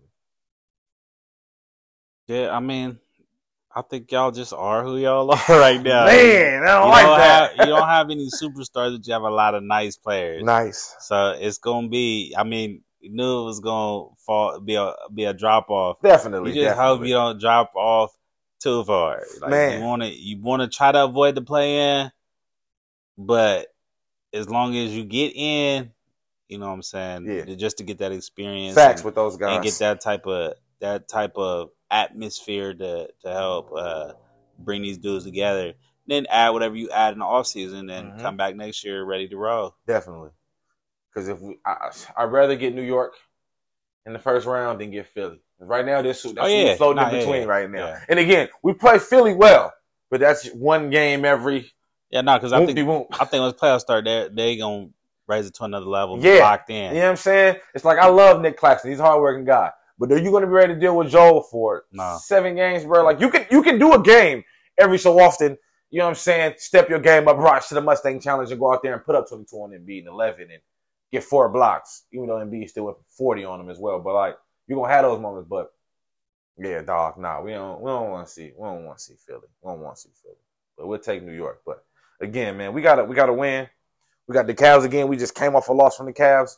[2.27, 2.97] Yeah, I mean,
[3.75, 6.05] I think y'all just are who y'all are right now.
[6.05, 7.57] Man, I don't you like don't that.
[7.57, 10.43] Have, you don't have any superstars, but you have a lot of nice players.
[10.43, 10.95] Nice.
[10.99, 12.35] So it's gonna be.
[12.37, 15.97] I mean, knew it was gonna fall, be a be a drop off.
[16.01, 16.51] Definitely.
[16.51, 16.97] You just definitely.
[16.97, 18.11] hope you don't drop off
[18.61, 19.21] too far.
[19.41, 22.11] Like, Man, you want to you want to try to avoid the play in,
[23.17, 23.67] but
[24.33, 25.91] as long as you get in,
[26.47, 27.25] you know what I'm saying.
[27.25, 27.55] Yeah.
[27.55, 28.75] Just to get that experience.
[28.75, 33.07] Facts and, with those guys and get that type of that type of atmosphere to
[33.21, 34.13] to help uh,
[34.59, 35.73] bring these dudes together.
[36.07, 38.21] Then add whatever you add in the off season, and Mhm.
[38.21, 39.75] come back next year ready to roll.
[39.87, 40.31] Definitely.
[41.13, 43.13] Because if we, I, I'd rather get New York
[44.05, 45.39] in the first round than get Philly.
[45.59, 46.75] Right now, this that's Oh, yeah.
[46.75, 47.47] floating Nah, in between yeah.
[47.47, 47.85] right now.
[47.85, 47.99] Yeah.
[48.09, 49.71] And again, we play Philly well,
[50.11, 51.71] but that's one game every.
[52.09, 52.71] Yeah, no, because I think.
[52.77, 54.89] I think when the playoffs start, they they gonna
[55.27, 56.19] raise it to another level.
[56.19, 56.39] Yeah.
[56.39, 56.93] locked in.
[56.93, 57.55] You know what I'm saying?
[57.73, 58.91] It's like I love Nic Claxton.
[58.91, 59.71] He's a hardworking guy.
[60.03, 62.17] But are you going to be ready to deal with Joel for No.
[62.21, 63.05] seven games, bro?
[63.05, 64.43] Like you can you can do a game
[64.77, 65.57] every so often.
[65.91, 66.55] You know what I'm saying?
[66.57, 69.15] Step your game up, rise to the Mustang Challenge, and go out there and put
[69.15, 70.61] up 22 on Embiid and 11 and
[71.09, 72.03] get four blocks.
[72.11, 73.97] Even though Embiid still went 40 on him as well.
[74.01, 74.37] But like
[74.67, 75.47] you're gonna have those moments.
[75.49, 75.71] But
[76.57, 79.15] yeah, dog, nah, we don't we don't want to see we don't want to see
[79.25, 79.47] Philly.
[79.61, 80.35] We don't want to see Philly.
[80.77, 81.61] But we'll take New York.
[81.65, 81.85] But
[82.19, 83.69] again, man, we gotta we gotta win.
[84.27, 85.07] We got the Cavs again.
[85.07, 86.57] We just came off a loss from the Cavs.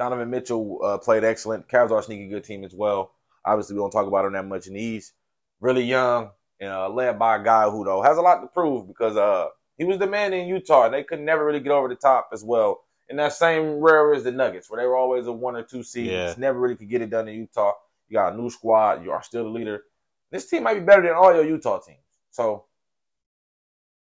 [0.00, 1.68] Donovan Mitchell uh, played excellent.
[1.68, 3.12] Cavs are a sneaky good team as well.
[3.44, 5.12] Obviously, we don't talk about him that much in the East.
[5.60, 8.88] Really young and uh, led by a guy who though has a lot to prove
[8.88, 10.86] because uh, he was the man in Utah.
[10.86, 12.80] and They could never really get over the top as well.
[13.10, 15.82] In that same rare as the Nuggets, where they were always a one or two
[15.82, 16.34] seed, Yeah.
[16.38, 17.72] never really could get it done in Utah.
[18.08, 19.04] You got a new squad.
[19.04, 19.82] You are still the leader.
[20.30, 21.98] This team might be better than all your Utah teams.
[22.30, 22.64] So,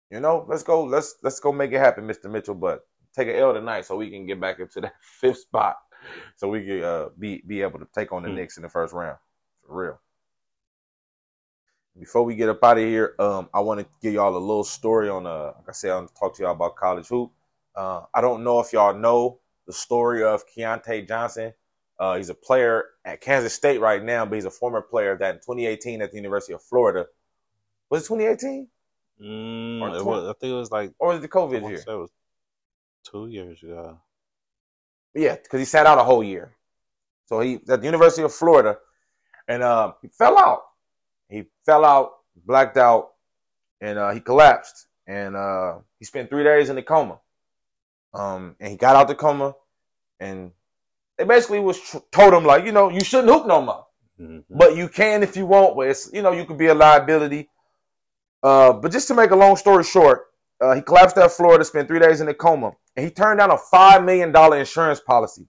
[0.10, 0.84] you know, let's go.
[0.86, 2.32] Let's let's go make it happen, Mr.
[2.32, 2.56] Mitchell.
[2.56, 2.86] But
[3.16, 5.78] take an L tonight so we can get back into that fifth spot,
[6.36, 8.36] so we could uh, be be able to take on the Hmm.
[8.36, 9.18] Knicks in the first round
[9.66, 10.00] for real.
[12.00, 14.64] Before we get up out of here, um, I want to give y'all a little
[14.64, 17.32] story on uh, like I said, I want to talk to y'all about college hoop.
[17.76, 21.54] Uh, I don't know if y'all know the story of Keyontae Johnson.
[22.00, 25.36] Uh, he's a player at Kansas State right now, but he's a former player that
[25.36, 27.06] in 2018 at the University of Florida.
[27.90, 28.68] Was it 2018
[29.22, 31.78] Mm, Or it was, I think it was like or was it the COVID year?
[31.88, 32.10] it was
[33.04, 34.00] two years ago.
[35.16, 36.56] Yeah, because he sat out a whole year.
[37.28, 38.78] So he at the University of Florida,
[39.48, 40.64] and uh, he fell out.
[41.30, 42.12] He fell out,
[42.46, 43.12] blacked out,
[43.82, 44.88] and uh, he collapsed.
[45.08, 47.20] And uh, he spent three days in a coma.
[48.14, 49.56] Um, and he got out the coma,
[50.20, 50.52] and
[51.18, 53.86] they basically was tr- told him like, you know, you shouldn't hoop no more,
[54.20, 54.44] Mhm.
[54.50, 55.76] but you can if you want.
[55.76, 57.50] But it's you know, you could be a liability.
[58.44, 60.28] Uh, but just to make a long story short,
[60.64, 63.52] uh, he collapsed at Florida, spent three days in a coma, and he turned down
[63.52, 65.48] a five million dollar insurance policy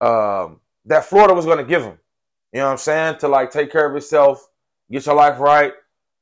[0.00, 1.98] um, that Florida was going to give him.
[2.52, 3.18] You know what I'm saying?
[3.20, 4.46] To like take care of yourself,
[4.90, 5.72] get your life right,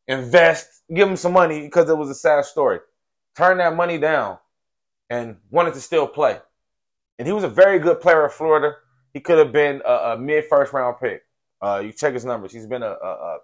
[0.07, 2.79] invest, give him some money because it was a sad story.
[3.37, 4.39] Turn that money down
[5.11, 6.39] and wanted to still play.
[7.19, 8.77] And he was a very good player at Florida.
[9.15, 11.23] He could have been a, a mid first round pick.
[11.61, 12.53] Uh, you check his numbers.
[12.53, 13.39] He's been a, a, a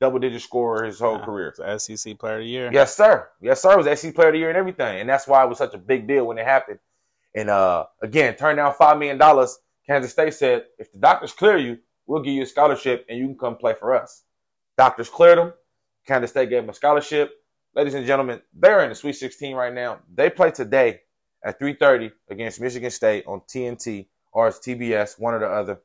[0.00, 1.54] double digit scorer his whole career.
[1.78, 2.70] SEC Player of the Year.
[2.72, 3.28] Yes, sir.
[3.40, 3.72] Yes, sir.
[3.78, 5.74] It was SC Player of the Year and everything, and that's why it was such
[5.74, 6.78] a big deal when it happened.
[7.34, 9.58] And uh, again, turned down five million dollars.
[9.86, 13.26] Kansas State said, if the doctors clear you, we'll give you a scholarship and you
[13.26, 14.24] can come play for us.
[14.76, 15.52] Doctors cleared him.
[16.06, 17.32] Kansas State gave him a scholarship.
[17.74, 19.98] Ladies and gentlemen, they're in the Sweet 16 right now.
[20.12, 21.00] They play today
[21.44, 25.80] at 3:30 against Michigan State on TNT or it's TBS, one or the other.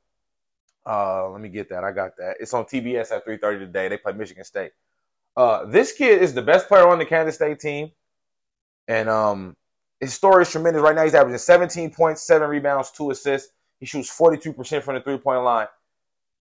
[0.85, 1.83] Uh, let me get that.
[1.83, 2.37] I got that.
[2.39, 3.87] It's on TBS at 3:30 today.
[3.87, 4.71] They play Michigan State.
[5.35, 7.91] Uh, this kid is the best player on the Kansas State team,
[8.87, 9.55] and um,
[9.99, 10.81] his story is tremendous.
[10.81, 13.51] Right now, he's averaging 17 points, seven rebounds, two assists.
[13.79, 15.67] He shoots 42% from the three-point line.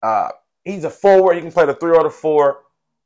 [0.01, 0.29] Uh,
[0.63, 1.35] he's a forward.
[1.35, 2.61] He can play the three or the four.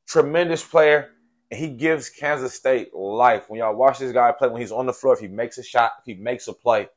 [0.08, 1.12] Tremendous player,
[1.50, 3.50] and he gives Kansas State life.
[3.50, 5.64] When y'all watch this guy play, when he's on the floor, if he makes a
[5.64, 6.90] shot, if he makes a play,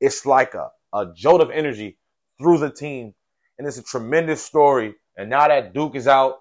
[0.00, 1.98] it's like a, a jolt of energy
[2.38, 3.14] through the team,
[3.58, 4.94] and it's a tremendous story.
[5.16, 6.38] And now that Duke is out,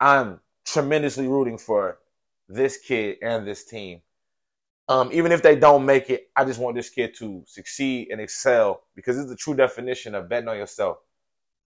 [0.00, 1.98] I'm tremendously rooting for
[2.48, 4.00] this kid and this team.
[4.88, 8.20] Um, even if they don't make it, I just want this kid to succeed and
[8.20, 10.98] excel because it's the true definition of betting on yourself.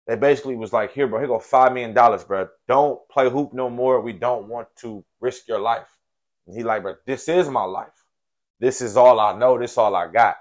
[0.08, 2.48] They basically was like, here, bro, here go five million dollars, bro.
[2.66, 4.00] Don't play hoop no more.
[4.00, 5.86] We don't want to risk your life.
[6.46, 8.04] And he like, bro, this is my life.
[8.58, 9.58] This is all I know.
[9.58, 10.36] This is all I got.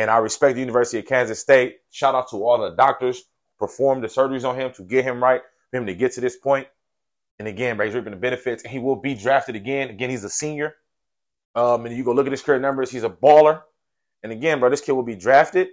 [0.00, 1.80] And I respect the University of Kansas State.
[1.90, 3.24] Shout out to all the doctors
[3.58, 6.36] performed the surgeries on him to get him right, for him to get to this
[6.36, 6.66] point.
[7.38, 8.62] And again, he's reaping the benefits.
[8.62, 9.90] And he will be drafted again.
[9.90, 10.76] Again, he's a senior.
[11.54, 12.90] Um, and you go look at his career numbers.
[12.90, 13.60] He's a baller.
[14.22, 15.68] And again, bro, this kid will be drafted.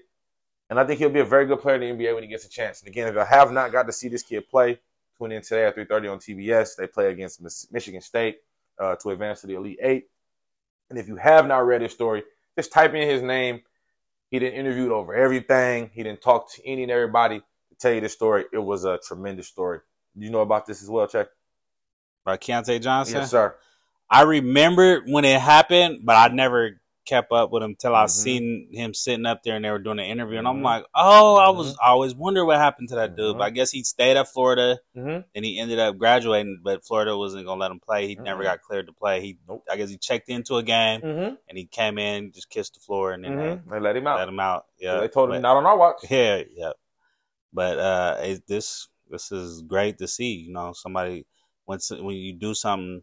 [0.69, 2.45] And I think he'll be a very good player in the NBA when he gets
[2.45, 2.81] a chance.
[2.81, 4.79] And again, if I have not got to see this kid play,
[5.17, 6.75] tune in today at 3.30 on TBS.
[6.75, 8.39] They play against Michigan State
[8.77, 10.09] uh, to advance to the Elite Eight.
[10.89, 12.23] And if you have not read his story,
[12.57, 13.61] just type in his name.
[14.29, 15.89] He didn't interviewed over everything.
[15.93, 18.45] He didn't talk to any and everybody to tell you the story.
[18.51, 19.79] It was a tremendous story.
[20.15, 21.27] You know about this as well, Check?
[22.25, 23.17] By Keyontae Johnson?
[23.17, 23.55] Yes, sir.
[24.09, 28.09] I remember when it happened, but I never kept up with him till I mm-hmm.
[28.09, 30.65] seen him sitting up there and they were doing an interview, and I'm mm-hmm.
[30.65, 31.83] like, oh, I was mm-hmm.
[31.83, 33.37] I always wonder what happened to that dude.
[33.37, 33.55] But I mm-hmm.
[33.55, 37.71] guess he stayed at Florida, and he ended up graduating, but Florida wasn't gonna let
[37.71, 38.07] him play.
[38.07, 39.21] He never got cleared to play.
[39.21, 39.63] He, nope.
[39.71, 43.13] I guess, he checked into a game, and he came in, just kissed the floor,
[43.13, 44.19] and then they, they, let him out.
[44.19, 44.65] Let him out.
[44.79, 45.97] Yeah, they told him not on our watch.
[46.09, 46.73] Yeah, yeah.
[47.53, 50.33] But uh, it, this this is great to see.
[50.33, 51.25] You know, somebody
[51.65, 53.01] when when you do something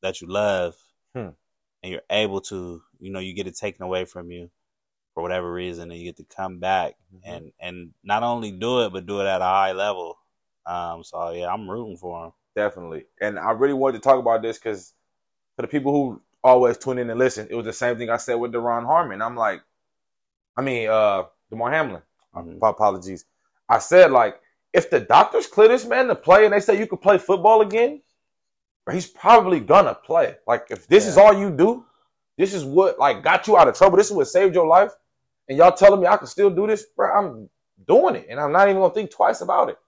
[0.00, 0.76] that you love.
[1.14, 1.30] Hmm
[1.82, 4.50] and you're able to, you know, you get it taken away from you
[5.14, 7.30] for whatever reason, and you get to come back mm-hmm.
[7.30, 10.18] and and not only do it, but do it at a high level.
[10.66, 12.32] Um, so yeah, I'm rooting for him.
[12.54, 14.94] Definitely, and I really wanted to talk about this because
[15.56, 18.16] for the people who always tune in and listen, it was the same thing I
[18.16, 19.22] said with Duron Harmon.
[19.22, 19.62] I'm like,
[20.56, 22.02] I mean, uh, Damar Hamlin.
[22.34, 22.64] Mm-hmm.
[22.64, 23.24] Apologies.
[23.68, 24.40] I said like,
[24.72, 27.60] if the doctors clear this man to play and they say you could play football
[27.60, 28.02] again,
[28.90, 30.36] he's probably gonna play.
[30.46, 31.10] Like if this yeah.
[31.10, 31.84] is all you do,
[32.38, 33.96] this is what like got you out of trouble.
[33.96, 34.92] This is what saved your life,
[35.48, 37.10] and y'all telling me I can still do this, bro.
[37.12, 37.50] I'm
[37.86, 39.78] doing it, and I'm not even gonna think twice about it.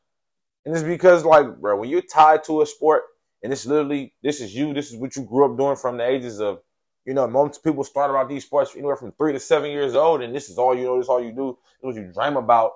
[0.64, 3.02] And it's because like, bro, when you're tied to a sport,
[3.42, 6.06] and it's literally this is you, this is what you grew up doing from the
[6.06, 6.60] ages of,
[7.04, 10.22] you know, most people start about these sports anywhere from three to seven years old,
[10.22, 12.12] and this is all you know, this is all you do, this is what you
[12.12, 12.72] dream about.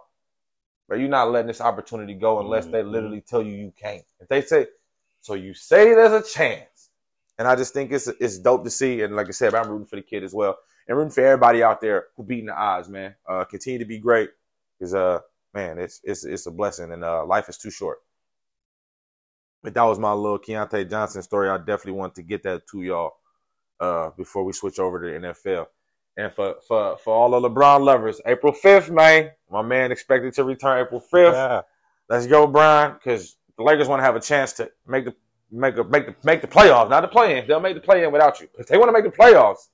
[0.89, 2.73] But you're not letting this opportunity go unless mm-hmm.
[2.73, 4.05] they literally tell you you can't.
[4.21, 4.67] If they say
[5.27, 6.76] so you say there's a chance.
[7.39, 9.03] And I just think it's it's dope to see.
[9.03, 10.57] And like I said, I'm rooting for the kid as well.
[10.89, 13.15] And rooting for everybody out there who beating the odds, man.
[13.29, 14.31] Uh, continue to be great.
[14.79, 15.21] Because uh
[15.55, 17.99] man, it's it's it's a blessing and uh life is too short.
[19.63, 21.49] But that was my little Keyontae Johnson story.
[21.49, 23.13] I definitely want to get that to y'all
[23.81, 25.67] uh before we switch over to the NFL.
[26.17, 29.33] And for for for all the LeBron lovers, April 5th, man.
[29.51, 31.33] My man expected to return April 5th.
[31.33, 31.61] Yeah.
[32.09, 35.15] Let's go, Bron, because the Lakers want to have a chance to make the
[35.51, 37.47] make a, make the make the playoffs, not the play in.
[37.47, 38.49] They'll make the play in without you.
[38.59, 39.69] If they want to make the playoffs,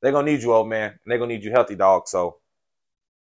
[0.00, 2.08] they're gonna need you, old man, and they're gonna need you healthy, dog.
[2.08, 2.38] So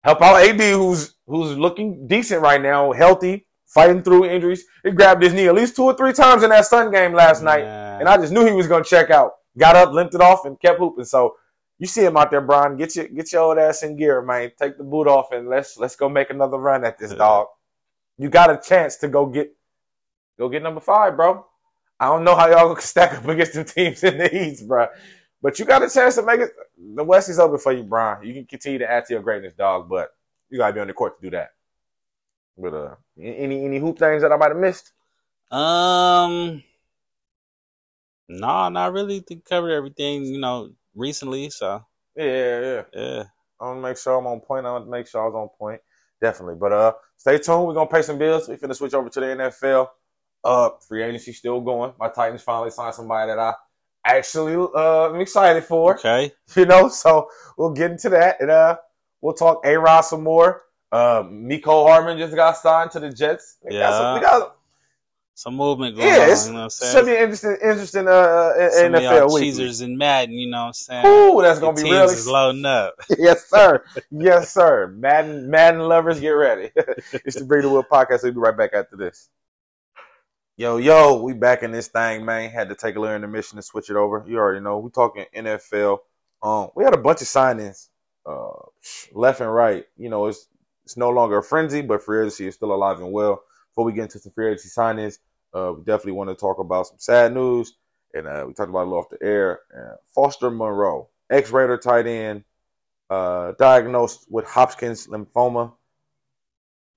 [0.03, 4.65] help out AD, who's who's looking decent right now, healthy, fighting through injuries.
[4.83, 7.43] He grabbed his knee at least two or three times in that Sun game last
[7.43, 9.33] night, and I just knew he was gonna check out.
[9.59, 11.05] Got up, limped it off, and kept hooping.
[11.05, 11.37] So
[11.79, 12.77] you see him out there, Bron.
[12.77, 14.51] Get your get your old ass in gear, man.
[14.59, 17.47] Take the boot off and let's let's go make another run at this dog.
[18.19, 19.53] You got a chance to go get
[20.39, 21.47] Go get number five, bro.
[21.99, 24.89] I don't know how y'all stack up against the teams in the East, bro.
[25.43, 26.51] But you got a chance to make it.
[26.95, 28.27] The West is open for you, Bron.
[28.27, 29.89] You can continue to add to your greatness, dog.
[29.89, 30.11] But
[30.51, 31.51] you gotta be on the court to do that.
[32.59, 34.93] But uh, any any hoop things that I might have missed?
[35.51, 36.63] Um,
[38.29, 39.21] no, nah, not really.
[39.23, 41.51] To cover everything, you know, recently.
[41.51, 41.85] So
[42.17, 43.25] yeah, yeah, yeah.
[43.61, 44.67] I want to make sure I'm on point.
[44.67, 45.81] I want to make sure I was on point.
[46.21, 46.57] Definitely.
[46.57, 47.67] But uh, stay tuned.
[47.67, 48.49] We're gonna pay some bills.
[48.49, 49.89] We finna switch over to the NFL.
[50.47, 51.93] Uh, free agency still going.
[51.99, 53.55] My Titans finally signed somebody that I
[54.05, 55.97] actually uh am excited for.
[55.97, 56.33] Okay.
[56.57, 57.29] You know, so
[57.59, 58.77] we'll get into that and uh
[59.21, 60.63] we'll talk A Rod some more.
[60.93, 63.57] Uh, Mecole Hardman just got signed to the Jets.
[63.63, 63.91] They yeah.
[63.91, 64.57] Got some, got
[65.35, 66.31] some movement going yeah, on.
[66.31, 66.93] It's, you know what I'm saying?
[66.95, 69.43] Should be interesting, interesting uh, uh some NFL week.
[69.43, 71.07] Cheesers and Madden, you know what I'm saying?
[71.07, 72.95] Ooh, that's gonna be really is loading up.
[73.19, 73.85] yes, sir.
[74.11, 74.95] yes, sir.
[74.97, 76.71] Madden, Madden lovers, get ready.
[77.13, 78.23] it's the the Wood podcast.
[78.23, 79.29] We'll be right back after this.
[80.59, 82.49] Yo, yo, we back in this thing, man.
[82.49, 84.25] Had to take a little intermission to switch it over.
[84.27, 84.79] You already know.
[84.79, 85.99] We talking NFL.
[86.43, 87.89] Um, we had a bunch of signings,
[88.25, 88.65] uh,
[89.13, 89.85] left and right.
[89.99, 90.49] You know, it's
[90.85, 93.43] it's no longer a frenzy, but free agency is still alive and well.
[93.69, 95.19] Before we get into some free agency signings,
[95.53, 97.75] uh, we definitely want to talk about some sad news,
[98.15, 99.61] and uh, we talked about it off the air.
[99.77, 102.45] Uh, Foster Moreau, ex-Raider tight end,
[103.11, 105.75] uh, diagnosed with Hodgkin's lymphoma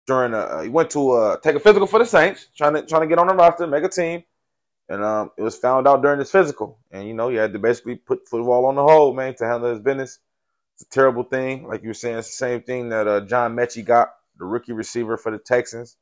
[0.09, 3.03] during a, he went to uh, take a physical for the Saints, trying to trying
[3.03, 4.23] to get on the roster, make a team.
[4.89, 7.59] and um, it was found out during his physical, and you know he had to
[7.59, 10.17] basically put football on the hold, man, to handle his business.
[10.73, 12.17] It's a terrible thing, like you were saying.
[12.17, 15.97] It's the same thing that uh, John Metchie got, the rookie receiver for the Texans.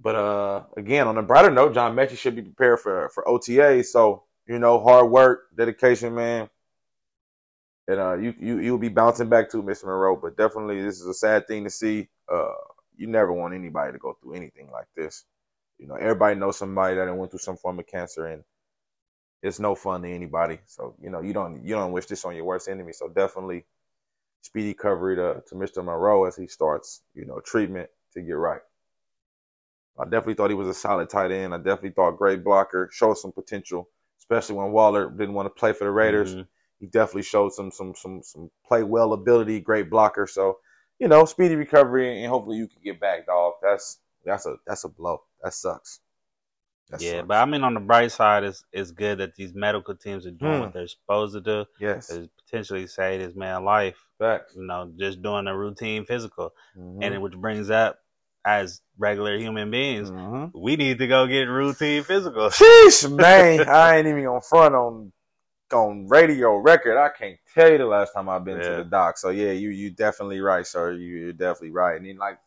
[0.00, 3.84] But uh, again, on a brighter note, John Metchie should be prepared for for OTA.
[3.84, 6.48] So you know, hard work, dedication, man.
[7.86, 9.84] And uh, you you you'll be bouncing back to Mr.
[9.84, 10.16] Monroe.
[10.16, 12.08] But definitely, this is a sad thing to see.
[12.32, 12.48] Uh,
[12.96, 15.24] you never want anybody to go through anything like this.
[15.78, 18.44] You know, everybody knows somebody that went through some form of cancer, and
[19.42, 20.58] it's no fun to anybody.
[20.66, 22.92] So you know, you don't you don't wish this on your worst enemy.
[22.92, 23.66] So definitely,
[24.42, 25.84] speedy recovery to to Mr.
[25.84, 28.60] Monroe as he starts you know treatment to get right.
[29.98, 31.54] I definitely thought he was a solid tight end.
[31.54, 33.88] I definitely thought great blocker, showed some potential,
[34.18, 36.32] especially when Waller didn't want to play for the Raiders.
[36.32, 36.42] Mm-hmm.
[36.80, 40.26] He definitely showed some some some some play well ability, great blocker.
[40.26, 40.58] So,
[40.98, 43.54] you know, speedy recovery and hopefully you can get back, dog.
[43.62, 45.22] That's that's a that's a blow.
[45.42, 46.00] That sucks.
[46.90, 47.28] That yeah, sucks.
[47.28, 50.30] but I mean, on the bright side, it's it's good that these medical teams are
[50.30, 50.60] doing hmm.
[50.60, 51.64] what they're supposed to do.
[51.80, 53.96] Yes, to potentially save this man life.
[54.18, 54.54] Facts.
[54.56, 57.02] You know, just doing a routine physical, mm-hmm.
[57.02, 57.98] and which brings up
[58.44, 60.58] as regular human beings, mm-hmm.
[60.58, 62.48] we need to go get routine physical.
[62.50, 65.12] Sheesh, man, I ain't even on front on
[65.72, 66.98] on radio record.
[66.98, 68.68] I can't tell you the last time I've been yeah.
[68.70, 69.18] to the doc.
[69.18, 70.92] So yeah, you you definitely right, sir.
[70.92, 71.96] You, are definitely right.
[71.96, 72.38] And then like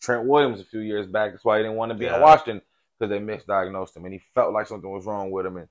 [0.00, 2.16] Trent Williams a few years back, that's why he didn't want to be yeah.
[2.16, 2.62] in Washington
[2.98, 5.56] because they misdiagnosed him and he felt like something was wrong with him.
[5.56, 5.68] And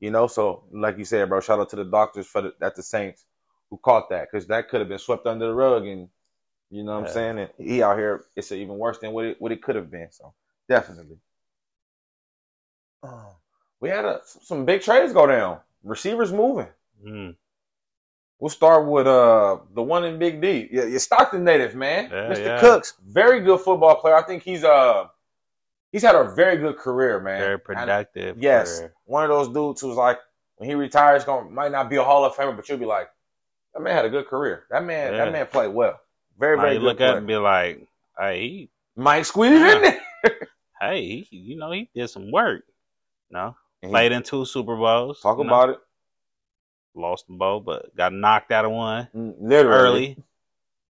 [0.00, 2.76] you know, so like you said, bro, shout out to the doctors for the, at
[2.76, 3.24] the Saints
[3.70, 6.08] who caught that because that could have been swept under the rug and
[6.70, 7.06] you know what yeah.
[7.06, 7.38] I'm saying?
[7.38, 10.08] And he out here, it's even worse than what it what it could have been.
[10.10, 10.34] So
[10.68, 11.18] definitely.
[13.02, 13.30] Uh,
[13.80, 15.60] we had a, some big trades go down.
[15.82, 16.68] Receivers moving.
[17.04, 17.36] Mm.
[18.38, 20.68] We'll start with uh the one in Big D.
[20.70, 22.44] Yeah, your Stockton native man, yeah, Mr.
[22.44, 22.60] Yeah.
[22.60, 24.14] Cooks, very good football player.
[24.14, 25.08] I think he's uh
[25.90, 27.40] he's had a very good career, man.
[27.40, 28.34] Very productive.
[28.34, 30.18] And, yes, one of those dudes who's like
[30.58, 33.08] when he retires, going might not be a Hall of Famer, but you'll be like,
[33.74, 34.64] that man had a good career.
[34.70, 36.00] That man, that man played well.
[36.38, 36.82] Very, very good.
[36.82, 37.10] you look player.
[37.10, 37.86] at and be like,
[38.18, 40.00] hey, he might squeeze in there.
[40.80, 42.62] hey, he, you know, he did some work.
[43.30, 45.20] no, played in two Super Bowls.
[45.20, 45.74] Talk about know.
[45.74, 45.80] it.
[46.94, 50.16] Lost the bowl, but got knocked out of one mm, literally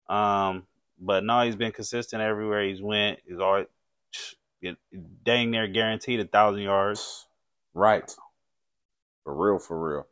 [0.08, 0.18] early.
[0.18, 0.66] Um,
[0.98, 3.20] but no, he's been consistent everywhere he's went.
[3.26, 3.66] He's always
[5.24, 7.26] dang near guaranteed a thousand yards.
[7.74, 8.10] Right.
[9.24, 10.06] For real, for real.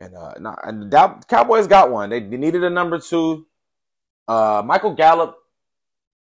[0.00, 2.10] And uh, nah, and the Cowboys got one.
[2.10, 3.46] They, they needed a number two.
[4.26, 5.38] Uh, Michael Gallup,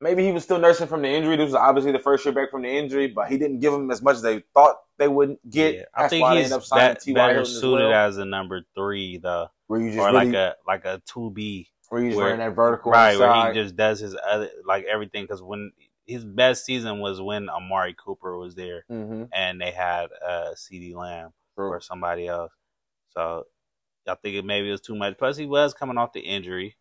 [0.03, 1.37] maybe he was still nursing from the injury.
[1.37, 3.91] This was obviously the first year back from the injury, but he didn't give him
[3.91, 5.75] as much as they thought they would get.
[5.75, 8.09] Yeah, I think he's that better suited well.
[8.09, 11.31] as a number three, though, where you just or really, like a like a two
[11.31, 13.19] B, where just running that vertical, right?
[13.19, 15.25] Where he just does his other like everything.
[15.25, 15.73] Because when
[16.05, 19.25] his best season was when Amari Cooper was there, mm-hmm.
[19.33, 21.69] and they had uh, CeeDee Lamb True.
[21.69, 22.53] or somebody else.
[23.11, 23.47] So
[24.09, 25.17] I think it maybe was too much.
[25.17, 26.77] Plus, he was coming off the injury.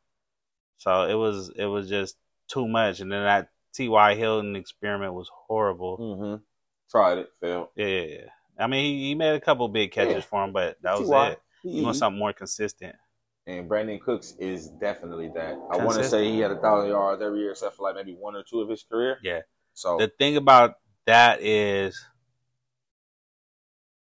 [0.77, 2.17] So it was it was just
[2.51, 4.15] too much, and then that T.Y.
[4.15, 5.97] Hilton experiment was horrible.
[5.97, 6.43] Mm-hmm.
[6.89, 7.69] Tried it, failed.
[7.75, 8.25] Yeah, yeah, yeah.
[8.59, 10.21] I mean, he, he, made a couple big catches yeah.
[10.21, 11.29] for him, but that was T.Y.
[11.29, 11.41] it.
[11.63, 12.95] You want something more consistent.
[13.47, 15.57] And Brandin Cooks is definitely that.
[15.71, 18.13] I want to say he had a thousand yards every year, except for like maybe
[18.13, 19.17] one or two of his career.
[19.23, 19.41] Yeah.
[19.73, 20.75] So the thing about
[21.05, 21.99] that is,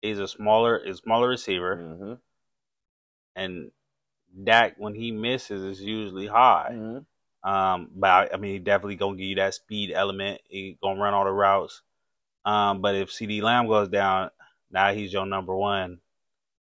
[0.02, 2.14] he's a smaller, a smaller receiver, mm-hmm.
[3.36, 3.72] and
[4.44, 6.70] Dak when he misses is usually high.
[6.72, 7.00] Mm-hmm.
[7.46, 10.42] Um, but I, I, mean, he definitely gonna give you that speed element.
[10.50, 11.84] He gonna run all the routes.
[12.44, 14.32] Um, but if CeeDee Lamb goes down,
[14.72, 16.00] now he's your number one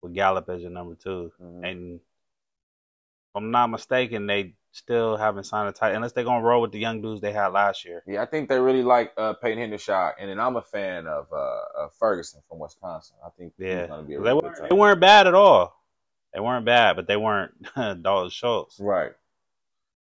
[0.01, 1.65] with Gallup as your number 2 mm-hmm.
[1.65, 6.63] And if I'm not mistaken, they still haven't signed a tight unless they're gonna roll
[6.63, 8.03] with the young dudes they had last year.
[8.07, 11.27] Yeah, I think they really like uh, Peyton Hendershot, and then I'm a fan of,
[11.31, 13.17] uh, of Ferguson from Wisconsin.
[13.25, 15.79] I think yeah, they, were, they weren't bad at all.
[16.33, 18.81] They weren't bad, but they weren't Dalton Schultz.
[18.81, 19.13] Right.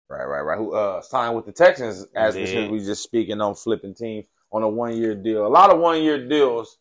[0.09, 0.57] Right, right, right.
[0.57, 4.63] Who uh, signed with the Texans as we, we just speaking on flipping teams on
[4.63, 5.45] a one year deal.
[5.45, 6.77] A lot of one year deals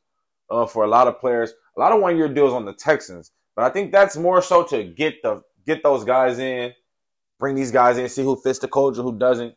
[0.49, 1.53] uh, for a lot of players.
[1.77, 3.33] A lot of one year deals on the Texans.
[3.57, 6.73] But I think that's more so to get the get those guys in,
[7.41, 9.55] bring these guys in, see who fits the culture, who doesn't.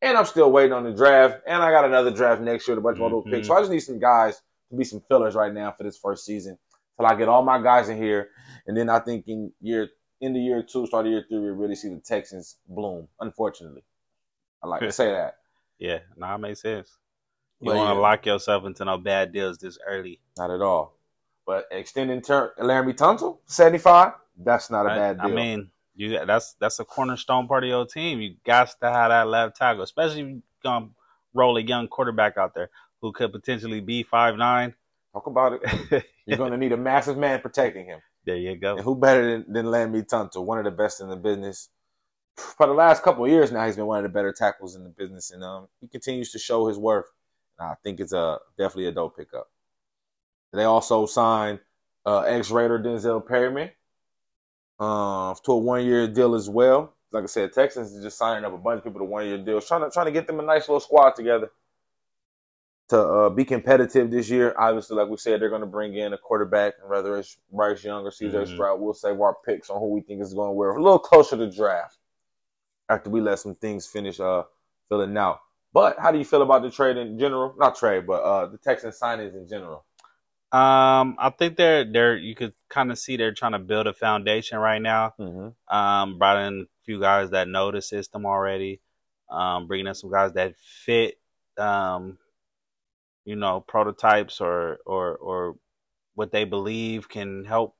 [0.00, 1.42] And I'm still waiting on the draft.
[1.46, 3.28] And I got another draft next year, with a bunch of mm-hmm.
[3.28, 3.48] other picks.
[3.48, 4.40] So I just need some guys
[4.70, 6.56] to be some fillers right now for this first season.
[6.96, 8.30] Till I get all my guys in here
[8.66, 9.88] and then I think in year
[10.20, 13.08] in the year two, start of year three, we really see the Texans bloom.
[13.20, 13.82] Unfortunately,
[14.62, 15.36] I like to say that.
[15.78, 16.96] Yeah, no, that makes sense.
[17.60, 18.00] You want to yeah.
[18.00, 20.20] lock yourself into no bad deals this early?
[20.38, 20.96] Not at all.
[21.46, 24.12] But extending term, Laremy Tunsil, seventy five.
[24.36, 25.26] That's not a bad deal.
[25.26, 28.20] I mean, you that's that's a cornerstone part of your team.
[28.20, 30.88] You got to have that left tackle, especially if you're gonna
[31.34, 34.74] roll a young quarterback out there who could potentially be five nine.
[35.12, 36.04] Talk about it.
[36.26, 38.00] You're going to need a massive man protecting him.
[38.24, 38.76] There you go.
[38.76, 41.68] And who better than, than Laremy Tunsil, one of the best in the business.
[42.36, 44.82] For the last couple of years now, he's been one of the better tackles in
[44.82, 47.10] the business, and um, he continues to show his worth.
[47.58, 49.50] And I think it's a definitely a dope pickup.
[50.52, 51.60] They also signed
[52.06, 53.70] uh, ex-Raider Denzel Perryman
[54.78, 56.94] uh, to a one-year deal as well.
[57.12, 59.66] Like I said, Texans is just signing up a bunch of people to one-year deals,
[59.66, 61.50] trying to trying to get them a nice little squad together
[62.90, 64.54] to uh, be competitive this year.
[64.58, 68.04] Obviously, like we said, they're going to bring in a quarterback, whether it's Bryce Young
[68.06, 68.46] or CJ Mhm.
[68.54, 68.80] Stroud.
[68.80, 71.36] We'll save our picks on who we think is going to wear a little closer
[71.36, 71.98] to draft
[72.88, 74.44] after we let some things finish uh,
[74.88, 75.40] filling out.
[75.72, 77.54] But how do you feel about the trade in general?
[77.56, 79.84] Not trade, but uh, the Texans signings in general.
[80.52, 83.92] Um, I think they're they're you could kind of see they're trying to build a
[83.92, 85.14] foundation right now.
[85.18, 85.74] Mm-hmm.
[85.74, 88.80] Um, brought in a few guys that know the system already.
[89.30, 91.20] Um, bringing in some guys that fit,
[91.56, 92.18] um,
[93.24, 95.56] you know, prototypes or or or
[96.14, 97.76] what they believe can help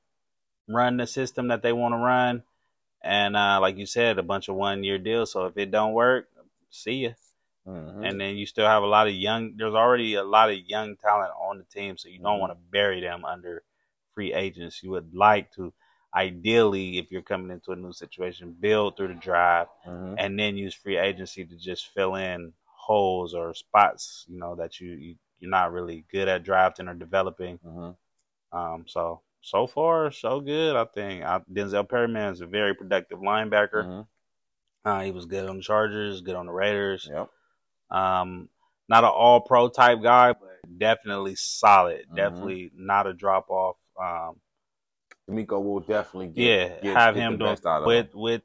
[0.68, 2.43] run the system that they want to run.
[3.03, 5.32] And uh, like you said, a bunch of one year deals.
[5.32, 6.28] So if it don't work,
[6.70, 7.11] see ya.
[7.66, 8.05] Mm-hmm.
[8.05, 9.55] And then you still have a lot of young.
[9.57, 12.59] There's already a lot of young talent on the team, so you don't want to
[12.70, 13.62] bury them under
[14.14, 14.82] free agents.
[14.82, 15.72] You would like to,
[16.14, 20.14] ideally, if you're coming into a new situation, build through the drive mm-hmm.
[20.18, 24.80] and then use free agency to just fill in holes or spots, you know, that
[24.80, 27.59] you, you you're not really good at drafting or developing.
[27.59, 28.59] Mm-hmm.
[28.59, 30.76] Um, so so far so good.
[30.76, 33.84] I think I, Denzel Perryman is a very productive linebacker.
[33.84, 34.01] Mm-hmm.
[34.88, 37.09] Uh, he was good on the Chargers, good on the Raiders.
[37.11, 37.28] Yep.
[37.91, 38.49] Um,
[38.88, 42.07] not an all pro type guy, but definitely solid.
[42.11, 42.16] Mhm.
[42.16, 43.76] Definitely not a drop off.
[44.01, 44.41] Um,
[45.28, 48.43] DeMeco will definitely get, yeah, get, have get him doing with with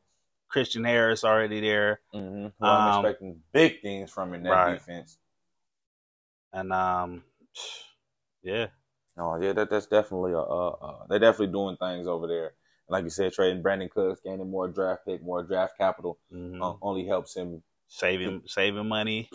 [0.50, 2.46] Christian Harris already there, Mm-hmm.
[2.60, 4.74] Who I'm Um, expecting big things from in that right.
[4.74, 5.18] defense.
[6.56, 7.24] And um,
[8.44, 8.68] yeah,
[9.18, 12.48] Oh yeah, that that's definitely a uh, uh, they're definitely doing things over there.
[12.88, 16.62] And like you said, trading Brandin Cooks, gaining more draft pick, more draft capital, mhm.
[16.62, 19.30] uh, only helps him saving saving money.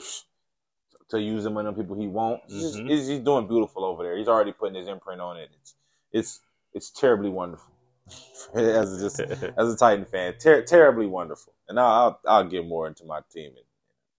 [1.10, 2.52] to use him on the people he wants.
[2.52, 2.88] He's, Mhm.
[2.88, 4.16] he's, he's doing beautiful over there.
[4.16, 5.50] He's already putting his imprint on it.
[5.60, 5.74] It's
[6.12, 6.40] it's
[6.74, 7.72] it's terribly wonderful.
[8.54, 9.20] as a, just
[9.58, 11.54] as a Titan fan, ter- terribly wonderful.
[11.68, 13.64] And I'll, I'll I'll get more into my team in,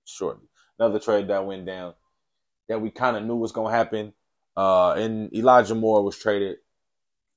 [0.06, 0.48] shortly.
[0.80, 1.94] Another trade that went down
[2.72, 4.14] that we kind of knew was going to happen.
[4.56, 6.58] Uh, and Elijah Moore was traded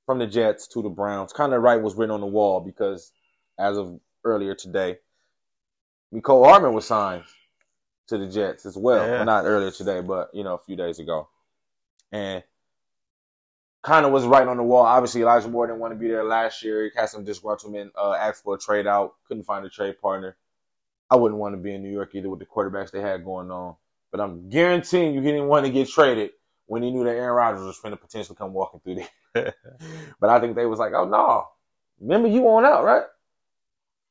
[0.05, 1.33] from the Jets to the Browns.
[1.33, 3.11] Kind of right was written on the wall because
[3.59, 4.99] as of earlier today,
[6.13, 7.23] Mecole Hardman was signed
[8.07, 9.05] to the Jets as well.
[9.05, 9.11] Yeah.
[9.11, 11.27] Well, not earlier today, but you know, a few days ago.
[12.13, 12.41] And
[13.83, 14.85] kind of was right on the wall.
[14.85, 16.85] Obviously, Elijah Moore didn't want to be there last year.
[16.85, 20.37] He had some disgruntlement, uh, asked for a trade out, couldn't find a trade partner.
[21.09, 23.51] I wouldn't want to be in New York either with the quarterbacks they had going
[23.51, 23.75] on.
[24.15, 26.29] But I'm guaranteeing you he didn't want to get traded
[26.67, 29.03] when he knew that Aaron Rodgers was going to potentially come walking through
[29.33, 29.53] there.
[30.21, 31.47] but I think they was like, oh, no.
[31.99, 33.03] Remember, you on out, right?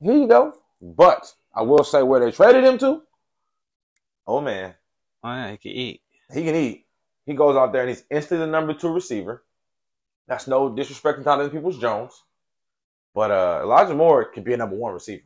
[0.03, 0.53] Here you go.
[0.83, 3.01] But I will say where they traded him to.
[4.27, 4.75] Oh, man.
[5.23, 6.03] Oh yeah, he can eat.
[6.35, 6.85] He can eat.
[7.25, 9.43] He goes out there and he's instantly the number two receiver.
[10.29, 12.13] That's no disrespect to Tyler Peoples Jones.
[13.15, 15.25] But uh, Elijah Moore can be a number one receiver.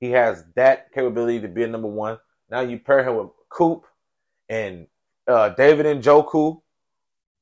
[0.00, 2.18] He has that capability to be a number one.
[2.50, 3.86] Now you pair him with Coop
[4.52, 4.86] and
[5.26, 6.60] uh, David Njoku,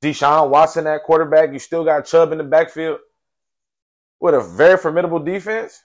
[0.00, 1.52] Deshaun Watson at quarterback.
[1.52, 3.00] You still got Chubb in the backfield
[4.20, 5.82] with a very formidable defense.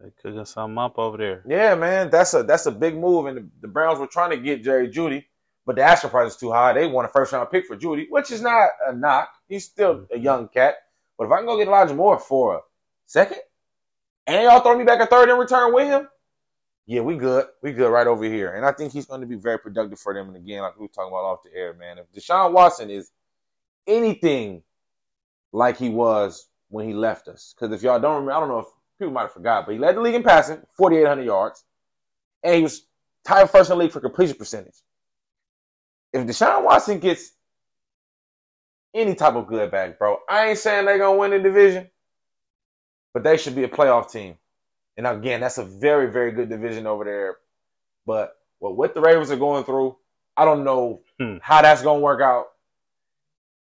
[0.00, 1.42] They cooking something up over there.
[1.48, 3.26] Yeah, man, that's a that's a big move.
[3.26, 5.24] And the, the Browns were trying to get Jerry Jeudy,
[5.64, 6.72] but the asking price is too high.
[6.72, 9.30] They want a first round pick for Jeudy, which is not a knock.
[9.48, 10.76] He's still a young cat.
[11.18, 12.60] But if I can go get Elijah Moore for a
[13.06, 13.38] second,
[14.26, 16.08] and y'all throw me back a third in return with him,
[16.86, 17.46] yeah, we good.
[17.62, 18.54] We good right over here.
[18.54, 20.28] And I think he's going to be very productive for them.
[20.28, 23.10] And again, like we were talking about off the air, man, if Deshaun Watson is
[23.88, 24.62] anything
[25.52, 28.60] like he was when he left us, because if y'all don't remember, I don't know
[28.60, 28.66] if
[28.98, 31.64] people might have forgot, but he led the league in passing, 4,800 yards,
[32.44, 32.86] and he was
[33.24, 34.76] tied first in the league for completion percentage.
[36.12, 37.32] If Deshaun Watson gets
[38.94, 41.90] any type of good back, bro, I ain't saying they're gonna win the division,
[43.12, 44.36] but they should be a playoff team.
[44.96, 47.36] And again, that's a very, very good division over there.
[48.06, 49.96] But what what the Ravens are going through,
[50.36, 51.36] I don't know Hmm.
[51.42, 52.46] how that's gonna work out.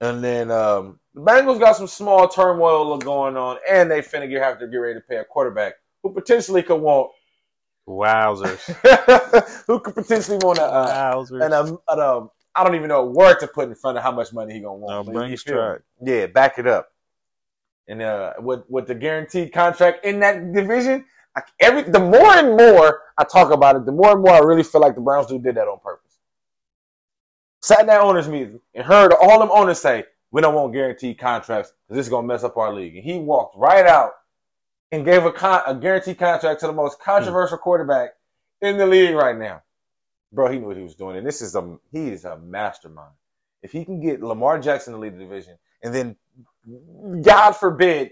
[0.00, 4.42] And then um, the Bengals got some small turmoil going on, and they finna get,
[4.42, 7.10] have to get ready to pay a quarterback who potentially could want
[7.88, 8.60] Wowzers.
[9.66, 11.44] who could potentially want a, uh, Wowzers.
[11.44, 14.02] and um, an, um, I don't even know a word to put in front of
[14.04, 15.06] how much money he gonna want.
[15.08, 15.60] No, bring you his feel me?
[15.60, 15.82] truck.
[16.02, 16.88] Yeah, back it up.
[17.88, 21.04] And uh, with with the guaranteed contract in that division,
[21.36, 24.38] I, every the more and more I talk about it, the more and more I
[24.38, 26.04] really feel like the Browns do did that on purpose
[27.64, 31.18] sat in that owners meeting and heard all them owners say, "We don't want guaranteed
[31.18, 34.12] contracts because this is gonna mess up our league." And he walked right out
[34.92, 38.16] and gave a con- a guaranteed contract to the most controversial quarterback
[38.60, 39.62] in the league right now.
[40.30, 43.14] Bro, he knew what he was doing, and this is a he is a mastermind.
[43.62, 46.16] If he can get Lamar Jackson to lead the division, and then
[47.22, 48.10] God forbid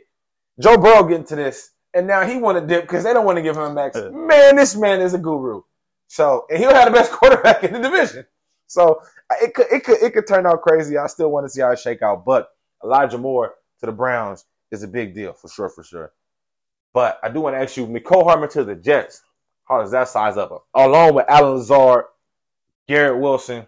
[0.59, 3.37] Joe Burrow get into this, and now he want to dip because they don't want
[3.37, 3.97] to give him a max.
[4.11, 5.63] Man, this man is a guru.
[6.09, 8.27] So, and he'll have the best quarterback in the division.
[8.67, 9.03] So
[9.41, 10.97] it could it could it could turn out crazy.
[10.97, 12.51] I still want to see how it shake out, but
[12.83, 16.13] Elijah Moore to the Browns is a big deal for sure, for sure.
[16.95, 19.23] But I do want to ask you, Mecole Hardman to the Jets.
[19.65, 20.67] How does that size up?
[20.75, 22.05] Along with Allen Lazard,
[22.89, 23.67] Garrett Wilson,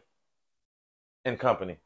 [1.25, 1.77] and company.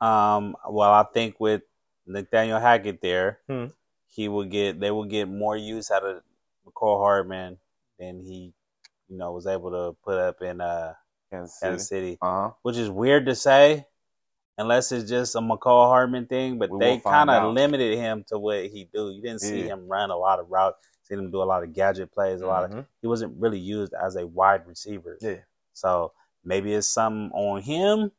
[0.00, 1.62] Um, well, I think with
[2.06, 3.66] Nathaniel Hackett there, Hmm.
[4.08, 6.22] He will get they will get more use out of
[6.66, 7.58] Mecole Hardman
[7.98, 8.52] than he,
[9.08, 10.94] you know, was able to put up in uh
[11.30, 11.70] Kansas City.
[11.70, 12.50] Kansas City, Uh huh.
[12.62, 13.84] which is weird to say,
[14.58, 16.58] unless it's just a Mecole Hardman thing.
[16.58, 19.10] But We they kind of limited him to what he do.
[19.10, 19.74] You didn't see Yeah.
[19.74, 20.78] him run a lot of routes.
[21.02, 22.40] see him do a lot of gadget plays.
[22.40, 22.86] A lot of Mhm.
[23.00, 25.16] he wasn't really used as a wide receiver.
[25.20, 25.36] Yeah.
[25.72, 26.12] So
[26.44, 28.10] maybe it's something on him.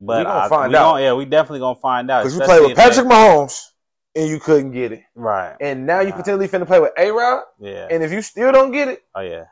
[0.00, 0.92] But We gonna I- find we out.
[0.94, 2.24] gonna- yeah, we definitely gonna find out.
[2.24, 3.70] Because you play with Patrick Mahomes
[4.18, 5.56] and you couldn't get it, right?
[5.60, 7.88] and now you potentially finna play with A Rod, Yeah.
[7.90, 9.44] and if you still don't get it, oh yeah.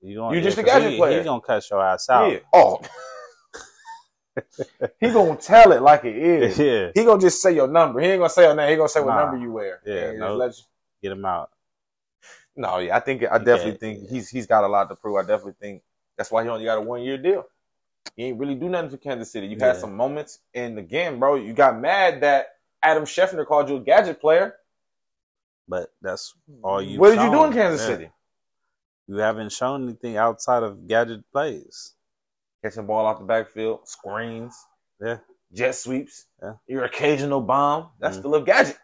[0.00, 1.16] You gonna, You yeah, just a gadget he, player.
[1.18, 2.30] He's gonna cut your ass out.
[2.32, 2.80] yeah, oh,
[5.00, 6.58] he gonna tell it like it is.
[6.58, 6.90] yeah.
[6.94, 8.00] He gonna just say your number.
[8.00, 8.70] He ain't gonna say your name.
[8.70, 9.22] He gonna say what Nah.
[9.22, 9.80] number you wear.
[9.84, 10.36] Yeah, no.
[10.36, 10.64] let you-
[11.02, 11.50] Get him out.
[12.54, 15.16] No, yeah, I think I definitely Yeah, think he's he's got a lot to prove.
[15.16, 15.82] I definitely think
[16.16, 17.44] that's why he only got a one year deal.
[18.16, 19.46] He ain't really do nothing for Kansas City.
[19.46, 22.48] You had some moments, and again, bro, you got mad that
[22.82, 24.56] Adam Schefter called you a gadget player.
[25.68, 26.98] But that's all you.
[26.98, 27.94] what did you do in Kansas Yeah.
[27.96, 28.10] City?
[29.06, 31.94] You haven't shown anything outside of gadget plays.
[32.64, 34.56] Catching ball off the backfield, screens,
[35.00, 35.18] Yeah.
[35.52, 36.54] jet sweeps, Yeah.
[36.66, 37.90] your occasional bomb.
[37.98, 38.20] That's Mhm.
[38.20, 38.78] still a gadget.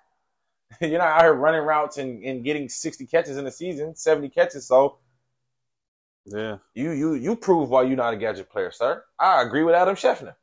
[0.81, 4.29] You're not out here running routes and, and getting 60 catches in a season, 70
[4.29, 4.67] catches.
[4.67, 4.99] So
[6.27, 6.59] Yeah.
[6.75, 9.05] you you you prove why you're not a gadget player, sir.
[9.19, 10.35] I agree with Adam Schefter.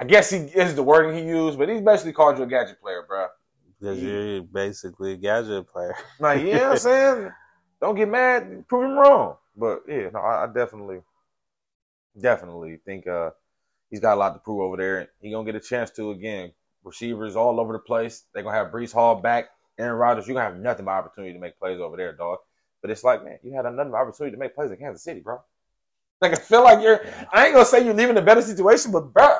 [0.00, 2.80] I guess he is the wording he used, but he basically called you a gadget
[2.80, 3.26] player, bro.
[3.80, 5.94] Because you're basically a gadget player.
[6.20, 7.30] Like, you know what I'm saying?
[7.80, 9.36] Don't get mad, prove him wrong.
[9.56, 11.00] But yeah, no, I, I definitely,
[12.20, 13.30] definitely think uh
[13.90, 15.08] he's got a lot to prove over there.
[15.20, 16.52] He gonna get a chance to again.
[16.84, 18.24] Receivers all over the place.
[18.32, 20.26] They're gonna have Breece Hall back, Aaron Rodgers.
[20.26, 22.38] You're gonna have nothing but opportunity to make plays over there, dog.
[22.80, 25.20] But it's like, man, you had nothing but opportunity to make plays in Kansas City,
[25.20, 25.40] bro.
[26.20, 29.12] Like I feel like you're I ain't gonna say you're leaving a better situation, but
[29.12, 29.38] bro,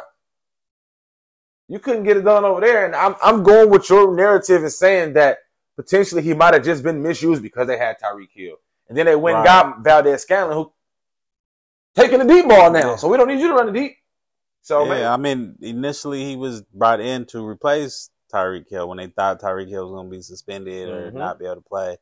[1.69, 2.87] you couldn't get it done over there.
[2.87, 5.39] And I'm I'm going with your narrative and saying that
[5.77, 8.57] potentially he might have just been misused because they had Tyreek Hill.
[8.89, 10.73] And then they went and got Valdes-Scantling, who
[11.95, 12.91] taking the deep ball now.
[12.91, 12.97] Yeah.
[12.97, 13.97] So we don't need you to run the deep.
[14.63, 18.99] So yeah, man, I mean, initially he was brought in to replace Tyreek Hill when
[18.99, 21.15] they thought Tyreek Hill was going to be suspended or Mhm.
[21.15, 21.97] not be able to play,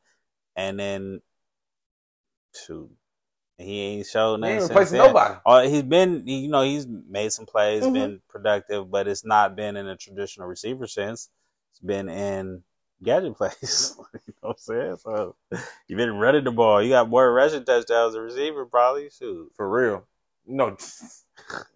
[0.55, 1.21] and then,
[2.55, 2.89] shoot,
[3.57, 4.53] he ain't showed he nothing.
[4.53, 5.35] ain't since replacing nobody.
[5.45, 7.93] Uh, he's been, you know, he's made some plays, Mhm.
[7.93, 11.29] been productive, but it's not been in a traditional receiver sense.
[11.71, 12.63] It's been in
[13.03, 13.95] gadget plays.
[14.13, 14.97] you know what I'm saying?
[14.97, 15.35] So
[15.87, 16.81] you've been running the ball.
[16.81, 19.09] You got more rushing touchdowns as a receiver, probably.
[19.09, 19.51] Shoot.
[19.55, 20.05] For real.
[20.45, 20.77] No.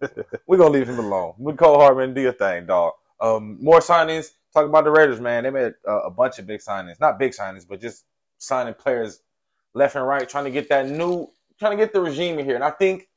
[0.46, 1.34] We're gonna leave him alone.
[1.40, 2.94] Mecole Hardman, do your thing, dog.
[3.20, 4.30] Um, more signings.
[4.54, 5.44] Talk about the Raiders, man.
[5.44, 7.00] They made uh, a bunch of big signings.
[7.00, 8.04] Not big signings, but just
[8.38, 9.20] signing players
[9.74, 11.28] left and right, trying to get that new,
[11.58, 12.54] trying to get the regime in here.
[12.54, 13.08] And I think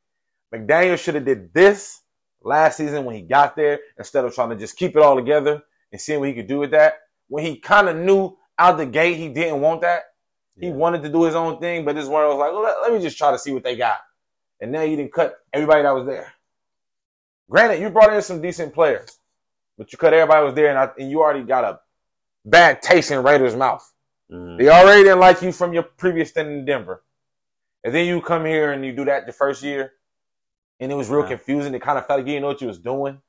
[0.53, 2.01] McDaniel should have did this
[2.41, 5.61] last season when he got there instead of trying to just keep it all together
[5.91, 6.95] and seeing what he could do with that.
[7.27, 10.03] When he kind of knew out the gate he didn't want that.
[10.59, 10.73] He Yeah.
[10.73, 12.99] wanted to do his own thing, but this one was like, well, let, let me
[13.01, 13.99] just try to see what they got.
[14.61, 16.31] And now you didn't cut everybody that was there.
[17.49, 19.19] Granted, you brought in some decent players,
[19.77, 21.79] but you cut everybody that was there, and, I, and you already got a
[22.45, 23.85] bad taste in Raiders' mouth.
[24.31, 24.57] Mhm.
[24.57, 27.03] They already didn't like you from your previous stint in Denver.
[27.85, 29.93] And then you come here and you do that the first year,
[30.79, 31.29] and it was real Yeah.
[31.29, 31.73] confusing.
[31.75, 33.21] It kind of felt like you didn't know what you was doing.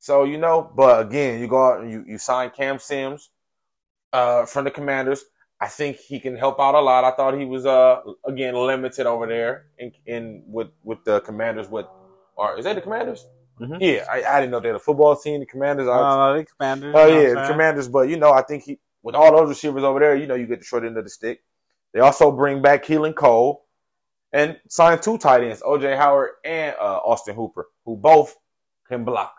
[0.00, 3.30] So, you know, but again, you go out and you, you sign Cam Sims
[4.12, 5.24] uh, from the Commanders.
[5.60, 7.04] I think he can help out a lot.
[7.04, 11.68] I thought he was uh again limited over there in, in with with the Commanders.
[11.70, 11.86] With
[12.36, 13.24] or is that the Commanders?
[13.60, 13.78] Mhm.
[13.80, 15.40] Yeah, I, I didn't know they had a football team.
[15.40, 15.86] The Commanders.
[15.88, 16.94] Oh, the commanders.
[16.98, 17.88] Oh yeah, the Commanders.
[17.88, 20.46] But you know, I think he with all those receivers over there, you know, you
[20.46, 21.40] get the short end of the stick.
[21.94, 23.64] They also bring back Keelan Cole
[24.32, 28.36] and sign two tight ends, OJ Howard and uh, Austin Hooper, who both
[28.88, 29.34] can block.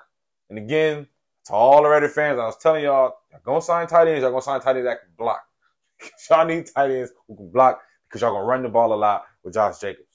[0.49, 1.05] And again,
[1.45, 4.31] to all the Raider fans, I was telling y'all, y'all gonna sign tight ends, y'all
[4.31, 5.43] gonna sign tight ends that can block.
[6.29, 9.25] y'all need tight ends who can block because y'all gonna run the ball a lot
[9.43, 10.07] with Josh Jacobs.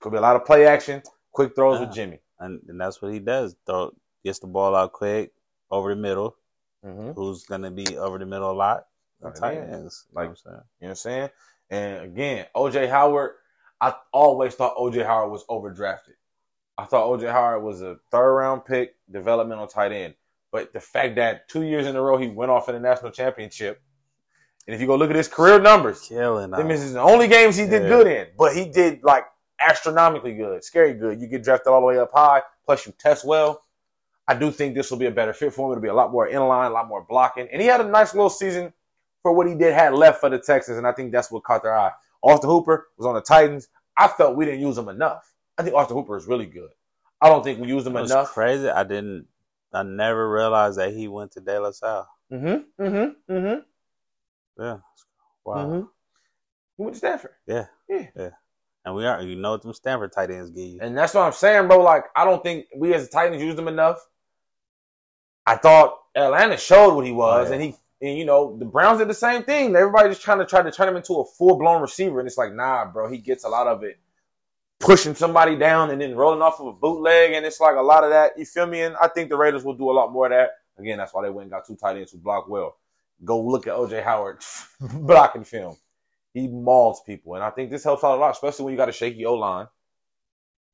[0.00, 1.02] Could be a lot of play action,
[1.32, 2.20] quick throws with Jimmy.
[2.38, 3.56] and, and that's what he does.
[3.66, 3.92] Throw
[4.24, 5.32] gets the ball out quick
[5.70, 6.36] over the middle.
[6.84, 7.10] Mm-hmm.
[7.12, 8.86] Who's gonna be over the middle a lot?
[9.20, 10.06] The Tight ends.
[10.12, 11.28] Like- you know what I'm saying?
[11.70, 12.02] You know what I'm saying?
[12.02, 13.32] And again, OJ Howard,
[13.80, 16.14] I always thought OJ Howard was overdrafted.
[16.78, 20.14] I thought OJ Howard was a third round pick, developmental tight end.
[20.52, 23.10] But the fact that two years in a row he went off in the national
[23.10, 23.82] championship,
[24.66, 26.50] and if you go look at his career numbers, killing.
[26.50, 27.88] them is the only games he did Yeah.
[27.88, 28.26] good in.
[28.38, 29.24] But he did like
[29.60, 31.20] astronomically good, scary good.
[31.20, 33.62] You get drafted all the way up high, plus you test well.
[34.28, 35.72] I do think this will be a better fit for him.
[35.72, 37.48] It'll be a lot more in line, a lot more blocking.
[37.52, 38.72] And he had a nice little season
[39.26, 41.64] for what he did had left for the Texans, and I think that's what caught
[41.64, 41.90] their eye.
[42.22, 43.66] Austin Hooper was on the Titans.
[43.98, 45.34] I felt we didn't use him enough.
[45.58, 46.68] I think Austin Hooper is really good.
[47.20, 48.28] I don't think we used him enough.
[48.28, 48.68] crazy.
[48.68, 49.26] I didn't.
[49.72, 52.08] I never realized that he went to De La Salle.
[52.32, 52.84] Mm-hmm.
[52.84, 53.32] Mm-hmm.
[53.34, 54.62] Mm-hmm.
[54.62, 54.76] Yeah.
[55.44, 55.54] Wow.
[55.56, 55.86] Mm-hmm.
[56.76, 57.32] He went to Stanford.
[57.48, 57.66] Yeah.
[57.88, 58.06] Yeah.
[58.14, 58.30] Yeah.
[58.84, 59.20] And we are.
[59.22, 60.78] You know what them Stanford tight ends give you.
[60.80, 61.80] And that's what I'm saying, bro.
[61.82, 63.98] Like, I don't think we as the Titans used him enough.
[65.44, 67.54] I thought Atlanta showed what he was, Oh, yeah.
[67.54, 69.74] and he, and you know, the Browns did the same thing.
[69.74, 72.38] Everybody just trying to try to turn him into a full blown receiver, and it's
[72.38, 73.10] like, nah, bro.
[73.10, 73.98] He gets a lot of it
[74.78, 78.04] pushing somebody down and then rolling off of a bootleg, and it's like a lot
[78.04, 78.38] of that.
[78.38, 78.82] You feel me?
[78.82, 80.50] And I think the Raiders will do a lot more of that.
[80.78, 82.76] Again, that's why they went and got two tight ends who block well.
[83.24, 84.44] Go look at OJ Howard
[84.80, 85.76] blocking film.
[86.34, 88.90] He mauls people, and I think this helps out a lot, especially when you got
[88.90, 89.68] a shaky O line.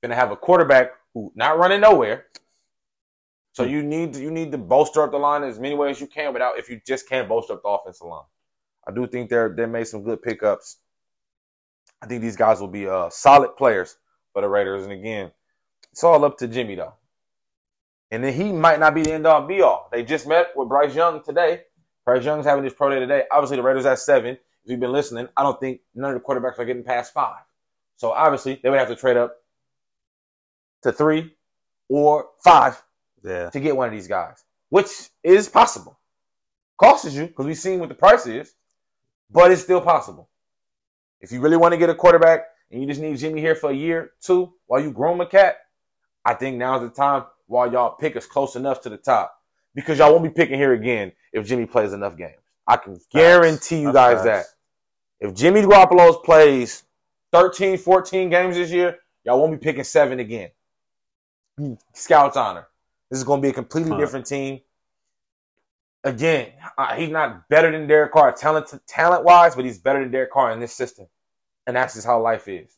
[0.02, 2.26] Gonna have a quarterback who not running nowhere.
[3.52, 6.00] So you need to, you need to bolster up the line as many ways as
[6.00, 8.24] you can without if you just can't bolster up the offensive line.
[8.86, 10.78] I do think they're they made some good pickups.
[12.00, 13.98] I think these guys will be uh, solid players
[14.32, 14.84] for the Raiders.
[14.84, 15.30] And again,
[15.92, 16.94] it's all up to Jimmy though.
[18.10, 19.88] And then he might not be the end all be all.
[19.92, 21.62] They just met with Bryce Young today.
[22.04, 23.24] Bryce Young's having his pro day today.
[23.30, 24.32] Obviously, the Raiders at seven.
[24.64, 27.42] If you've been listening, I don't think none of the quarterbacks are getting past five.
[27.96, 29.36] So obviously, they would have to trade up
[30.82, 31.34] to three
[31.88, 32.82] or five
[33.24, 33.50] Yeah.
[33.50, 34.88] to get one of these guys, which
[35.22, 35.98] is possible.
[36.76, 38.54] Costs you because we've seen what the price is,
[39.30, 40.28] but it's still possible.
[41.20, 43.70] If you really want to get a quarterback and you just need Jimmy here for
[43.70, 45.58] a year, two, while you groom a cat,
[46.24, 49.40] I think now's the time while y'all pick us close enough to the top
[49.74, 52.42] because y'all won't be picking here again if Jimmy plays enough games.
[52.66, 54.46] I can guarantee you That's guys that.
[55.20, 56.84] If Jimmy Garoppolo plays
[57.32, 60.50] 13, 14 games this year, y'all won't be picking seven again.
[61.56, 61.74] Hmm.
[61.92, 62.66] Scouts honor.
[63.12, 63.98] This is going to be a completely Huh.
[63.98, 64.62] different team.
[66.02, 70.10] Again, uh, he's not better than Derek Carr talent talent wise, but he's better than
[70.10, 71.06] Derek Carr in this system,
[71.66, 72.74] and that's just how life is.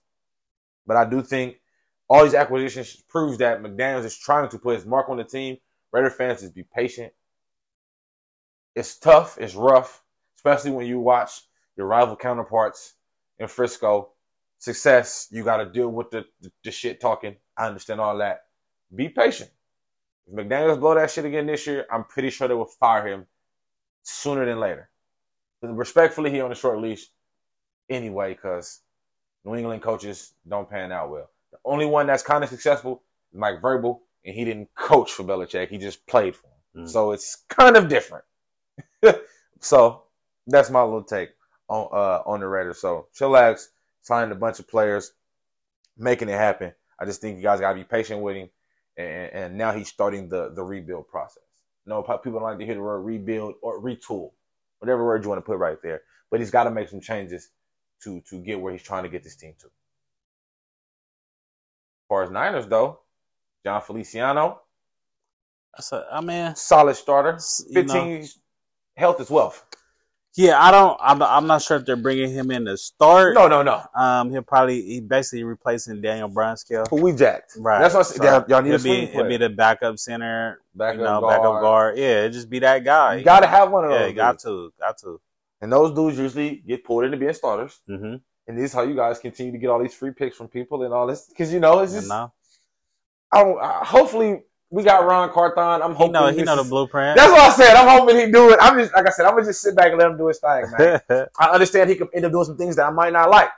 [0.89, 1.61] But I do think
[2.09, 5.57] all these acquisitions proves that McDaniel's is trying to put his mark on the team.
[5.93, 7.12] Raider fans just be patient.
[8.74, 9.39] It's tough.
[9.39, 10.03] It's rough,
[10.37, 11.43] especially when you watch
[11.76, 12.95] your rival counterparts
[13.39, 14.11] in Frisco.
[14.59, 17.37] Success, you got to deal with the, the, the shit talking.
[17.57, 18.47] I understand all that.
[18.93, 19.51] Be patient.
[20.27, 23.27] If McDaniels blow that shit again this year, I'm pretty sure they will fire him
[24.03, 24.89] sooner than later.
[25.62, 27.07] Respectfully, he on a short leash
[27.89, 28.81] anyway, because
[29.45, 31.31] New England coaches don't pan out well.
[31.53, 33.03] The only one that's kind of successful
[33.33, 35.68] is Mike Vrabel, and he didn't coach for Belichick.
[35.68, 36.85] He just played for him.
[36.85, 36.89] Mm.
[36.89, 38.25] So it's kind of different.
[39.61, 40.03] so
[40.47, 41.31] that's my little take
[41.68, 42.79] on uh, on the Raiders.
[42.79, 43.68] So chillax,
[44.03, 45.12] signed a bunch of players,
[45.96, 46.72] making it happen.
[46.99, 48.51] I just think you guys gotta be patient with him,
[48.96, 51.42] and, and now he's starting the the rebuild process.
[51.87, 54.33] No, people don't like to hear the word rebuild or retool,
[54.79, 56.03] whatever word you want to put right there.
[56.30, 57.50] But he's got to make some changes
[58.03, 59.66] to to get where he's trying to get this team to.
[59.66, 59.71] As
[62.08, 63.00] far as Niners though,
[63.64, 64.62] Jon Feliciano,
[65.76, 67.38] That's a, I mean, solid starter,
[67.68, 68.29] you know, fifteen.
[68.96, 69.64] Health is wealth.
[70.36, 70.98] Yeah, I don't.
[71.00, 73.34] I'm, I'm not sure if they're bringing him in to start.
[73.34, 73.82] No, no, no.
[73.94, 76.88] Um, he'll probably he basically replacing Daniel Brunskill.
[76.90, 77.52] Who we jacked.
[77.56, 77.78] Right.
[77.80, 78.48] That's what I said.
[78.48, 81.30] Y'all- need swing be, he'll be the backup center, Backup you know, guard.
[81.36, 81.98] backup guard.
[81.98, 83.16] Yeah, it'll just be that guy.
[83.16, 84.00] You gotta have one of those.
[84.00, 85.20] Yeah, you got to, got to.
[85.61, 87.80] And those dudes usually get pulled into being starters.
[87.88, 88.16] Mm-hmm.
[88.46, 90.82] And this is how you guys continue to get all these free picks from people
[90.82, 91.26] and all this.
[91.28, 92.08] Because you know, it's You just.
[92.11, 92.32] know,
[93.32, 95.82] I don't, I, hopefully, we got Ron Carthon.
[95.82, 96.12] I'm he hoping.
[96.12, 97.16] know, he know the blueprint.
[97.16, 97.74] That's what I said.
[97.74, 98.58] I'm hoping he do it.
[98.61, 99.26] I'm just like I said.
[99.26, 101.00] I'm gonna just sit back and let him do his thing, man.
[101.38, 103.50] I understand he could end up doing some things that I might not like.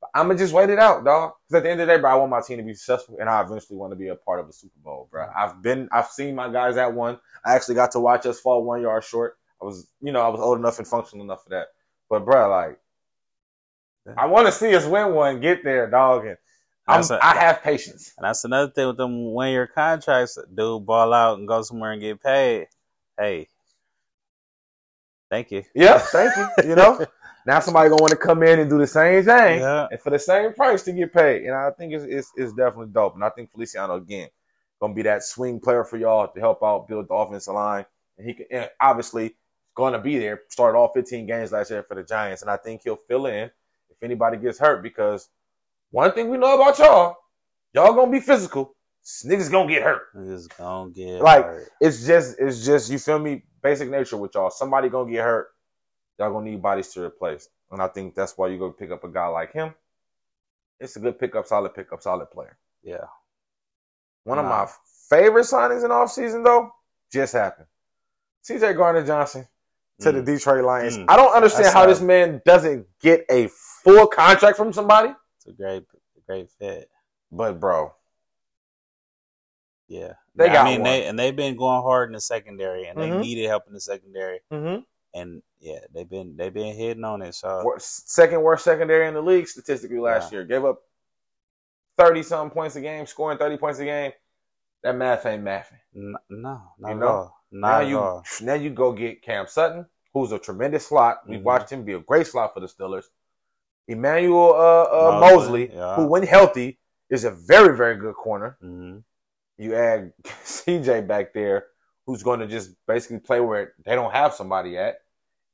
[0.00, 1.32] But I'm gonna just wait it out, dog.
[1.48, 3.16] Because at the end of the day, bro, I want my team to be successful,
[3.20, 5.24] and I eventually want to be a part of a Super Bowl, bro.
[5.24, 5.38] Mm-hmm.
[5.38, 7.18] I've been, I've seen my guys at one.
[7.44, 9.38] I actually got to watch us fall one yard short.
[9.62, 11.68] I was, you know, I was old enough and functional enough for that.
[12.08, 12.78] But, bro, like,
[14.16, 16.26] I want to see us win one, get there, dog.
[16.26, 16.36] And
[16.90, 18.12] I'm, a- I have patience.
[18.16, 20.38] And that's another thing with them one year contracts.
[20.54, 22.68] Dude, ball out and go somewhere and get paid.
[23.18, 23.48] Hey,
[25.30, 25.64] thank you.
[25.74, 26.70] Yeah, thank you.
[26.70, 27.04] You know,
[27.46, 29.60] now somebody gonna want to come in and do the same thing.
[29.60, 29.88] Yeah.
[29.90, 31.44] and for the same price to get paid.
[31.44, 33.14] And I think it's, it's, it's definitely dope.
[33.14, 34.28] And I think Feliciano again,
[34.80, 37.84] gonna be that swing player for y'all to help out build the offensive line.
[38.18, 39.34] And he can and obviously
[39.74, 40.42] going to be there.
[40.48, 43.50] Started all 15 games last year for the Giants, and I think he'll fill in
[43.88, 44.82] if anybody gets hurt.
[44.82, 45.28] Because
[45.90, 47.16] one thing we know about y'all,
[47.72, 48.74] y'all gonna be physical.
[49.24, 50.14] Niggas gonna get hurt.
[50.16, 51.68] Niggas gonna get Like, hurt.
[51.80, 53.42] It's just, it's just, you feel me?
[53.62, 54.50] Basic nature with y'all.
[54.50, 55.48] Somebody gonna get hurt.
[56.18, 59.04] Y'all gonna need bodies to replace, and I think that's why you go pick up
[59.04, 59.74] a guy like him.
[60.78, 62.56] It's a good pickup, solid pickup, solid player.
[62.82, 63.04] yeah.
[64.24, 64.68] One of my
[65.08, 66.70] favorite signings in offseason, though,
[67.10, 67.66] just happened.
[68.46, 69.46] CJ Gardner Johnson
[70.00, 70.26] to the Mm.
[70.26, 70.98] Detroit Lions.
[70.98, 71.06] Mm.
[71.08, 73.48] I don't understand That's how this man doesn't get a
[73.82, 75.14] full contract from somebody.
[75.40, 75.84] It's a great,
[76.26, 76.90] great fit.
[77.32, 77.94] But bro,
[79.88, 80.90] Yeah, They I got mean, one.
[80.90, 83.20] they and they've been going hard in the secondary, and they Mhm.
[83.22, 84.82] needed help in the secondary, mm-hmm.
[85.14, 87.34] and yeah, they've been they've been hitting on it.
[87.34, 90.38] So worst, second worst secondary in the league statistically last Yeah.
[90.40, 90.46] year.
[90.46, 90.82] Gave up
[91.96, 94.12] thirty something points a game, scoring thirty points a game.
[94.82, 95.80] That math ain't mathing.
[95.92, 97.34] no, not You know?
[97.50, 98.24] now you all.
[98.42, 101.26] now you go get Cam Sutton, who's a tremendous slot.
[101.26, 101.44] We've Mhm.
[101.44, 103.06] watched him be a great slot for the Steelers.
[103.90, 105.96] Emmanuel uh, uh, Moseley, Moseley, yeah.
[105.96, 106.78] who when healthy
[107.10, 108.56] is a very very good corner.
[108.60, 108.98] hmm
[109.58, 110.12] You add
[110.44, 111.66] CJ back there,
[112.06, 114.94] who's going to just basically play where they don't have somebody at,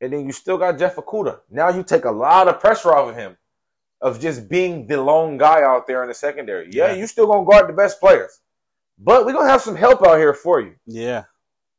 [0.00, 1.40] and then you still got Jeff Okudah.
[1.50, 3.36] Now you take a lot of pressure off of him,
[4.00, 6.68] of just being the lone guy out there in the secondary.
[6.70, 6.96] Yeah, Yeah.
[7.00, 8.40] you still gonna guard the best players,
[8.98, 10.74] but we're gonna have some help out here for you.
[10.86, 11.24] Yeah,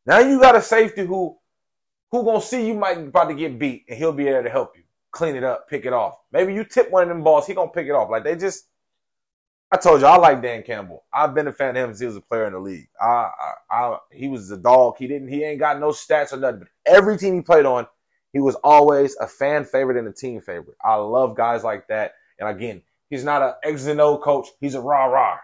[0.06, 1.38] Now you got a safety who
[2.12, 4.76] who gonna see you might about to get beat and he'll be there to help
[4.78, 6.20] you clean it up, pick it off.
[6.32, 8.10] Maybe you tip one of them balls, he gonna pick it off.
[8.10, 8.66] Like they just
[9.72, 11.04] I told you I like Dan Campbell.
[11.14, 12.88] I've been a fan of him since he was a player in the league.
[13.02, 14.96] I, I, I he was a dog.
[14.98, 16.60] He didn't he ain't got no stats or nothing.
[16.60, 17.86] But every team he played on,
[18.32, 20.78] he was always a fan favorite and a team favorite.
[20.84, 22.14] I love guys like that.
[22.40, 24.48] And again, he's not an X and O coach.
[24.62, 25.38] He's a rah rah.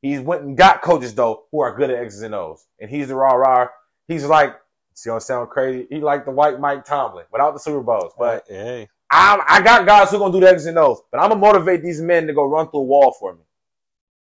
[0.00, 3.08] He's went and got coaches though who are good at X's and O's, and he's
[3.08, 3.68] the rah rah.
[4.08, 4.54] He's like,
[4.94, 5.86] see, don't sound crazy.
[5.90, 8.12] He like the white Mike Tomlin without the Super Bowls.
[8.18, 11.18] But hey, I, I got guys who are gonna do the X's and O's, but
[11.20, 13.42] I'm gonna motivate these men to go run through a wall for me.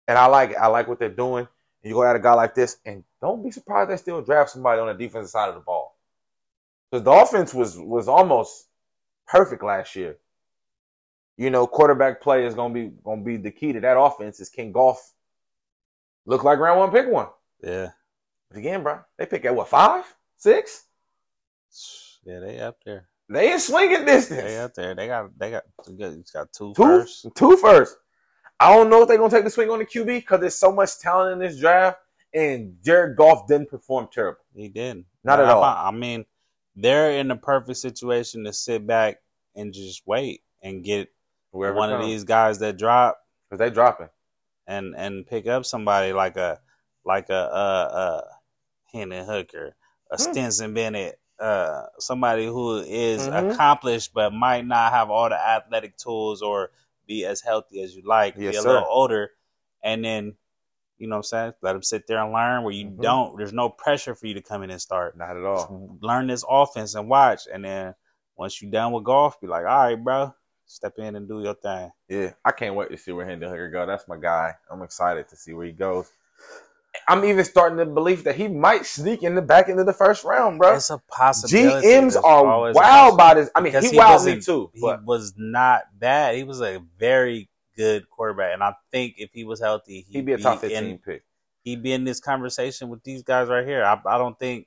[0.08, 0.56] And I like it.
[0.56, 1.46] I like what they're doing.
[1.82, 4.50] And you go at a guy like this, and don't be surprised they still draft
[4.50, 5.96] somebody on the defensive side of the ball.
[6.90, 8.66] Because the offense was was almost
[9.26, 10.16] perfect last year.
[11.36, 14.40] You know, quarterback play is gonna be gonna be the key to that offense.
[14.40, 15.12] Is King Golf
[16.26, 17.28] look like round one pick one?
[17.62, 17.90] yeah,
[18.48, 20.04] But again, bro, they pick at what five,
[20.36, 20.84] six?
[22.24, 23.08] yeah, they up there.
[23.28, 24.42] They in swinging distance.
[24.42, 24.94] They up there.
[24.94, 27.26] They got they got they got, it's got two, Two, first.
[27.34, 27.96] two first.
[28.60, 30.70] I don't know if they're gonna take the swing on the QB because there's so
[30.72, 31.98] much talent in this draft,
[32.34, 34.40] and Jared Goff didn't perform terrible.
[34.54, 35.06] He didn't.
[35.24, 35.62] Not at I all.
[35.64, 36.24] I mean,
[36.76, 39.16] they're in the perfect situation to sit back
[39.56, 41.08] and just wait and get
[41.52, 43.18] Whoever one of these guys that drop
[43.48, 44.08] because they dropping.
[44.66, 46.60] and and pick up somebody like a
[47.04, 48.22] like a uh uh
[48.92, 49.74] Hendon Hooker,
[50.12, 50.22] a Hmm.
[50.22, 53.52] Stetson Bennett, uh somebody who is Mhm.
[53.52, 56.70] accomplished but might not have all the athletic tools or
[57.06, 58.68] be as healthy as you like, Yes, be a sir.
[58.68, 59.30] little older,
[59.82, 60.36] and then
[60.98, 63.00] you know what I'm saying, let them sit there and learn where you Mhm.
[63.02, 63.36] don't.
[63.36, 65.16] There's no pressure for you to come in and start.
[65.16, 65.98] Not at all.
[66.00, 67.94] Learn this offense and watch, and then
[68.36, 70.34] once you're done with Goff, be like, all right, bro,
[70.66, 71.92] step in and do your thing.
[72.08, 73.86] Yeah, I can't wait to see where Hendon Hooker go.
[73.86, 74.54] That's my guy.
[74.70, 76.10] I'm excited to see where he goes.
[77.08, 80.24] I'm even starting to believe that he might sneak in the back into the first
[80.24, 80.74] round, bro.
[80.74, 81.86] It's a possibility.
[81.86, 83.50] GMs are wild by this.
[83.54, 84.70] I mean, he, he wowed me too.
[84.74, 86.36] he But was not bad.
[86.36, 90.26] He was a very good quarterback, and I think if he was healthy, he'd, he'd
[90.26, 91.24] be a top in- 15 pick.
[91.62, 93.82] He'd be in this conversation with these guys right here.
[93.84, 94.66] I, I don't think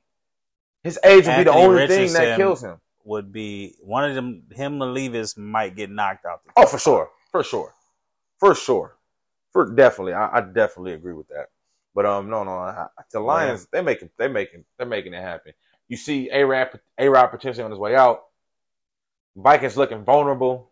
[0.84, 2.82] His age would be the only thing that kills him.
[3.04, 4.44] would be one of them.
[4.52, 6.44] Him Levis might get knocked out.
[6.44, 7.76] The Oh, for sure, for sure,
[8.40, 8.96] for sure,
[9.54, 10.14] for definitely.
[10.14, 11.50] I, I definitely agree with that.
[11.98, 15.54] But um, no, no, I, the Lions they making they making they're making it happen.
[15.88, 18.26] You see, A Rap A Rap potentially on his way out.
[19.36, 20.70] Vikings looking vulnerable.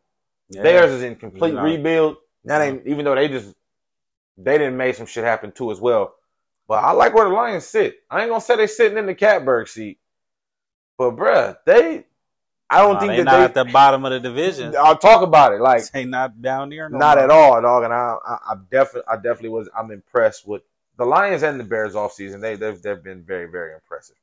[0.52, 0.62] Yeah.
[0.62, 2.18] Theirs is in complete rebuild.
[2.44, 3.56] That ain't even though they just
[4.38, 6.14] they didn't make some shit happen too as well.
[6.68, 8.04] But I like where the Lions sit.
[8.08, 9.98] I ain't gonna say they sitting in the catbird seat,
[10.96, 12.06] but bruh, they.
[12.70, 13.62] I don't think they that not they.
[13.62, 14.76] at the bottom of the division.
[14.78, 15.60] I'll talk about it.
[15.62, 16.88] Like they not down there.
[16.88, 17.24] No not more.
[17.24, 17.84] at all, dog.
[17.84, 19.70] And I, I, I definitely, I definitely was.
[19.76, 20.62] I'm impressed with
[20.98, 22.42] the Lions and the Bears off season.
[22.42, 24.16] They, they've, they've been very, very impressive.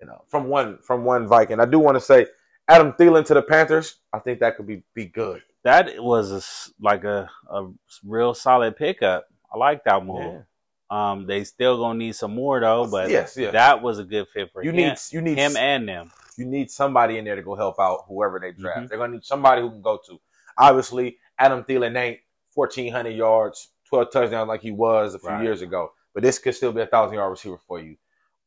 [0.00, 1.60] You know, from one, from one Viking.
[1.60, 2.26] I do want to say,
[2.68, 3.96] Adam Thielen to the Panthers.
[4.12, 5.42] I think that could be, be good.
[5.64, 7.68] That was a like a, a
[8.04, 9.26] real solid pickup.
[9.52, 10.44] I like that move.
[10.90, 13.52] Um, they still gonna need some more though, but yes, yes.
[13.52, 16.10] that was a good fit for you him, need, you need him and them.
[16.38, 18.80] you need somebody in there to go help out whoever they draft.
[18.80, 18.88] Mhm.
[18.88, 20.18] They're gonna need somebody who can go to.
[20.56, 22.20] Obviously, Adam Thielen ain't
[22.54, 25.42] fourteen hundred yards, twelve touchdowns like he was a few Right.
[25.42, 25.92] years ago.
[26.14, 27.96] But this could still be a thousand yard receiver for you.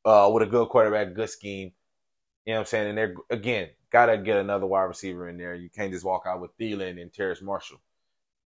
[0.04, 1.72] Uh, with a good quarterback, good scheme.
[2.46, 2.90] You know what I'm saying?
[2.90, 5.54] And they're again gotta get another wide receiver in there.
[5.54, 7.82] You can't just walk out with Thielen and Terrace Marshall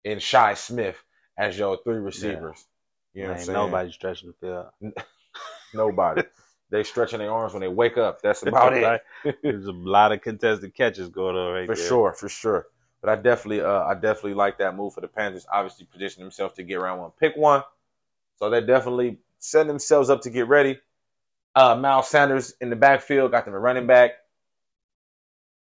[0.04, 0.96] and Shi Smith
[1.38, 2.66] as your three receivers.
[3.12, 3.54] You know what I'm saying?
[3.54, 4.46] nobody stretching the
[4.80, 4.94] field.
[5.74, 6.22] Nobody.
[6.70, 8.22] they stretching their arms when they wake up.
[8.22, 9.02] That's about it.
[9.42, 11.86] There's a lot of contested catches going on right for there.
[11.86, 12.66] sure, for sure.
[13.00, 15.46] But I definitely, uh, I definitely like that move for the Panthers.
[15.52, 17.62] Obviously, position themselves to get round one, pick one.
[18.38, 20.78] So they're definitely setting themselves up to get ready.
[21.54, 24.12] Uh, Miles Sanders in the backfield got them a running back.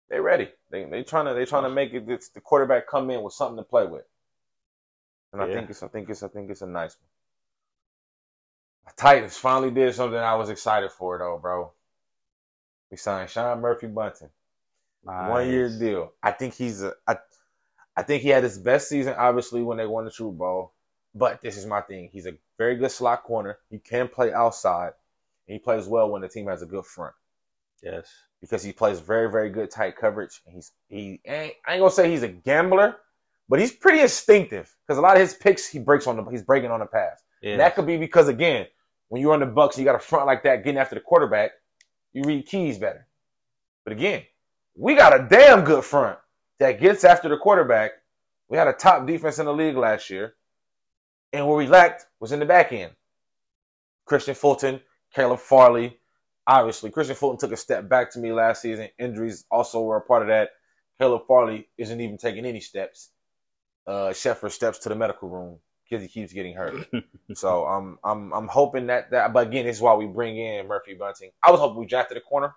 [0.09, 0.48] They're ready.
[0.70, 3.56] They they trying to they trying to make it the quarterback come in with something
[3.56, 4.05] to play with.
[5.32, 7.09] And I think it's I think it's I think it's a nice one.
[8.96, 11.72] Titans finally did something I was excited for though, bro.
[12.90, 14.30] We signed Sean Murphy Bunting.
[15.02, 16.12] One year deal.
[16.22, 16.94] I think he's a.
[17.06, 17.16] I,
[17.96, 20.73] I think he had his best season, obviously, when they won the Super Bowl.
[21.15, 22.09] But this is my thing.
[22.12, 23.59] He's a very good slot corner.
[23.70, 24.93] He can play outside.
[25.47, 27.15] And he plays well when the team has a good front
[27.82, 28.11] Yes.
[28.41, 30.41] because he plays very, very good tight coverage.
[30.47, 32.97] And he's he ain't, I ain't gonna say he's a gambler,
[33.49, 36.43] but he's pretty instinctive because a lot of his picks he breaks on the he's
[36.43, 37.23] breaking on the pass.
[37.53, 38.66] And that could be because again,
[39.09, 41.51] when you're on the Bucks, you got a front like that getting after the quarterback,
[42.15, 43.07] you read keys better.
[43.85, 44.23] But again,
[44.74, 46.19] we got a damn good front
[46.59, 47.93] that gets after the quarterback.
[48.49, 50.35] We had a top defense in the league last year,
[51.35, 52.93] and where we lacked was in the back end.
[54.09, 54.81] Kristian Fulton,
[55.15, 55.98] Caleb Farley.
[56.47, 58.89] Obviously, Kristian Fulton took a step back to me last season.
[58.98, 60.51] Injuries also were a part of that.
[60.98, 63.11] Caleb Farley isn't even taking any steps,
[63.86, 66.89] uh, except for steps to the medical room because he keeps getting hurt.
[67.32, 69.32] So I'm I'm I'm hoping that that.
[69.32, 71.31] But again, this is why we bring in Murphy Bunting.
[71.43, 72.55] I was hoping we drafted a corner.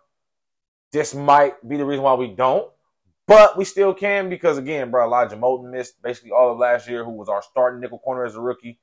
[0.91, 2.70] This might be the reason why we don't,
[3.28, 7.04] but we still can because again, bro, Elijah Molden missed basically all of last year,
[7.04, 8.80] who was our starting nickel corner as a rookie.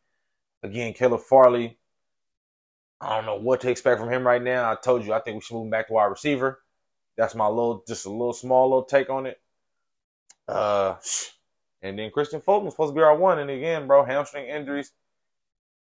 [0.62, 1.78] Again, Caleb Farley.
[3.00, 4.70] I don't know what to expect from him right now.
[4.70, 6.60] I told you I think we should move him back to wide receiver.
[7.16, 9.40] That's my little, just a little small little take on it.
[10.48, 10.96] Uh,
[11.82, 14.92] and then Kristian Fulton was supposed to be our one, and again, bro, hamstring injuries,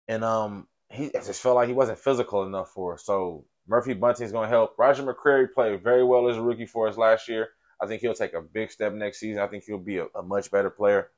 [0.07, 3.06] and um, he I just felt like he wasn't physical enough for us.
[3.06, 4.76] So Murphy Bunting's going to help.
[4.77, 7.49] Roger McCreary played very well as a rookie for us last year.
[7.84, 9.41] I think he'll take a big step next season.
[9.41, 11.10] I think he'll be a, a much better player.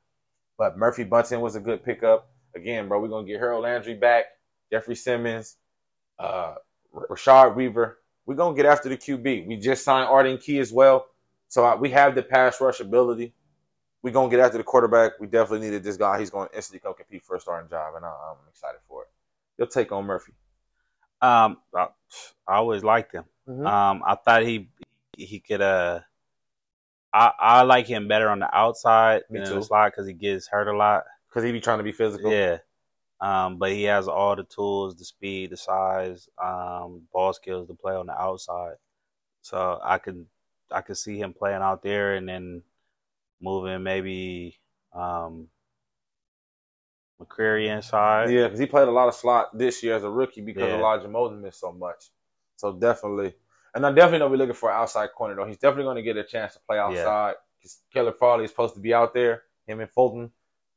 [0.58, 2.28] But Murphy Bunting was a good pickup.
[2.54, 4.24] Again, bro, we're gonna get Harold Landry back,
[4.72, 5.56] Jeffrey Simmons,
[6.18, 6.54] uh,
[6.94, 7.98] Rashad Weaver.
[8.24, 9.46] We're gonna get after the QB.
[9.46, 11.06] We just signed Arden Key as well,
[11.48, 13.34] so uh, we have the pass rush ability.
[14.02, 15.12] We're gonna get after the quarterback.
[15.20, 16.18] We definitely needed this guy.
[16.18, 19.08] He's gonna instantly come compete for a starting job, and I, I'm excited for it.
[19.58, 20.32] You'll take on Murphy.
[21.20, 21.88] Um, I,
[22.48, 23.24] I always liked him.
[23.48, 23.66] Mhm.
[23.66, 24.70] Um, I thought he
[25.16, 25.60] he could.
[25.60, 26.00] Uh,
[27.16, 29.54] I I like him better on the outside Me than too.
[29.56, 31.04] the slot because he gets hurt a lot.
[31.28, 32.30] Because he be trying to be physical.
[32.30, 32.58] Yeah.
[33.20, 37.74] Um, but he has all the tools, the speed, the size, um, ball skills to
[37.74, 38.74] play on the outside.
[39.40, 40.26] So I could
[40.70, 42.62] I could see him playing out there and then
[43.40, 44.58] moving maybe
[44.92, 45.48] um
[47.20, 48.30] McCreary inside.
[48.30, 50.76] Yeah, because he played a lot of slot this year as a rookie because Yeah.
[50.76, 52.10] Elijah Molden missed so much.
[52.56, 53.34] So definitely,
[53.76, 55.44] and I definitely know we're looking for an outside corner though.
[55.44, 58.74] He's definitely going to get a chance to play outside because Caleb Farley is supposed
[58.74, 59.42] to be out there.
[59.66, 60.30] Him and Fulton,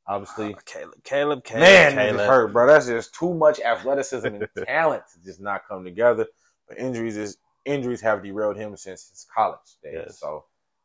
[0.05, 0.53] obviously.
[0.53, 2.27] Uh, Caleb, Caleb, Caleb, Man, Caleb.
[2.27, 2.67] hurt, bro.
[2.67, 6.27] That's just too much athleticism and talent to just not come together.
[6.67, 9.93] But injuries is injuries have derailed him since his college days.
[9.93, 10.19] Yes.
[10.19, 10.43] So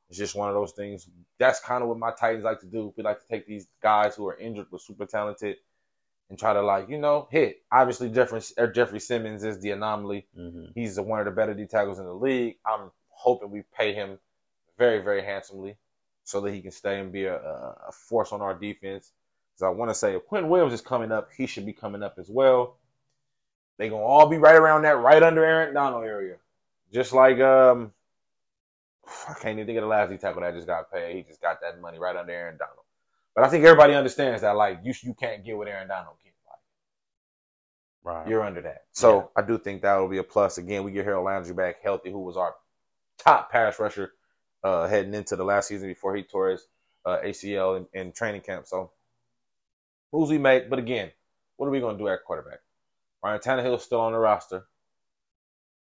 [0.08, 1.08] it's just one of those things.
[1.40, 2.94] That's kind of what my Titans like to do.
[2.96, 5.56] We like to take these guys who are injured but super talented
[6.34, 7.62] and try to like you know hit.
[7.70, 10.26] Obviously, Jeffrey uh, Jeffrey Simmons is the anomaly.
[10.36, 10.72] Mhm.
[10.74, 12.56] He's one of the better D tackles in the league.
[12.66, 14.18] I'm hoping we pay him
[14.76, 15.76] very, very handsomely
[16.24, 19.12] so that he can stay and be a, a force on our defense.
[19.52, 22.02] Because I want to say if Quinnen Williams is coming up, he should be coming
[22.02, 22.78] up as well.
[23.78, 26.36] They're going to all be right around that, right under Aaron Donald area.
[26.92, 27.92] Just like, um,
[29.28, 31.14] I can't even think of the last D tackle that just got paid.
[31.16, 32.84] He just got that money right under Aaron Donald.
[33.34, 36.16] But I think everybody understands that, like, you, you can't get what Aaron Donald
[38.04, 38.28] Right.
[38.28, 38.84] you're under that.
[38.92, 39.42] So Yeah.
[39.42, 40.58] I do think that will be a plus.
[40.58, 42.54] Again, we get Harold Landry back healthy, who was our
[43.18, 44.12] top pass rusher
[44.62, 46.66] uh, heading into the last season before he tore his
[47.06, 48.66] uh, ACL in, in training camp.
[48.66, 48.90] So
[50.12, 51.10] moves we make, but again,
[51.56, 52.60] what are we going to do at quarterback?
[53.22, 54.64] Ryan Tannehill's still on the roster.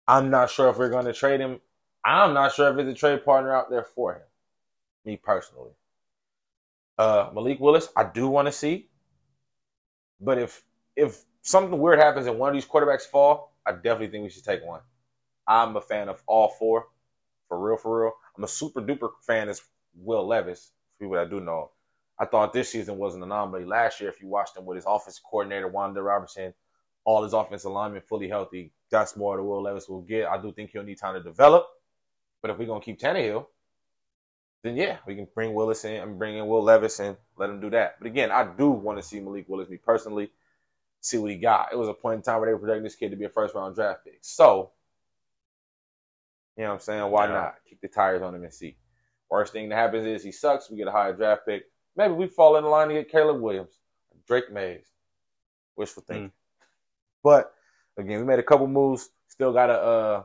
[0.08, 1.62] I'm not sure if we're going to trade him.
[2.04, 4.22] I'm not sure if there's a trade partner out there for him.
[5.06, 5.72] Me personally.
[6.98, 8.90] Uh, Malik Willis, I do want to see.
[10.20, 10.64] But if
[10.98, 14.44] if something weird happens and one of these quarterbacks fall, I definitely think we should
[14.44, 14.82] take one.
[15.48, 16.88] I'm a fan of all four,
[17.48, 18.14] for real, for real.
[18.38, 19.60] I'm a super duper fan of
[19.96, 21.72] Will Levis, for people that do know.
[22.20, 23.66] I thought this season was an anomaly.
[23.66, 26.54] Last year, if you watched him with his offensive coordinator, Wanda Robertson,
[27.06, 30.28] all his offensive linemen fully healthy, that's more than Will Levis will get.
[30.28, 31.66] I do think he'll need time to develop.
[32.42, 33.46] But if we're gonna keep Tannehill,
[34.64, 37.62] then yeah, we can bring Willis in and bring in Will Levis and let him
[37.62, 37.96] do that.
[38.00, 40.32] But again, I do want to see Malik Willis, me personally,
[41.02, 41.70] see what he got.
[41.72, 43.30] It was a point in time where they were projecting this kid to be a
[43.30, 44.20] first round draft pick.
[44.22, 44.72] So,
[46.58, 47.12] you know what I'm saying?
[47.12, 47.34] Why Yeah.
[47.34, 47.56] not?
[47.66, 48.78] Kick the tires on him and see.
[49.30, 51.64] Worst thing that happens is he sucks, we get a higher draft pick.
[51.96, 53.80] Maybe we fall in line to get Caleb Williams,
[54.28, 54.88] Drake Mays.
[55.76, 56.32] Wishful thinking.
[57.24, 57.54] But
[57.98, 59.10] again, we made a couple moves.
[59.28, 60.24] Still gotta uh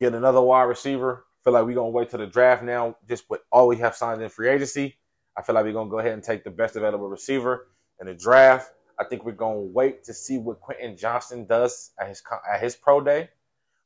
[0.00, 1.26] get another wide receiver.
[1.44, 4.20] Feel like we're gonna wait till the draft now, just with all we have signed
[4.22, 4.98] in free agency.
[5.36, 7.68] I feel like we're gonna go ahead and take the best available receiver
[8.00, 8.72] in the draft.
[8.98, 12.76] I think we're gonna wait to see what Quentin Johnston does at his at his
[12.76, 13.28] pro day.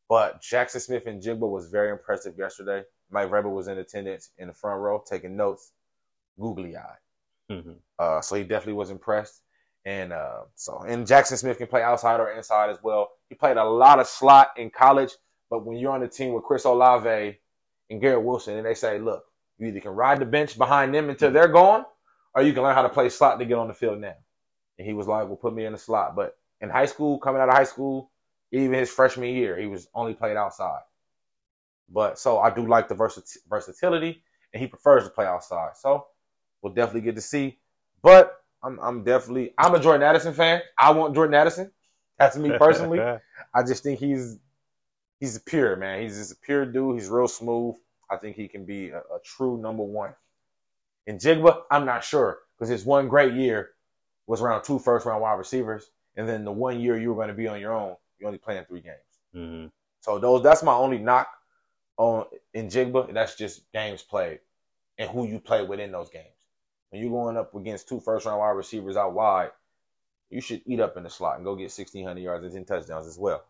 [0.08, 2.84] But Jaxon Smith-Njigba was very impressive yesterday.
[3.10, 5.72] Mike Vrabel was in attendance in the front row taking notes,
[6.38, 6.98] googly eyed.
[7.50, 7.76] Mhm.
[7.98, 9.42] Uh, so he definitely was impressed.
[9.84, 13.10] And uh, so, and Jaxon Smith can play outside or inside as well.
[13.28, 15.12] He played a lot of slot in college,
[15.48, 17.38] but when you're on the team with Chris Olave
[17.88, 19.24] and Garrett Wilson, and they say, look,
[19.58, 21.84] you either can ride the bench behind them until they're gone,
[22.34, 24.16] or you can learn how to play slot to get on the field now.
[24.81, 26.16] And he was like, well, put me in the slot.
[26.16, 28.11] But in high school, coming out of high school,
[28.51, 30.81] even his freshman year, he was only played outside.
[31.90, 34.23] But so I do like the versatility,
[34.55, 35.77] and he prefers to play outside.
[35.77, 36.07] So
[36.62, 37.59] we'll definitely get to see.
[38.01, 40.62] But I'm, I'm definitely I'm a Jordan Addison fan.
[40.78, 41.70] I want Jordan Addison.
[42.19, 43.01] That's me personally.
[43.55, 44.39] I just think he's
[45.19, 46.01] he's a pure man.
[46.01, 46.98] He's just a pure dude.
[46.98, 47.74] He's real smooth.
[48.11, 50.15] I think he can be a, a true number one.
[51.07, 53.73] Njigba, I'm not sure because his one great year
[54.31, 57.27] was around two first round wide receivers, and then the one year you were going
[57.27, 59.19] to be on your own, you only playing three games.
[59.35, 59.73] Mhm.
[60.02, 61.27] So those that's my only knock
[61.97, 63.12] on Njigba.
[63.12, 64.39] That's just games played
[64.98, 66.36] and who you play within those games.
[66.90, 69.51] When you're going up against two first round wide receivers out wide,
[70.31, 73.09] you should eat up in the slot and go get 1,600 yards and 10 touchdowns
[73.09, 73.44] as well.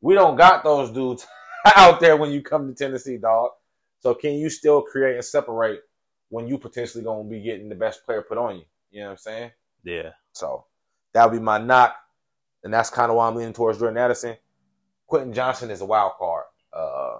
[0.00, 1.28] We don't got those dudes
[1.76, 3.52] out there when you come to Tennessee, dog.
[4.00, 5.82] So can you still create and separate
[6.28, 8.64] when you potentially going to be getting the best player put on you?
[8.90, 9.50] You know what I'm saying?
[9.84, 10.10] Yeah.
[10.34, 10.66] So
[11.12, 11.96] that would be my knock.
[12.62, 14.36] And that's kind of why I'm leaning towards Jordan Addison.
[15.06, 16.44] Quentin Johnston is a wild card.
[16.72, 17.18] Uh,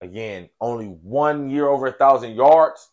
[0.00, 2.90] again, only one year over a thousand yards,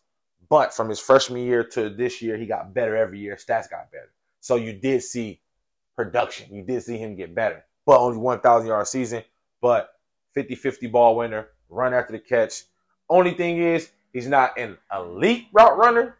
[0.48, 3.36] but from his freshman year to this year, he got better every year.
[3.36, 4.12] Stats got better.
[4.40, 5.40] So you did see
[5.96, 6.54] production.
[6.54, 9.22] You did see him get better, but only 1,000 yard season,
[9.60, 9.90] but
[10.34, 12.62] 50 50 ball winner, run after the catch.
[13.08, 16.16] Only thing is, he's not an elite route runner,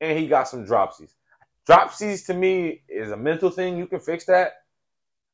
[0.00, 1.14] and he got some dropsies.
[1.68, 3.76] Dropsies to me is a mental thing.
[3.76, 4.52] You can fix that.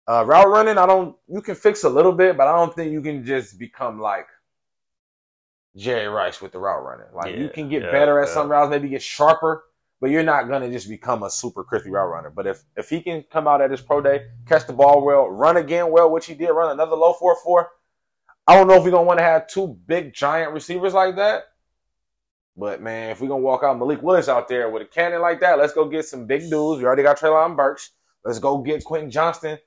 [0.06, 1.16] Uh, route running, I don't.
[1.26, 4.26] You can fix a little bit, but I don't think you can just become like
[5.76, 7.06] Jerry Rice with the route running.
[7.14, 8.34] Like you can get yeah, better at yeah.
[8.34, 9.64] some routes, maybe get sharper,
[10.00, 12.30] but you're not gonna just become a super crispy route runner.
[12.30, 15.28] But if if he can come out at his pro day, catch the ball well,
[15.28, 17.68] run again well, which he did, run another low four four.
[18.46, 21.44] I don't know if we're gonna want to have two big giant receivers like that.
[22.58, 25.38] But man, if we're gonna walk out Malik Willis out there with a cannon like
[25.40, 26.80] that, let's go get some big dudes.
[26.80, 27.92] We already got Treylon Burks.
[28.24, 29.58] Let's go get Quentin Johnston.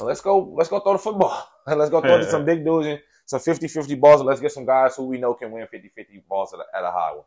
[0.00, 1.48] Let's go, let's go throw the football.
[1.66, 4.20] Let's go throw to some big dudes and some 50-50 balls.
[4.20, 6.84] And let's get some guys who we know can win 50-50 balls at a, at
[6.84, 7.24] a high one.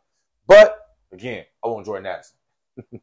[0.47, 0.77] But
[1.11, 2.37] again, I want Jordan Addison.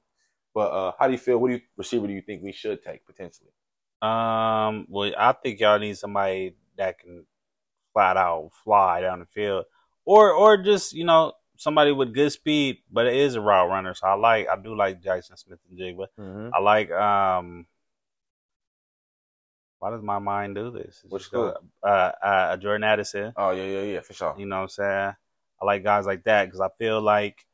[0.55, 1.36] but uh, how do you feel?
[1.36, 3.51] What do you receiver do you think we should take potentially?
[4.01, 4.86] Um.
[4.88, 7.26] Well, I think y'all need somebody that can
[7.93, 9.66] flat out fly down the field,
[10.06, 13.94] or or just you know somebody with good speed, but it is a route runner.
[13.94, 16.06] So I like I do like Jackson Smith and Jigba.
[16.18, 16.48] Mm-hmm.
[16.54, 17.66] I like um.
[19.78, 21.02] Why does my mind do this?
[21.04, 21.52] It's Which just, uh,
[21.82, 23.32] uh, uh, Jordan Addison.
[23.36, 24.34] Oh yeah, yeah, yeah, for sure.
[24.38, 25.14] You know what I'm saying?
[25.60, 27.46] I like guys like that because I feel like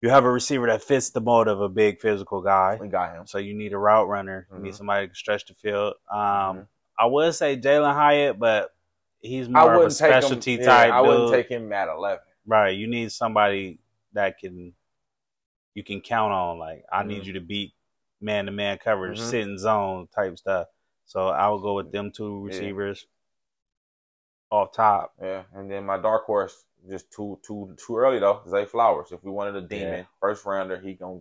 [0.00, 2.78] you have a receiver that fits the mold of a big physical guy.
[2.80, 3.26] We got him.
[3.26, 4.46] So you need a route runner.
[4.52, 4.76] You need Mhm.
[4.76, 5.94] somebody to stretch the field.
[6.10, 6.66] Um, Mhm.
[6.98, 8.74] I would say Jalin Hyatt, but
[9.20, 10.08] he's more of a wouldn't him.
[10.08, 11.32] specialty yeah, type I wouldn't dude.
[11.32, 12.24] take him at eleven.
[12.46, 12.76] Right.
[12.76, 13.78] You need somebody
[14.12, 14.74] that can
[15.74, 16.58] you can count on.
[16.58, 17.26] Like I need Mhm.
[17.26, 17.74] you to beat
[18.20, 19.22] man to man coverage, Mhm.
[19.30, 20.68] sit in zone type stuff.
[21.04, 22.44] So I'll go with them two Yeah.
[22.46, 23.06] receivers
[24.50, 25.14] off top.
[25.20, 28.42] Yeah, and then my dark horse just too too too early though.
[28.48, 29.12] Zay Flowers.
[29.12, 30.04] If we wanted a demon Yeah.
[30.20, 31.20] first rounder, he gonna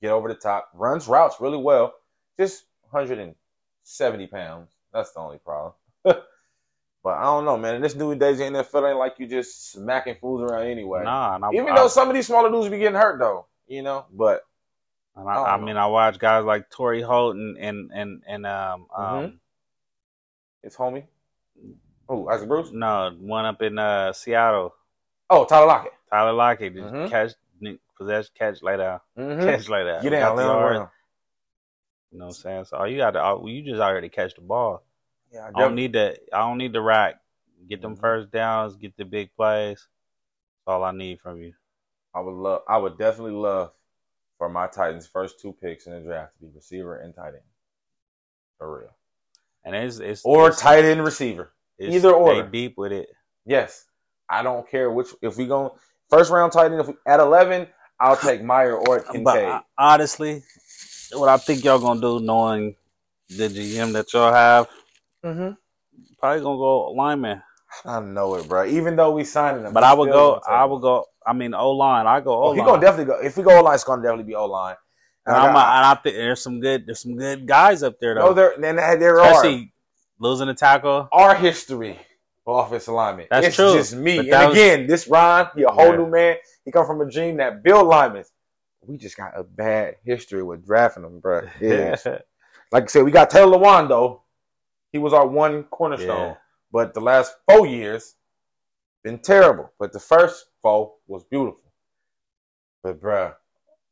[0.00, 0.70] get over the top.
[0.74, 1.94] Runs routes really well.
[2.38, 4.70] Just 170 pounds.
[4.92, 5.74] That's the only problem.
[7.02, 7.76] but I don't know, man.
[7.76, 11.04] In this new days in the NFL ain't like you just smacking fools around anyway.
[11.04, 13.82] Nah, I, Even I, though some of these smaller dudes be getting hurt though, you
[13.82, 14.06] know.
[14.12, 14.42] But
[15.16, 15.64] and I I, don't I know.
[15.66, 19.38] mean, I watch guys like Torry Holt and and and, and um um Mhm.
[20.62, 21.04] it's homie.
[22.08, 22.70] Oh, Isaac Bruce.
[22.72, 24.74] no one up in uh Seattle.
[25.30, 25.92] Oh, Tyler Lockett.
[26.10, 27.08] Tyler Lockett just Mhm.
[27.08, 27.32] catch,
[27.96, 29.46] possess, catch, lay down, Mm-hmm.
[29.46, 30.02] catch, lay down.
[30.02, 30.76] Get down, the lay on the yards.
[30.78, 30.90] ground.
[32.12, 32.64] You know what I'm saying?
[32.64, 34.82] So you got to, you just already catch the ball.
[35.32, 36.16] Yeah, I I don't need to.
[36.32, 37.20] I don't need the rack.
[37.68, 38.00] Get them Mhm.
[38.00, 38.76] first downs.
[38.76, 39.78] Get the big plays.
[40.66, 41.54] That's all I need from you.
[42.14, 42.62] I would love.
[42.68, 43.72] I would definitely love
[44.38, 47.42] for my Titans' first two picks in the draft to be receiver and tight end.
[48.58, 48.90] For real.
[49.64, 51.52] And it's it's Or it's, tight end receiver.
[51.78, 52.34] it's- either or.
[52.42, 53.08] They deep with it.
[53.44, 53.86] Yes.
[54.28, 55.08] I don't care which.
[55.22, 55.76] If we go
[56.08, 57.68] first round tight end, if we, at eleven,
[58.00, 59.24] I'll take Mayer or Kincaid.
[59.24, 60.42] But uh, honestly,
[61.12, 62.74] what I think y'all gonna do, knowing
[63.28, 64.68] the GM that y'all have,
[65.24, 65.50] mm-hmm.
[66.18, 67.42] probably gonna go lineman.
[67.84, 68.64] I know it, bro.
[68.64, 70.40] Even though we signing him, But I would go.
[70.46, 70.70] I him.
[70.70, 71.06] would go.
[71.24, 72.06] I mean, O line.
[72.06, 72.58] I go O Oh, line.
[72.58, 73.20] he gonna definitely go.
[73.20, 74.76] If we go O line, it's gonna definitely be O line.
[75.26, 76.86] and, I'm, and I think there's some good.
[76.86, 78.34] There's some good guys up there no, though.
[78.34, 79.44] there, and there are
[80.18, 81.08] losing a tackle.
[81.12, 81.98] our history
[82.44, 83.28] for offensive alignment.
[83.30, 83.74] That's it's true.
[83.74, 84.18] just me.
[84.18, 85.96] And was- again, this Ron, he a whole Yeah.
[85.96, 86.36] new man.
[86.64, 88.24] He come from a dream that build linemen.
[88.86, 91.42] We just got a bad history with drafting them, bro.
[91.60, 91.96] Yeah.
[92.72, 94.22] like I said, we got Taylor Lewan though.
[94.92, 96.28] He was our one cornerstone.
[96.28, 96.36] Yeah.
[96.72, 98.16] But the last four years
[99.02, 99.72] been terrible.
[99.78, 101.70] But the first four was beautiful.
[102.82, 103.34] But bruh,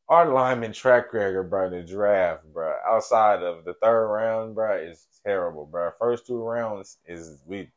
[0.09, 5.07] our lineman track record, in the draft, bro, outside of the third round, bro, is
[5.25, 5.91] terrible, bro.
[5.99, 7.71] First two rounds is we.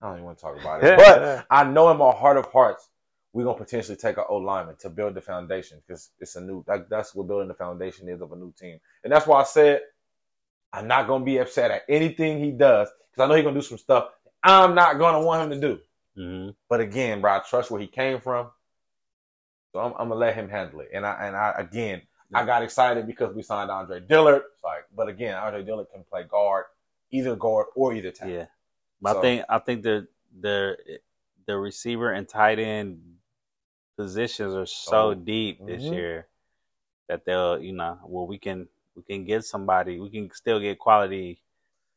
[0.00, 2.46] I don't even want to talk about it, but I know in my heart of
[2.46, 2.88] hearts,
[3.32, 6.62] we're gonna potentially take an O lineman to build the foundation because it's a new.
[6.68, 9.44] That, that's what building the foundation is of a new team, and that's why I
[9.44, 9.80] said
[10.74, 13.62] I'm not gonna be upset at anything he does because I know he's gonna do
[13.62, 14.08] some stuff
[14.42, 15.80] I'm not gonna want him to do.
[16.16, 18.50] hmm But again, bro, I trust where he came from,
[19.72, 20.90] so I'm, I'm gonna let him handle it.
[20.92, 22.02] And I and I again,
[22.32, 24.42] I got excited because we signed Andre Dillard.
[24.54, 26.64] It's like, but again, Andre Dillard can play guard,
[27.10, 28.34] either guard or either tackle.
[28.34, 28.46] Yeah,
[29.00, 30.08] but So- I think I think the
[30.40, 30.76] the
[31.46, 33.00] the receiver and tight end
[33.96, 35.92] positions are so Oh, deep this mhm.
[35.92, 36.26] year
[37.08, 40.78] that they'll you know well we can we can get somebody we can still get
[40.78, 41.40] quality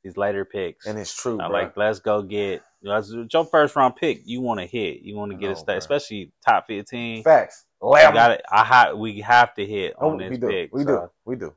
[0.03, 0.85] these later picks.
[0.85, 4.21] And it's true, like let's go get you your first round pick.
[4.25, 5.01] You want to hit.
[5.01, 7.23] You want to get a stat, especially top fifteen.
[7.23, 7.65] Facts.
[7.81, 8.13] We Lamb.
[8.13, 8.41] got it.
[8.51, 10.47] I ha- we have to hit on this we do.
[10.47, 10.73] pick.
[10.73, 11.09] we so, do.
[11.25, 11.53] We do.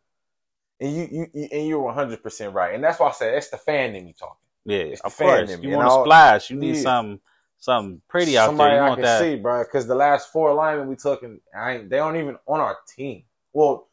[0.81, 2.75] And you, you, you and you're 100 percent right.
[2.75, 4.37] And that's why I said it's the fan in me talking.
[4.65, 5.63] Yeah, It's the of fan course.
[5.63, 6.51] You want to splash.
[6.51, 6.83] You need Yeah.
[6.83, 7.21] some
[7.59, 8.79] something pretty out Somebody there.
[8.81, 9.21] You I want can that.
[9.21, 9.63] see, bro.
[9.63, 12.77] Because the last four linemen we took, and I ain't, they aren't even on our
[12.97, 13.25] team.
[13.53, 13.89] Well,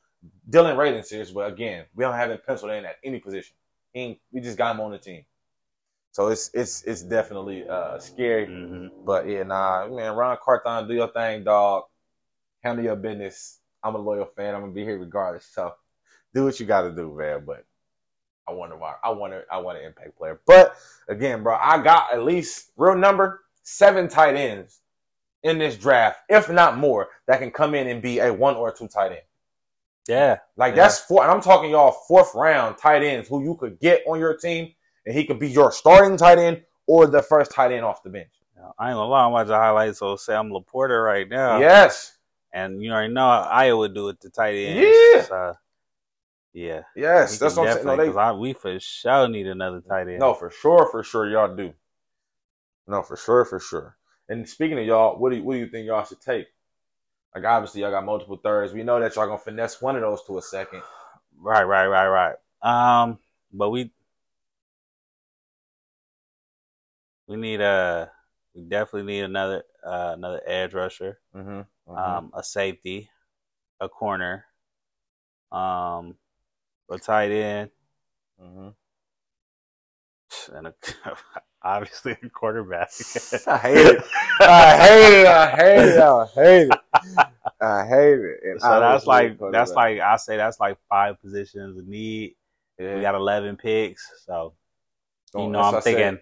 [0.49, 3.55] Dillon Radunz is, but again, we don't have him penciled in at any position.
[3.93, 5.23] He we just got him on the team.
[6.11, 8.45] So it's it's it's definitely uh, scary.
[8.45, 11.83] hmm But yeah, nah, man, Ron Carthon, do your thing, dog.
[12.63, 13.59] Handle your business.
[13.83, 14.55] I'm a loyal fan.
[14.55, 15.45] I'm gonna be here regardless.
[15.45, 15.73] So
[16.33, 17.43] do what you got to do, man.
[17.45, 17.65] But
[18.47, 18.95] I wonder why.
[19.03, 19.43] I want to.
[19.51, 20.39] I want an impact player.
[20.47, 20.75] But
[21.07, 24.81] again, bro, I got at least real number seven tight ends
[25.43, 28.71] in this draft, if not more, that can come in and be a one or
[28.71, 29.21] two tight end.
[30.07, 30.37] Yeah.
[30.55, 30.83] Like Yeah.
[30.83, 31.23] that's four.
[31.23, 34.73] And I'm talking y'all fourth round tight ends who you could get on your team,
[35.05, 38.09] and he could be your starting tight end or the first tight end off the
[38.09, 38.29] bench.
[38.79, 41.59] I ain't gonna lie, I'm watching highlights of Sam Laporta right now.
[41.59, 42.17] Yes.
[42.53, 44.79] And you already know how Iowa do it to tight end.
[44.79, 45.21] Yeah.
[45.23, 45.53] So, uh,
[46.53, 46.81] yeah.
[46.95, 47.85] Yes, We that's what I'm saying.
[47.85, 50.19] No, they, I, we for sure need another tight end.
[50.19, 51.73] no, for sure, for sure, y'all do.
[52.87, 53.95] No, for sure, for sure.
[54.29, 56.47] And speaking of y'all, what do you, what do you think y'all should take?
[57.35, 58.73] Like obviously y'all got multiple thirds.
[58.73, 60.81] We know that y'all gonna finesse one of those to a second.
[61.39, 62.35] Right, right, right, right.
[62.61, 63.19] Um,
[63.53, 63.91] but we
[67.27, 68.11] we need a
[68.55, 71.95] we definitely need another uh, another edge rusher, Mm-hmm.
[71.97, 73.09] um, a safety,
[73.79, 74.45] a corner,
[75.51, 76.15] um,
[76.89, 77.69] a tight end,
[78.41, 78.69] hmm
[80.53, 80.73] and a,
[81.63, 82.89] obviously a quarterback.
[83.47, 84.03] I hate it.
[84.41, 85.27] I hate it.
[85.27, 85.99] I hate it.
[86.01, 87.27] I hate it.
[87.59, 88.39] I hate it.
[88.43, 92.35] And So that's like that's like I say that's like five positions of need.
[92.79, 92.95] yeah.
[92.95, 94.53] We got eleven picks, so
[95.33, 95.95] you Don't- know I'm what I said.
[95.95, 96.19] thinking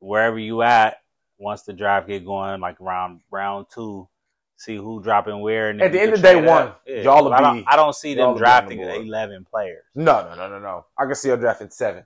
[0.00, 0.98] wherever you at,
[1.38, 4.08] once the draft get going, like round round two,
[4.56, 5.70] see who dropping where.
[5.70, 6.72] And At the end of day one.
[6.86, 8.80] Yeah, y'all will but I don't, be- I don't see them will be on drafting
[8.80, 9.84] the eleven players.
[9.94, 10.86] No, no, no, no, no.
[10.98, 12.04] I can see a drafting seven,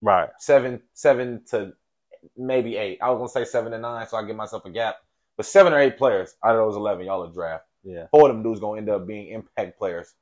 [0.00, 0.28] Right.
[0.38, 1.72] seven, seven to
[2.36, 2.98] maybe eight.
[3.02, 4.96] I was gonna say seven to nine, so I give myself a gap.
[5.36, 7.64] But seven or eight players out of those eleven, y'all will draft.
[7.82, 8.06] Yeah.
[8.10, 10.14] Four of them dudes gonna end up being impact players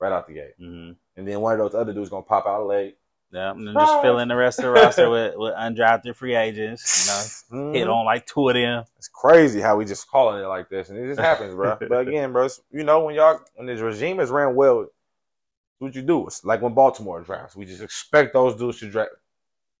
[0.00, 2.66] right out the gate, hmm and then one of those other dudes gonna pop out
[2.66, 2.96] late.
[3.30, 3.50] Yeah.
[3.50, 7.06] And then just fill in the rest of the roster with, with undrafted free agents.
[7.50, 7.74] You know, Mhm.
[7.74, 8.84] hit on like two of them.
[8.96, 11.76] It's crazy how we just calling it like this, and it just happens, bro.
[11.88, 14.86] But again, bro, it's- you know when y'all when this regime is ran well,
[15.78, 16.26] what you do.
[16.26, 19.10] It's like when Baltimore drafts, we just expect those dudes to draft,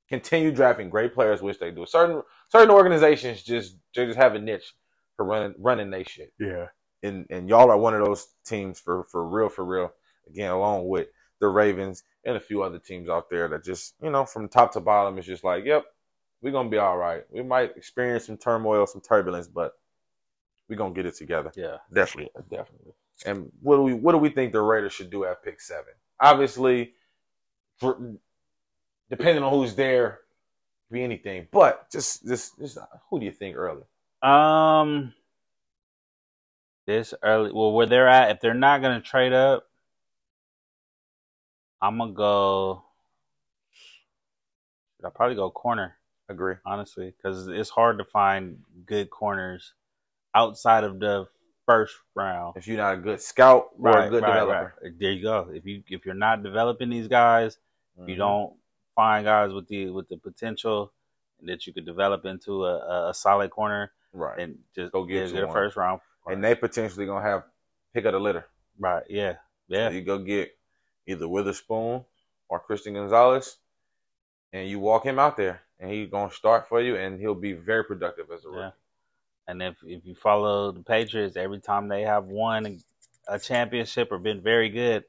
[0.08, 1.86] continue drafting great players, which they do.
[1.86, 4.74] Certain certain organizations just they just have a niche
[5.16, 6.66] for running running they shit, Yeah.
[7.02, 9.92] and and y'all are one of those teams for for real, for real.
[10.28, 11.08] Again, along with
[11.40, 14.72] the Ravens and a few other teams out there that just, you know, from top
[14.72, 15.84] to bottom, it's just like, yep,
[16.40, 17.24] we're gonna be all right.
[17.30, 19.72] We might experience some turmoil, some turbulence, but
[20.68, 21.52] we're gonna get it together.
[21.54, 21.76] Yeah.
[21.92, 22.92] Definitely, definitely.
[23.26, 25.92] And what do we what do we think the Raiders should do at pick seven?
[26.20, 26.94] Obviously,
[27.78, 28.16] for
[29.10, 30.20] depending on who's there,
[30.90, 31.48] be anything.
[31.50, 32.78] But just just just
[33.10, 33.82] who do you think early?
[34.22, 35.12] Um,
[36.86, 37.52] this early.
[37.52, 39.68] Well, where they're at, if they're not gonna trade up,
[41.80, 42.84] I'm gonna go.
[45.04, 45.98] I'll probably go corner,
[46.30, 46.54] Agree.
[46.64, 49.74] honestly, because it's hard to find good corners
[50.34, 51.26] outside of the
[51.66, 52.56] first round.
[52.56, 54.74] If you're not a good scout or a good developer.
[54.82, 54.92] right.
[54.98, 55.50] There you go.
[55.52, 57.58] If you if you're not developing these guys,
[57.98, 58.18] you Mhm.
[58.18, 58.56] don't
[58.94, 60.92] find guys with the with the potential
[61.42, 64.38] that you could develop into a, a, solid corner, right.
[64.38, 66.00] and just Go get get a first round.
[66.26, 67.44] and they potentially gonna have
[67.92, 68.46] pick of the litter.
[68.78, 69.04] Right.
[69.08, 69.34] Yeah.
[69.68, 69.90] Yeah.
[69.90, 70.56] You go get
[71.06, 72.04] either Witherspoon
[72.48, 73.56] or Christian Gonzalez,
[74.52, 77.52] and you walk him out there, and he's gonna start for you, and he'll be
[77.52, 78.60] very productive as a rookie.
[78.60, 78.70] Yeah.
[79.46, 82.80] And if if you follow the Patriots, every time they have won
[83.28, 85.04] a championship or been very good,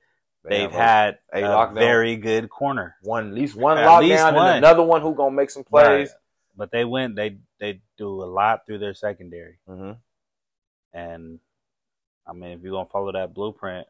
[0.47, 2.95] They they've have had a a, very good corner.
[3.01, 4.47] one, at least one At least lockdown, one.
[4.47, 6.09] and another one who gonna make some plays.
[6.09, 6.17] Right.
[6.55, 7.15] But they went.
[7.15, 9.93] They they do a lot through their secondary, hmm
[10.93, 11.39] and
[12.27, 13.87] I mean, if you're gonna follow that blueprint,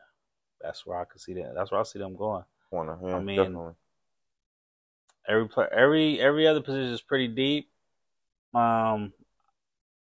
[0.62, 1.54] that's where I can see that.
[1.56, 2.44] That's where I see them going.
[2.70, 3.74] Corner, yeah, I mean, definitely.
[5.28, 7.70] Every every every other position is pretty deep.
[8.54, 9.14] Um,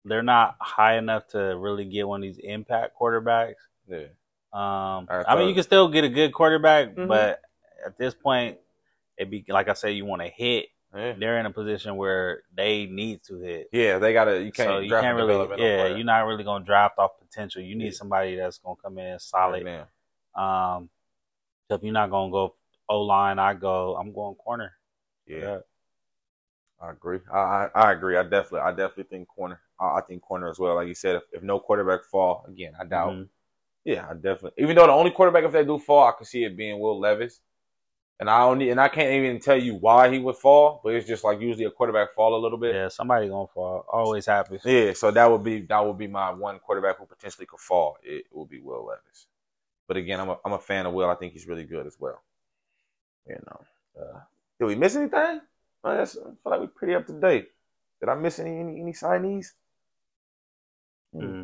[0.04, 3.54] they're not high enough to really get one of these impact quarterbacks.
[3.88, 4.06] Yeah,
[4.52, 7.08] Um, I I, mean, you can still get a good quarterback, Mhm.
[7.08, 7.40] but
[7.86, 8.58] at this point,
[9.16, 10.66] it be like I say, you want to hit.
[10.94, 13.70] yeah, They're in a position where they need to hit.
[13.72, 13.98] yeah.
[13.98, 14.42] They gotta.
[14.42, 14.68] You can't.
[14.68, 17.62] so you can't really, develop no yeah, you're not really gonna draft off potential.
[17.62, 17.90] You need Yeah.
[17.92, 19.64] somebody that's gonna come in solid.
[19.64, 19.88] now.
[20.34, 20.90] Um,
[21.68, 22.54] so if you're not gonna go
[22.90, 23.96] O line, I go.
[23.96, 24.72] I'm going corner.
[25.26, 25.60] Yeah,
[26.78, 27.20] I agree.
[27.32, 28.18] I, I I agree.
[28.18, 29.60] I definitely I definitely think corner.
[29.80, 30.74] I, I think corner as well.
[30.74, 33.12] Like you said, if, if no quarterback fall again, I doubt.
[33.12, 33.28] Mhm.
[33.84, 34.62] Yeah, I definitely.
[34.62, 36.98] Even though the only quarterback if they do fall, I can see it being Will
[36.98, 37.40] Levis.
[38.20, 41.08] And I only and I can't even tell you why he would fall, but it's
[41.08, 42.72] just like usually a quarterback fall a little bit.
[42.72, 43.84] Yeah, somebody gonna fall.
[43.92, 44.62] Always happens.
[44.64, 47.96] Yeah, so that would be that would be my one quarterback who potentially could fall.
[48.02, 49.26] It would be Will Levis.
[49.88, 51.10] But again, I'm a I'm a fan of Will.
[51.10, 52.22] I think he's really good as well.
[53.28, 53.60] You know.
[54.00, 54.20] Uh,
[54.60, 55.40] did we miss anything?
[55.82, 57.48] I, guess, I feel like we're pretty up to date.
[57.98, 59.48] Did I miss any any, any signees?
[61.12, 61.42] Mm-hmm.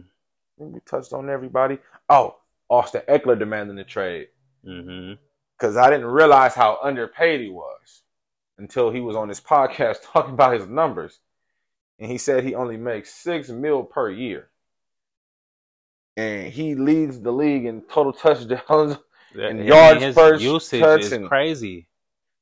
[0.59, 1.79] We touched on everybody.
[2.09, 2.37] Oh,
[2.69, 4.29] Austin Ekeler demanding the trade
[4.67, 5.15] mm-hmm.
[5.57, 8.03] because I didn't realize how underpaid he was
[8.59, 11.21] until he was on this podcast talking about his numbers,
[11.99, 14.51] and he said he only makes six mil per year,
[16.17, 18.97] and he leads the league in total touchdowns.
[19.35, 21.87] And yards his first usage touch is and- crazy.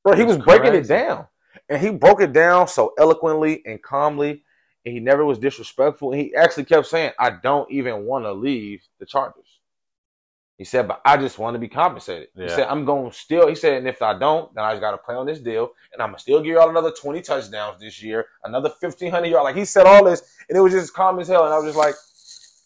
[0.05, 1.27] Bro, he was breaking it down,
[1.69, 4.45] and he broke it down so eloquently and calmly,
[4.87, 6.13] and he never was disrespectful.
[6.13, 9.59] And he actually kept saying, "I don't even want to leave the Chargers."
[10.59, 13.49] He said, "But I just want to be compensated." He said, "I'm going to still."
[13.49, 15.73] He said, "And if I don't, then I just got to play on this deal,
[15.93, 19.57] and I'm gonna still give y'all another 20 touchdowns this year, another 1,500 yards." Like
[19.57, 21.45] he said all this, and it was just calm as hell.
[21.45, 21.97] And I was just like,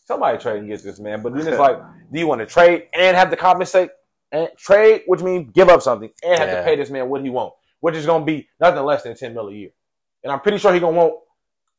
[0.04, 1.78] "Somebody trade and get this man." But then it's like,
[2.12, 3.90] do you want to trade and have to compensate?
[4.30, 7.30] And trade, which means give up something and have to pay this man what he
[7.30, 9.70] want, which is going to be nothing less than 10 mil a year.
[10.22, 11.14] And I'm pretty sure he going to want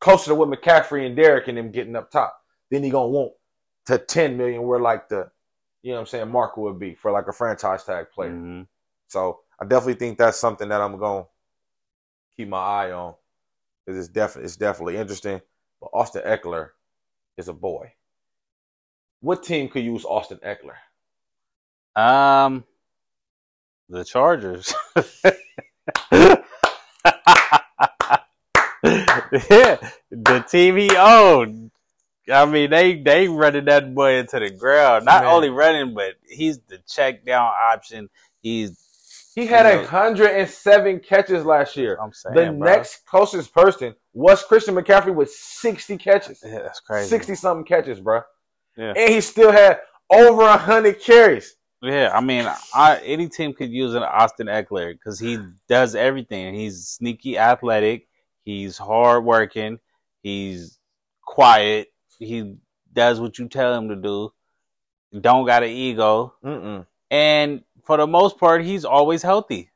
[0.02, 2.36] closer to what McCaffrey and Derek and them getting up top.
[2.70, 3.32] Then he going to want
[3.86, 5.30] to 10 million where like the,
[5.82, 8.32] you know what I'm saying, Marco would be for like a franchise tag player.
[8.32, 8.66] Mhm.
[9.06, 11.28] So I definitely think that's something that I'm going to
[12.36, 13.14] keep my eye on
[13.86, 15.40] because it's definitely, it's definitely interesting.
[15.80, 16.70] But Austin Ekeler
[17.36, 17.92] is a boy.
[19.20, 20.78] What team could use Austin Ekeler?
[21.94, 22.64] Um,
[23.88, 24.74] the Chargers.
[29.50, 31.70] yeah, the team he owned.
[32.32, 35.04] I mean, they they running that boy into the ground.
[35.06, 35.32] Not Man.
[35.32, 38.08] only running, but he's the check down option.
[38.42, 38.78] He's
[39.34, 41.98] He had You know- 107 catches last year.
[42.00, 42.68] I'm saying The bro.
[42.70, 46.42] next closest person was Christian McCaffrey with 60 catches.
[46.44, 47.08] Yeah, that's crazy.
[47.08, 48.20] 60 something catches, bro.
[48.76, 48.92] Yeah.
[48.96, 49.80] And he still had
[50.10, 51.56] over 100 carries.
[51.80, 55.38] Yeah, I mean, I, any team could use an Austin Ekeler because he
[55.68, 56.54] does everything.
[56.54, 58.06] He's sneaky athletic.
[58.44, 59.78] He's hardworking.
[60.22, 60.78] He's
[61.24, 61.88] quiet.
[62.18, 62.56] He
[62.92, 64.32] does what you tell him to do.
[65.20, 66.86] Don't got an ego, Mm-mm.
[67.10, 69.70] and for the most part, he's always healthy.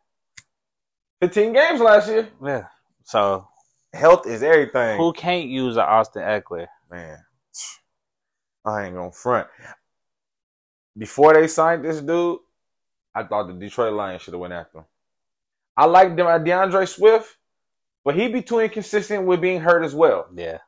[1.20, 2.28] 15 games last year.
[2.42, 2.64] Yeah.
[3.04, 3.46] So
[3.92, 4.96] Health is everything.
[4.98, 6.66] who can't use an Austin Ekeler?
[6.90, 7.18] Man,
[8.64, 9.48] I ain't gonna front.
[10.96, 12.38] Before they signed this dude,
[13.14, 14.84] I thought the Detroit Lions should have went after him.
[15.76, 17.36] I like De- uh, D'Andre Swift,
[18.06, 20.28] but he'd be too inconsistent with being hurt as well.
[20.32, 20.58] Yeah.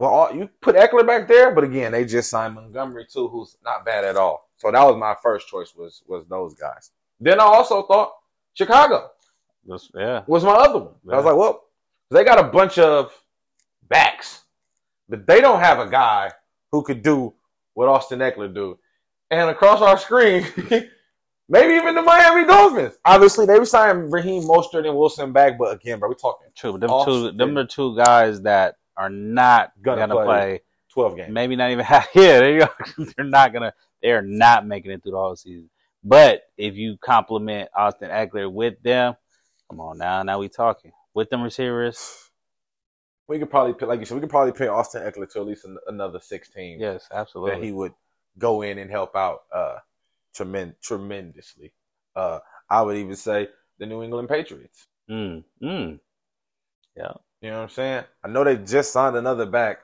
[0.00, 3.84] Well, you put Ekeler back there, but again, they just signed Montgomery too, who's not
[3.84, 4.50] bad at all.
[4.56, 6.90] So that was my first choice was was those guys.
[7.20, 8.14] Then I also thought
[8.54, 9.08] Chicago
[9.68, 10.24] Just, yeah.
[10.26, 10.94] was my other one.
[11.12, 11.62] I was like, well,
[12.10, 13.12] they got a bunch of
[13.88, 14.40] backs,
[15.08, 16.32] but they don't have a guy
[16.72, 17.34] who could do
[17.74, 18.80] what Austin Ekeler do.
[19.30, 20.44] And across our screen,
[21.48, 22.94] maybe even the Miami Dolphins.
[23.04, 26.78] Obviously, they signed Raheem Mostert and Wilson back, but again, bro, we talking True.
[26.78, 30.24] Them two them are two guys that are not Gonna gonna, play.
[30.24, 30.60] play.
[30.88, 31.32] twelve games.
[31.32, 32.08] Maybe not even half.
[32.14, 33.04] Yeah, there you go.
[33.16, 33.72] They're not gonna.
[34.02, 35.70] They are not making it through the whole season.
[36.02, 39.14] But if you compliment Austin Ekeler with them,
[39.70, 40.22] come on now.
[40.22, 42.30] Now we talking with them receivers.
[43.26, 45.46] We could probably pay, like you said, we could probably pay Austin Ekeler to at
[45.46, 46.78] least an, another sixteen.
[46.78, 47.50] Yes, absolutely.
[47.50, 47.66] that absolutely.
[47.66, 47.92] he would
[48.38, 49.76] go in and help out uh
[50.34, 51.72] tremend- tremendously.
[52.14, 53.48] Uh I would even say
[53.78, 54.86] the New England Patriots.
[55.10, 55.98] Mm, mm.
[56.96, 57.12] Yeah.
[57.40, 58.04] You know what I'm saying?
[58.24, 59.80] I know they just signed another back.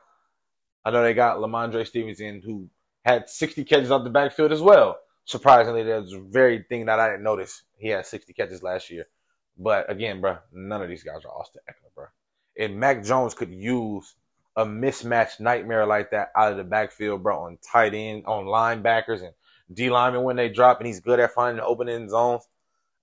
[0.85, 2.69] I know they got Rhamondre Stevenson who
[3.05, 4.99] had 60 catches off the backfield as well.
[5.25, 7.63] Surprisingly, that's a very thing that I didn't notice.
[7.77, 9.07] He had 60 catches last year.
[9.59, 12.07] But again, bro, none of these guys are Austin Ekeler, bro.
[12.59, 14.15] And Mac Jones could use
[14.57, 19.23] a mismatched nightmare like that out of the backfield, bro, on tight end, on linebackers
[19.23, 19.35] and
[19.73, 22.47] D linemen when they drop, and he's good at finding opening zones.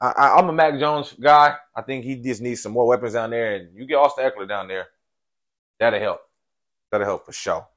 [0.02, 1.56] I, I, I'm a Mac Jones guy.
[1.76, 4.48] I think he just needs some more weapons down there, and you get Austin Ekeler
[4.48, 4.88] down there,
[5.80, 6.22] that'll help.
[6.92, 7.68] That'll help for sure.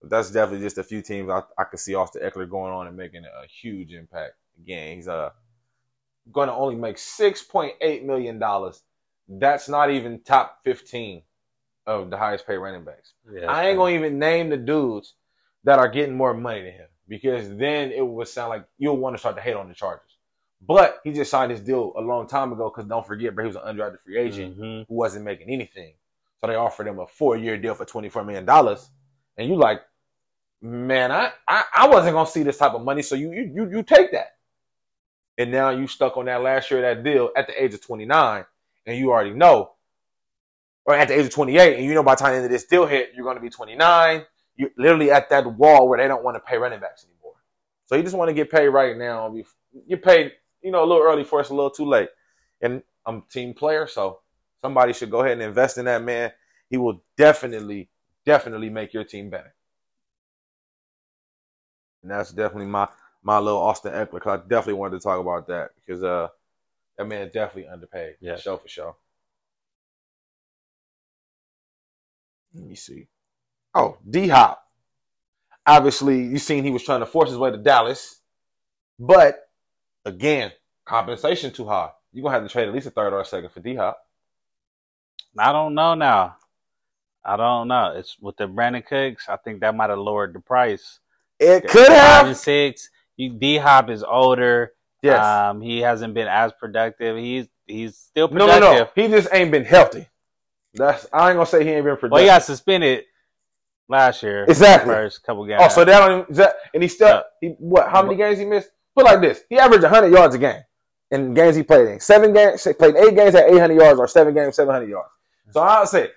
[0.00, 2.86] But that's definitely just a few teams I, I could see Austin Ekeler going on
[2.86, 4.34] and making a huge impact.
[4.58, 5.30] Again, he's uh,
[6.32, 8.82] going to only make six point eight million dollars.
[9.28, 11.22] That's not even top fifteen
[11.86, 13.12] of the highest paid running backs.
[13.32, 15.14] yeah I ain't gonna even name the dudes
[15.64, 19.14] that are getting more money than him because then it would sound like you'll want
[19.14, 20.10] to start to hate on the Chargers.
[20.66, 23.48] But he just signed his deal a long time ago because don't forget, bro, he
[23.48, 24.86] was an undrafted free agent Mhm.
[24.88, 25.94] who wasn't making anything.
[26.40, 28.88] So they offered him a four year deal for twenty four million dollars,
[29.36, 29.82] and you like,
[30.62, 33.70] man, I, I I wasn't gonna see this type of money, so you you you,
[33.70, 34.36] you take that.
[35.36, 37.80] And now you stuck on that last year of that deal at the age of
[37.82, 38.44] twenty nine,
[38.86, 39.72] and you already know,
[40.86, 42.44] or at the age of twenty eight, and you know by the time the end
[42.46, 44.24] of this deal hit, you're gonna be twenty nine.
[44.56, 47.34] You're literally at that wall where they don't want to pay running backs anymore.
[47.86, 49.34] So you just want to get paid right now.
[49.88, 50.32] Get paid,
[50.62, 52.08] you know, a little early for us, a little too late.
[52.60, 54.20] And I'm a team player, so
[54.62, 56.32] somebody should go ahead and invest in that man.
[56.70, 57.90] He will definitely,
[58.24, 59.54] definitely make your team better.
[62.02, 62.88] And that's definitely my
[63.22, 64.20] my little Austin Ekeler.
[64.20, 66.28] Cause I definitely wanted to talk about that because uh
[66.98, 68.16] that man is definitely underpaid.
[68.20, 68.42] Yes.
[68.42, 68.96] Show for sure.
[72.54, 73.08] Let me see.
[73.74, 74.62] Oh, D Hop.
[75.66, 78.20] Obviously, you seen he was trying to force his way to Dallas,
[78.98, 79.48] but
[80.04, 80.52] again,
[80.84, 81.90] compensation too high.
[82.12, 83.98] You're gonna have to trade at least a third or a second for D Hop.
[85.36, 86.36] I don't know now.
[87.24, 87.94] I don't know.
[87.96, 89.28] It's with the Brandin Cooks.
[89.28, 91.00] I think that might have lowered the price.
[91.40, 92.26] It could have.
[92.26, 92.90] and six.
[93.16, 94.72] D Hop is older.
[95.02, 95.24] Yes.
[95.24, 97.16] Um, he hasn't been as productive.
[97.16, 98.60] He's he's still no, productive.
[98.60, 98.90] no, no.
[98.94, 100.08] He just ain't been healthy.
[100.74, 102.12] That's I ain't gonna say he ain't been productive.
[102.12, 103.04] Well, he got suspended
[103.88, 104.44] last year.
[104.44, 104.92] Exactly.
[104.92, 105.62] First couple games.
[105.64, 107.88] oh, so that don't even, that, and he still he what?
[107.88, 108.70] How many games he missed?
[108.94, 110.62] Put like this: he averaged 100 yards a game
[111.10, 112.00] in games he played in.
[112.00, 115.10] Seven games, played eight games at 800 yards, or seven games 700 yards.
[115.50, 116.10] So I would say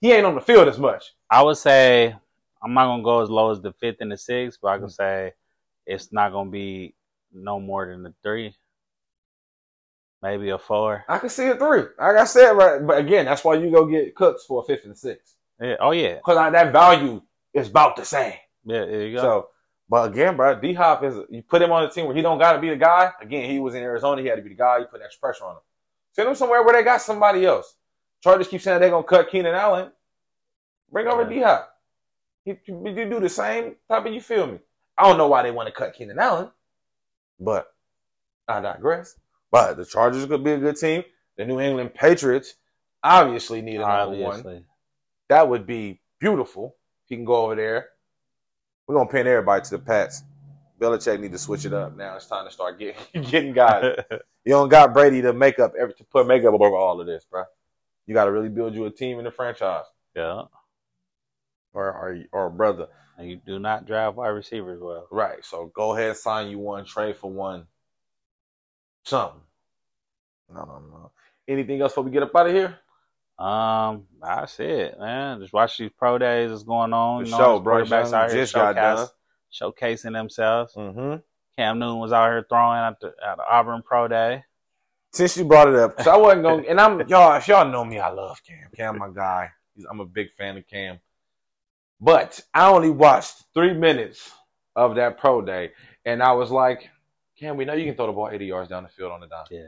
[0.00, 1.14] he ain't on the field as much.
[1.30, 2.14] I would say
[2.62, 4.86] I'm not gonna go as low as the fifth and the sixth, but I can
[4.86, 4.90] mm-hmm.
[4.90, 5.32] say
[5.86, 6.94] it's not gonna be
[7.32, 8.54] no more than the three,
[10.22, 11.04] maybe a four.
[11.08, 11.84] I can see a three.
[11.98, 14.84] Like I said, right, but again, that's why you go get Cooks for a fifth
[14.84, 15.76] and sixth Yeah.
[15.80, 17.22] Oh yeah, because that value
[17.54, 18.34] is about the same.
[18.64, 18.84] yeah.
[18.84, 19.22] There you go.
[19.22, 19.48] So,
[19.88, 22.38] but again, bro, D Hop is you put him on the team where he don't
[22.38, 23.12] got to be the guy.
[23.20, 24.78] Again, he was in Arizona, he had to be the guy.
[24.78, 25.62] You put extra pressure on him.
[26.12, 27.76] Send him somewhere where they got somebody else.
[28.22, 29.92] Chargers keep saying they're gonna cut Keenan Allen.
[30.90, 31.72] Bring over D Hop.
[32.44, 34.12] You, do the same type of.
[34.12, 34.58] You feel me?
[34.96, 36.50] I don't know why they want to cut Keenan Allen,
[37.40, 37.66] but
[38.48, 39.18] I digress.
[39.50, 41.02] But the Chargers could be a good team.
[41.36, 42.54] The New England Patriots
[43.02, 44.64] obviously need a number one.
[45.28, 46.76] That would be beautiful.
[47.04, 47.88] If he can go over there.
[48.86, 50.22] We're gonna pin everybody to the Pats.
[50.78, 52.16] Belichick need to switch it up now.
[52.16, 53.96] It's time to start getting getting guys.
[54.44, 57.24] you don't got Brady to make up every to put makeup over all of this,
[57.24, 57.44] bro.
[58.06, 59.84] You got to really build you a team in the franchise,
[60.14, 60.42] yeah.
[61.72, 62.88] or or or brother.
[63.18, 65.08] And you do not drive wide receivers well.
[65.10, 65.42] Right.
[65.44, 67.66] So go ahead and sign you one, trade for one,
[69.04, 69.40] something.
[70.52, 71.10] No, no, no.
[71.48, 72.78] Anything else before we get up out of here?
[73.38, 75.40] Um, that's it, man.
[75.40, 77.22] Just watch these pro days that's going on.
[77.22, 79.10] For You know, sure, Bryce quarterbacks out here just got showcase-
[79.60, 79.72] done.
[79.72, 80.74] showcasing themselves.
[80.74, 81.16] Mm-hmm.
[81.58, 84.44] Cam Newton was out here throwing at the, at the Auburn Pro Day.
[85.12, 87.34] Since you brought it up, so I wasn't going, and I'm y'all.
[87.36, 88.68] If y'all know me, I love Cam.
[88.76, 89.50] Cam, my guy.
[89.90, 90.98] I'm a big fan of Cam.
[92.00, 94.30] But I only watched three minutes
[94.74, 95.72] of that pro day,
[96.04, 96.90] and I was like,
[97.38, 99.26] Cam, we know you can throw the ball 80 yards down the field on the
[99.26, 99.46] dime.
[99.50, 99.60] Yeah,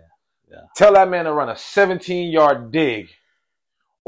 [0.50, 0.60] Yeah.
[0.76, 3.08] Tell that man to run a 17 yard dig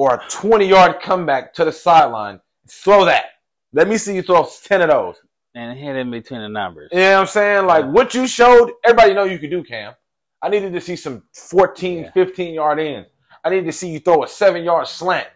[0.01, 2.41] or a 20 yard comeback to the sideline.
[2.67, 3.27] Throw that.
[3.75, 5.17] Let me see you throw 10 of those.
[5.55, 6.89] And hit in between the numbers.
[6.91, 7.67] You know what I'm saying?
[7.67, 9.93] Like what you showed, everybody know you could do, Cam.
[10.41, 12.13] I needed to see some 14, Yeah.
[12.13, 13.11] 15 yard ends.
[13.45, 15.29] I needed to see you throw a seven yard slant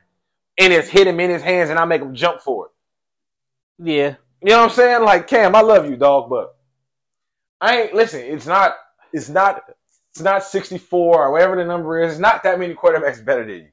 [0.57, 2.73] and it's hit him in his hands and I make him jump for it.
[3.87, 4.15] Yeah.
[4.41, 5.03] You know what I'm saying?
[5.05, 6.57] Like Cam, I love you, dog, but
[7.61, 8.21] I ain't listen.
[8.21, 8.77] It's not.
[9.13, 9.63] It's not.
[10.13, 12.13] It's not 64 or whatever the number is.
[12.13, 13.69] It's not that many quarterbacks better than you,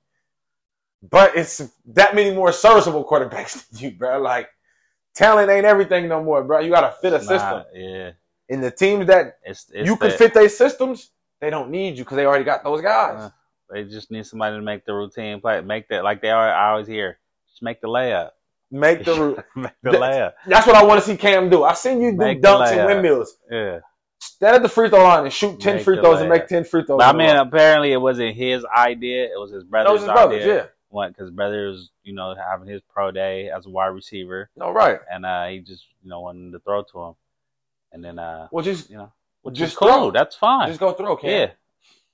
[1.03, 4.19] but it's that many more serviceable quarterbacks than you, bro.
[4.21, 4.49] Like
[5.15, 6.59] talent ain't everything no more, bro.
[6.59, 7.63] You got to fit a Nah, system.
[7.73, 8.11] yeah.
[8.49, 12.03] And the teams that It's, it's you can fit their systems, they don't need you
[12.03, 13.17] because they already got those guys.
[13.19, 13.29] Uh,
[13.69, 15.61] they just need somebody to make the routine play.
[15.61, 17.17] Make that like they are I always hear.
[17.49, 18.31] Just make the layup.
[18.69, 20.33] Make the make the That- layup.
[20.47, 21.63] That's what I want to see Cam do.
[21.63, 23.37] I seen you do Make dunks and windmills.
[23.49, 23.79] Yeah.
[24.19, 26.63] Stand at the free throw line and shoot 10 Make free throws and make 10
[26.65, 26.99] free throws.
[26.99, 29.25] But I mean, apparently it wasn't his idea.
[29.25, 30.55] It was his brother's Those his brothers, idea.
[30.55, 30.65] yeah.
[30.91, 31.09] What?
[31.09, 34.99] Because brother was, you know, having his pro day as a wide receiver, No, right.
[35.11, 37.13] and uh, he just, you know, wanted to throw to him,
[37.93, 39.11] and then, uh, Well, just you know,
[39.41, 39.87] which Just is cool.
[39.87, 40.11] throw.
[40.11, 40.67] That's fine.
[40.67, 41.29] just go throw, Cam.
[41.29, 41.51] yeah.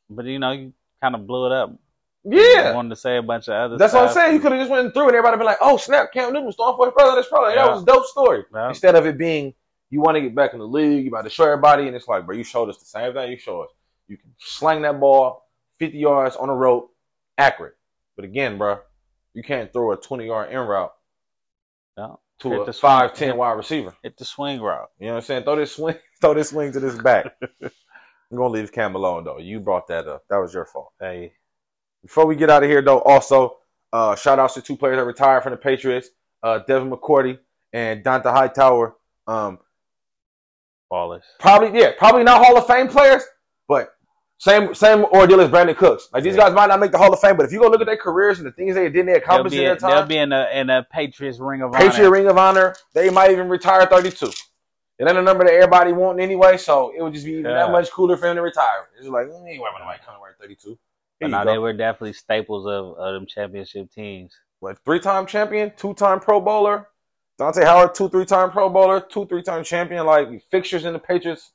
[0.10, 1.74] But you know, you kind of blew it up.
[2.24, 2.74] Yeah.
[2.76, 3.78] wanted to say a bunch of other.
[3.78, 4.34] That's what I'm saying.
[4.34, 6.46] You could have just went and through and everybody been like, oh, snap, Cam Newton
[6.46, 7.16] was throwing for his brother.
[7.16, 8.44] That's probably, that was a dope story.
[8.54, 8.68] Yeah.
[8.68, 9.54] Instead of it being,
[9.90, 12.08] you want to get back in the league, you about to show everybody, and it's
[12.08, 13.70] like, bro, you showed us the same thing you showed us.
[14.10, 15.48] You can slang that ball
[15.80, 16.94] 50 yards on a rope,
[17.38, 17.77] accurate.
[18.18, 18.80] But again, bro,
[19.34, 20.92] you can't throw a 20 yard in route
[21.98, 22.16] Yeah.
[22.40, 22.92] to Hit a the swing.
[22.92, 23.96] 5'10 wide receiver.
[24.04, 24.90] Hit the swing route.
[25.00, 25.44] You know what I'm saying?
[25.44, 27.28] Throw this swing, throw this swing to this back.
[27.64, 29.38] I'm gonna leave Cam alone though.
[29.38, 30.24] You brought that up.
[30.30, 30.92] That was your fault.
[31.00, 31.32] Hey,
[32.02, 33.58] Before we get out of here though, also
[33.94, 36.10] uh, shout outs to two players that retired from the Patriots,
[36.44, 37.40] uh, Devin McCourty
[37.72, 38.98] and Dont'a Hightower.
[39.28, 39.60] Um,
[40.92, 41.22] ballers.
[41.40, 43.24] probably yeah, probably not Hall of Fame players,
[44.40, 46.10] same same ordeal as Brandin Cooks.
[46.14, 46.44] Like these Yeah.
[46.46, 47.98] guys might not make the Hall of Fame, but if you go look at their
[47.98, 50.70] careers and the things they did, they accomplished in their they'll be in a in
[50.70, 51.80] a Patriots ring of honor.
[51.80, 52.12] Patriot honor.
[52.12, 54.28] Ring of Honor, they might even retire 32.
[55.00, 57.72] It ain't a number that everybody want anyway, so it would just be even that
[57.72, 58.88] much cooler for him to retire.
[58.98, 60.70] It's like, mm, anyway, when nobody coming to wear 32.
[60.70, 60.78] Here
[61.22, 64.36] But now they were definitely staples of, of them championship teams.
[64.60, 66.88] what three time champion, two time Pro Bowler.
[67.38, 70.06] Dante Howard, two three time Pro Bowler, two three time champion.
[70.06, 71.52] Like fixtures in the Patriots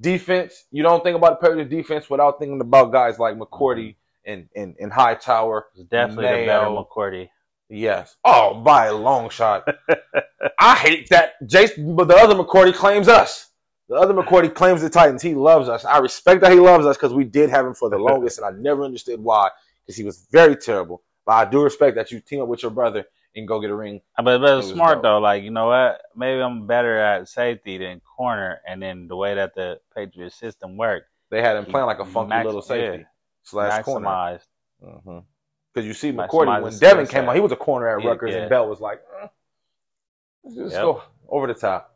[0.00, 0.64] defense.
[0.70, 3.94] You don't think about the Patriots defense without thinking about guys like McCourty
[4.26, 4.32] mm-hmm.
[4.32, 5.66] and and, and Hightower.
[5.74, 6.84] It's definitely the better Mayo.
[6.84, 7.28] McCourty.
[7.68, 8.16] Yes.
[8.24, 9.66] Oh, by a long shot.
[10.58, 13.50] I hate that Jason, but the other McCourty claims us.
[13.88, 15.22] The other McCourty claims the Titans.
[15.22, 15.84] He loves us.
[15.84, 18.46] I respect that he loves us because we did have him for the longest, and
[18.46, 19.50] I never understood why
[19.84, 21.02] because he was very terrible.
[21.24, 23.04] But I do respect that you team up with your brother
[23.36, 24.00] and go get a ring.
[24.18, 25.18] Uh, But, but It was smart though.
[25.18, 26.00] Like you know what?
[26.16, 30.76] Maybe I'm better at safety than corner, and then the way that the Patriots system
[30.76, 33.04] worked, They had him playing like a funky Max- little safety yeah,
[33.42, 34.40] slash corner.
[34.80, 38.32] Because you see McCourty when Devin came on, he was a corner at Yeah, Rutgers,
[38.32, 38.40] yeah.
[38.40, 39.26] and Bell was like, eh,
[40.44, 40.82] let's just Yep.
[40.82, 41.94] go over the top.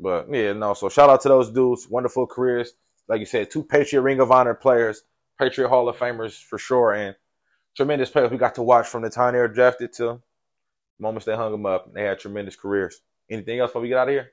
[0.00, 0.74] But yeah, no.
[0.74, 2.72] So shout out to those dudes, wonderful careers.
[3.06, 5.02] Like you said, two Patriot Ring of Honor players,
[5.38, 7.14] Patriot Hall of Famers for sure, and
[7.76, 10.20] tremendous players we got to watch from the time they were drafted to
[11.00, 11.92] moments they hung them up.
[11.92, 13.00] They had tremendous careers.
[13.30, 14.32] Anything else before we get out of here?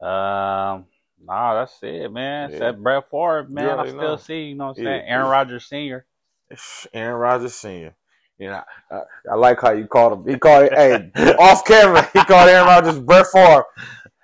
[0.00, 0.86] Um,
[1.24, 2.48] nah, that's it, man.
[2.50, 2.54] Yeah.
[2.56, 3.78] Except Brett Favre, man.
[3.78, 4.16] You I still know.
[4.16, 4.90] see, you know what I'm Yeah.
[4.98, 5.04] saying?
[5.08, 6.06] Aaron Rodgers Sr.
[6.94, 7.94] Aaron Rodgers Sr.
[8.38, 10.32] You know, I, I like how you called him.
[10.32, 13.64] He called it, hey, off camera, he called Aaron Rodgers Brett Favre.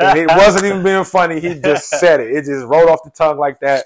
[0.01, 1.40] And it wasn't even being funny.
[1.40, 2.31] He just said it.
[2.31, 3.85] It just rolled off the tongue like that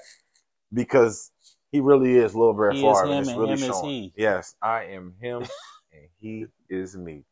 [0.73, 1.31] because
[1.71, 3.89] he really is little Brett He is him and it's and really him is showing.
[3.89, 4.13] he.
[4.15, 5.43] Yes, I am him
[5.91, 7.23] and he is me.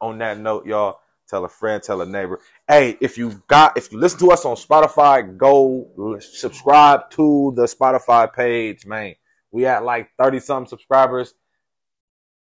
[0.00, 2.40] On that note, y'all, tell a friend, tell a neighbor.
[2.68, 7.64] Hey, if you got, if you listen to us on Spotify, go subscribe to the
[7.64, 9.14] Spotify page, man.
[9.50, 11.34] We at like 30 some subscribers.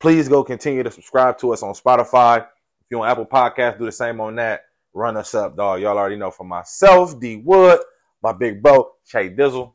[0.00, 2.38] Please go continue to subscribe to us on Spotify.
[2.38, 4.62] If you're on Apple Podcasts, do the same on that.
[4.94, 5.80] Run us up, dog.
[5.80, 7.80] Y'all already know for myself, D Wood,
[8.22, 9.72] my big bro, Shay Dizzle.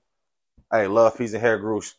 [0.72, 1.96] Hey, love, peace, and hair grease.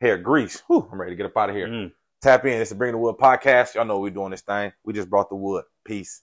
[0.00, 0.62] Hair grease.
[0.68, 1.68] Whew, I'm ready to get up out of here.
[1.68, 1.92] Mm.
[2.22, 2.60] Tap in.
[2.60, 3.74] It's the Bring the Wood podcast.
[3.74, 4.72] Y'all know we're doing this thing.
[4.84, 5.64] We just brought the wood.
[5.84, 6.22] Peace.